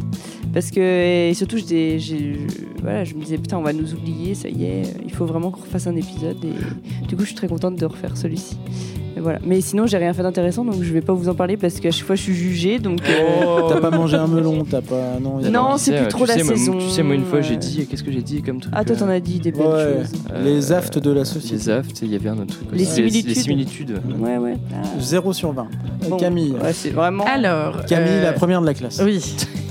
[0.53, 1.29] Parce que.
[1.29, 2.35] Et surtout, je,
[2.81, 5.49] voilà, je me disais, putain, on va nous oublier, ça y est, il faut vraiment
[5.49, 6.37] qu'on refasse un épisode.
[6.43, 8.57] Et du coup, je suis très contente de refaire celui-ci.
[9.22, 9.38] Et voilà.
[9.45, 11.91] Mais sinon, j'ai rien fait d'intéressant, donc je vais pas vous en parler parce qu'à
[11.91, 12.80] chaque fois, je suis jugée.
[12.80, 12.99] Donc.
[13.07, 15.19] euh, T'as pas mangé un melon, t'as pas.
[15.22, 16.89] Non, il y a- Non, c'est plus euh, trop tu la sais, moi- saison, Tu
[16.89, 17.57] sais, moi, une fois, j'ai euh.
[17.57, 19.61] dit, qu'est-ce que j'ai dit comme truc Ah, toi, euh, t'en as dit des belles
[19.61, 19.93] Ouais.
[20.02, 20.11] choses.
[20.43, 21.56] Les euh, aftes de la société.
[21.56, 22.68] Les aftes, il y avait un autre truc.
[22.73, 22.93] Les aussi.
[22.95, 23.27] similitudes.
[23.27, 24.02] Les similitudes.
[24.19, 24.56] Ouais, ouais.
[24.73, 24.81] Ah.
[24.99, 25.68] 0 sur 20.
[26.06, 26.53] Euh, Bon, Camille.
[26.53, 27.23] ouais, c'est vraiment.
[27.26, 27.85] Alors.
[27.85, 28.99] Camille, euh, la première de la classe.
[29.06, 29.22] Oui.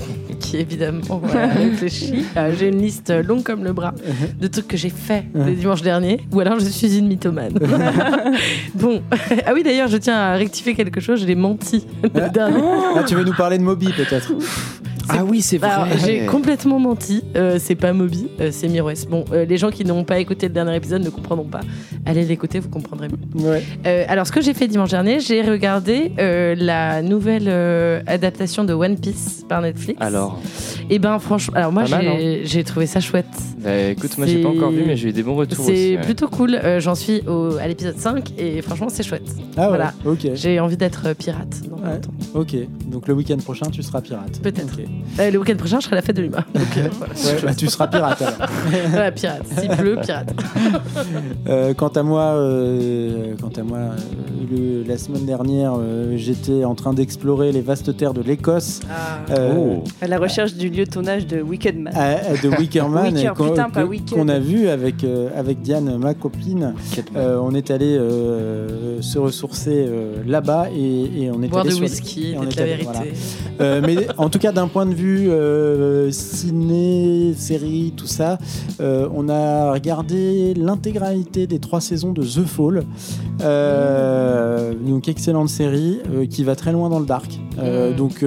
[0.51, 2.25] Qui évidemment voilà, réfléchit.
[2.35, 3.93] Euh, j'ai une liste longue comme le bras
[4.37, 7.53] de trucs que j'ai fait le dimanche dernier, ou alors je suis une mythomane.
[8.75, 9.01] bon,
[9.45, 12.61] ah oui d'ailleurs je tiens à rectifier quelque chose, j'ai menti le dernier.
[12.97, 14.33] Ah, tu veux nous parler de Moby peut-être?
[15.09, 17.23] Ah oui, c'est Alors, j'ai complètement menti.
[17.35, 19.05] Euh, c'est pas Moby, euh, c'est Miroès.
[19.05, 21.61] Bon, euh, les gens qui n'ont pas écouté le dernier épisode ne comprendront pas.
[22.05, 23.43] Allez l'écouter, vous comprendrez mieux.
[23.43, 23.63] Ouais.
[23.85, 28.63] Euh, alors, ce que j'ai fait dimanche dernier, j'ai regardé euh, la nouvelle euh, adaptation
[28.63, 29.99] de One Piece par Netflix.
[30.01, 30.39] Alors,
[30.89, 33.25] Et ben, franchement, alors moi, mal, j'ai j'ai trouvé ça chouette.
[33.63, 35.75] bah, écoute, moi, j'ai pas encore vu, mais j'ai eu des bons retours aussi.
[35.75, 36.01] C'est ouais.
[36.01, 36.55] plutôt cool.
[36.55, 39.23] Euh, J'en suis au- à l'épisode 5 et franchement, c'est chouette.
[39.57, 39.93] Ah ouais, Voilà.
[40.05, 40.29] ok.
[40.35, 41.99] J'ai envie d'être pirate dans pas Ouais.
[42.35, 42.55] Ok,
[42.87, 44.39] donc le week-end prochain, tu seras pirate.
[44.41, 44.77] Peut-être.
[45.19, 46.45] Euh, le week-end prochain, je serai à la fête de l'humain.
[46.55, 46.59] Euh,
[46.97, 47.13] voilà.
[47.13, 48.49] Ouais, bah, tu seras pirate alors.
[48.91, 49.41] Voilà, pirate.
[49.59, 50.33] S'il pleut, pirate.
[51.49, 53.79] Euh, quant à moi, euh, quant à moi
[54.51, 58.79] le- la semaine dernière, euh, j'étais en train d'explorer les vastes terres de l'Écosse.
[59.31, 59.83] euh, Oh.
[60.01, 61.93] À la recherche du lieu de tournage de Wicked Man.
[61.95, 66.13] à- à- de Wickerman Wicker, et qu'on qu'on a vu avec, euh, avec Diane, ma
[66.13, 66.73] copine.
[67.15, 71.69] Euh, on est allé euh, se ressourcer euh, là-bas et, et on est Boire allé
[71.71, 72.89] du sur- whisky, et on est la allé- vérité.
[72.93, 73.01] voilà.
[73.61, 78.37] Euh, mais en tout cas, d'un point de vue euh, ciné, série, tout ça,
[78.79, 82.83] euh, on a regardé l'intégralité des trois saisons de The Fall.
[83.41, 85.99] Euh, donc, excellente série
[86.29, 87.39] qui va très loin dans le dark.
[87.97, 88.23] Donc,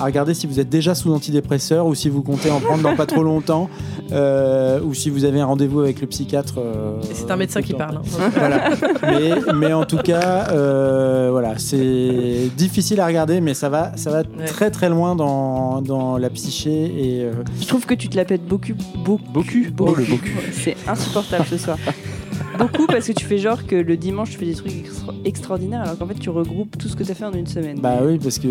[0.00, 2.96] à regarder si vous êtes déjà sous antidépresseur ou si vous comptez en prendre dans
[2.96, 3.68] pas trop longtemps
[4.12, 6.54] euh, ou si vous avez un rendez-vous avec le psychiatre.
[6.58, 7.96] euh, c'est un médecin qui parle.
[7.98, 8.30] hein.
[8.34, 8.70] Voilà.
[9.02, 14.10] mais, mais en tout cas, euh, voilà, c'est difficile à regarder, mais ça va, ça
[14.10, 14.44] va Ouais.
[14.46, 18.24] très très loin dans, dans la psyché et euh, Je trouve que tu te la
[18.24, 18.72] pètes beaucoup.
[19.04, 19.24] Beaucoup.
[19.78, 20.26] Oh, le beaucoup.
[20.52, 21.76] C'est insupportable ce soir.
[22.58, 25.82] beaucoup parce que tu fais genre que le dimanche tu fais des trucs extra- extraordinaires
[25.82, 27.78] alors qu'en fait tu regroupes tout ce que tu as fait en une semaine.
[27.80, 28.46] bah oui, parce que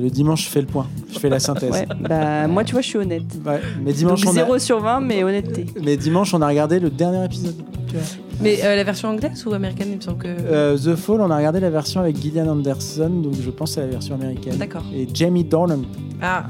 [0.00, 1.70] le dimanche je fais le point, je fais la synthèse.
[1.72, 3.24] Ouais, bah moi tu vois je suis honnête.
[3.46, 5.66] Ouais, Mais dimanche, Donc on a, 0 sur 20 mais honnêteté.
[5.82, 7.56] mais dimanche on a regardé le dernier épisode.
[7.88, 8.04] tu vois.
[8.40, 10.28] Mais euh, la version anglaise ou américaine, il me semble que.
[10.28, 13.82] Euh, The Fall, on a regardé la version avec Gillian Anderson, donc je pense à
[13.82, 14.56] la version américaine.
[14.56, 14.82] D'accord.
[14.94, 15.80] Et Jamie Dornan.
[16.22, 16.44] Ah,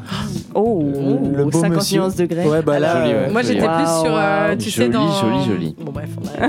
[0.54, 0.82] Oh,
[1.36, 1.98] Le beau 50 monsieur.
[2.00, 2.44] nuances de grès.
[2.46, 3.26] Ouais, bah là, Joli, ouais.
[3.28, 5.12] euh, moi j'étais plus sur, euh, tu sais, Joli, dans...
[5.12, 5.76] joli, joli.
[5.80, 6.48] Bon bref, on a.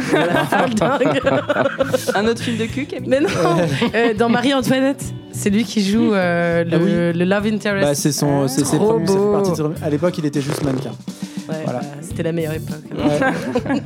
[2.20, 3.28] Un autre film de cul Camille Mais non,
[3.94, 6.80] euh, dans Marie-Antoinette, c'est lui qui joue euh, le, Ah
[7.14, 7.20] oui.
[7.20, 7.88] le love interest.
[7.88, 9.32] bah, c'est son, c'est ses premiers- ça fait beau.
[9.34, 10.92] partie de ses- À l'époque, il était juste mannequin.
[11.50, 11.80] Ouais, Voilà.
[11.80, 12.86] bah, C'était la meilleure époque.
[12.92, 13.82] Ouais.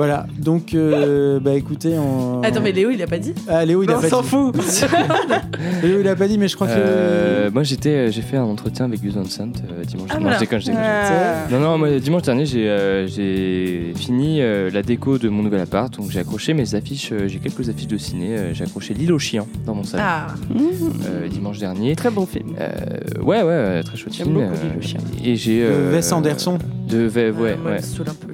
[0.00, 2.40] Voilà, donc euh, bah écoutez, on.
[2.42, 4.28] Attends, mais Léo, il a pas dit Ah, Léo, il a On pas s'en dit.
[4.28, 4.56] fout.
[5.82, 6.72] Léo, il a pas dit, mais je crois que.
[6.74, 10.08] Euh, moi, j'étais, j'ai fait un entretien avec Gus Van Sant euh, dimanche.
[10.10, 10.36] Ah, non, voilà.
[10.36, 10.82] je déconne, je déconne.
[10.82, 11.46] Ah.
[11.50, 15.60] Non, non, moi, dimanche dernier, j'ai euh, j'ai fini euh, la déco de mon nouvel
[15.60, 15.94] appart.
[15.98, 17.10] Donc, j'ai accroché mes affiches.
[17.12, 18.38] euh, j'ai quelques affiches de ciné.
[18.38, 21.94] euh, j'ai accroché L'île aux chiens dans mon salon Ah, euh, dimanche dernier.
[21.94, 22.54] Très bon film.
[22.58, 24.32] Euh, ouais, ouais, très chouette film.
[24.32, 25.00] beaucoup L'île aux chiens.
[25.22, 25.60] Et j'ai.
[25.60, 26.56] De euh, Wes Anderson.
[26.88, 27.80] De Ve- ouais, moi, ouais.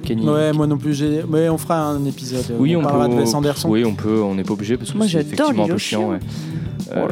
[0.03, 0.27] Kenny.
[0.27, 0.93] Ouais, moi non plus.
[0.93, 2.45] j'ai- Mais on fera un épisode.
[2.59, 3.15] Oui, on, on, parlera peut.
[3.15, 3.69] de Wes Anderson.
[3.69, 4.21] Oui, on peut.
[4.21, 6.09] On n'est pas obligé parce que Moi, c'est effectivement un peu chiant.
[6.11, 6.19] ouais.
[6.93, 7.07] Euh,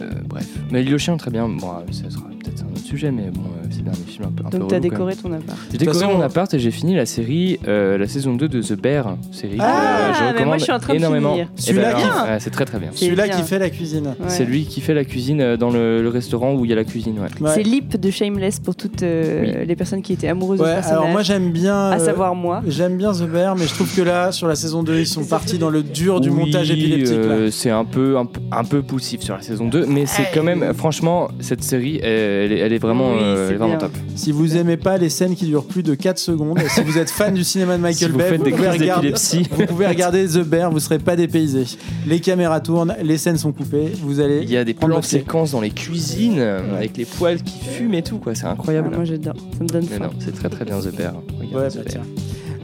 [0.00, 0.48] euh, bref.
[0.70, 1.48] Mais L'île aux chiens, très bien.
[1.48, 4.58] Bon, euh, ça sera peut-être un sujet, mais bon, euh, ces derniers films un peu,
[4.58, 5.58] Donc t'as décoré ton appart.
[5.72, 8.60] J'ai décoré façon, mon appart et j'ai fini la série, euh, la saison 2 de
[8.62, 10.98] The Bear, série Ah, que euh, je mais recommande moi, je suis en train de
[10.98, 11.30] énormément.
[11.32, 11.48] finir.
[11.56, 12.90] Et Celui-là ben, qui- ouais, c'est très très bien.
[12.92, 13.36] C'est Celui-là bien.
[13.36, 14.06] qui fait la cuisine.
[14.08, 14.28] Ouais.
[14.28, 16.84] C'est lui qui fait la cuisine dans le, le restaurant où il y a la
[16.84, 17.18] cuisine.
[17.18, 17.28] Ouais.
[17.46, 17.52] Ouais.
[17.54, 19.66] C'est Lip de Shameless pour toutes euh, Oui.
[19.66, 21.90] les personnes qui étaient amoureuses de Ouais, alors moi j'aime bien.
[21.90, 22.62] à savoir moi.
[22.66, 25.24] J'aime bien The Bear, mais je trouve que là, sur la saison 2, ils sont
[25.24, 27.14] partis dans le dur du Oui, montage épileptique.
[27.16, 30.26] euh, c'est un peu, un, peu- un peu poussif sur la saison 2, mais c'est
[30.34, 33.92] quand même, franchement, cette série, elle, est- elle est vraiment, Oui, euh, est vraiment top.
[34.16, 37.10] Si vous aimez pas les scènes qui durent plus de 4 secondes, si vous êtes
[37.10, 39.42] fan du cinéma de Michael Si vous Bay, vous, pouvez regarder, d'épilepsie.
[39.50, 41.64] vous pouvez regarder The Bear, vous serez pas dépaysé.
[42.06, 44.40] Les caméras tournent, les scènes sont coupées, vous allez.
[44.42, 48.02] Il y a des plans séquences dans les cuisines avec les poils qui fument et
[48.02, 48.34] tout, quoi.
[48.34, 48.94] C'est Ah, incroyable.
[48.94, 49.34] moi j'adore.
[49.56, 49.98] Ça me donne faim.
[50.04, 51.14] non, c'est très très bien The Bear.
[51.52, 52.02] Ouais, The bah, Bear.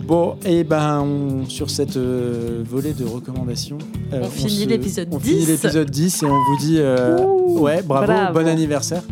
[0.06, 3.78] Bon, et ben on- sur cette euh, volée de recommandations,
[4.12, 5.48] euh, On finit l'épisode on finit 10.
[5.48, 8.38] l'épisode 10 et on vous dit euh, Ouh, ouais, bravo, bravo.
[8.38, 9.02] bon anniversaire.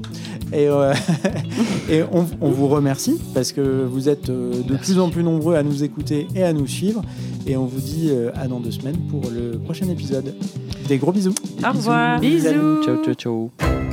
[0.54, 0.94] Et, euh,
[1.90, 5.56] et on, on vous remercie parce que vous êtes euh, de plus en plus nombreux
[5.56, 7.02] à nous écouter et à nous suivre.
[7.46, 10.34] Et on vous dit euh, à dans deux semaines pour le prochain épisode.
[10.88, 11.34] Des gros bisous.
[11.62, 12.20] Au revoir.
[12.20, 12.82] Bisous.
[12.84, 13.83] Ciao, ciao, ciao.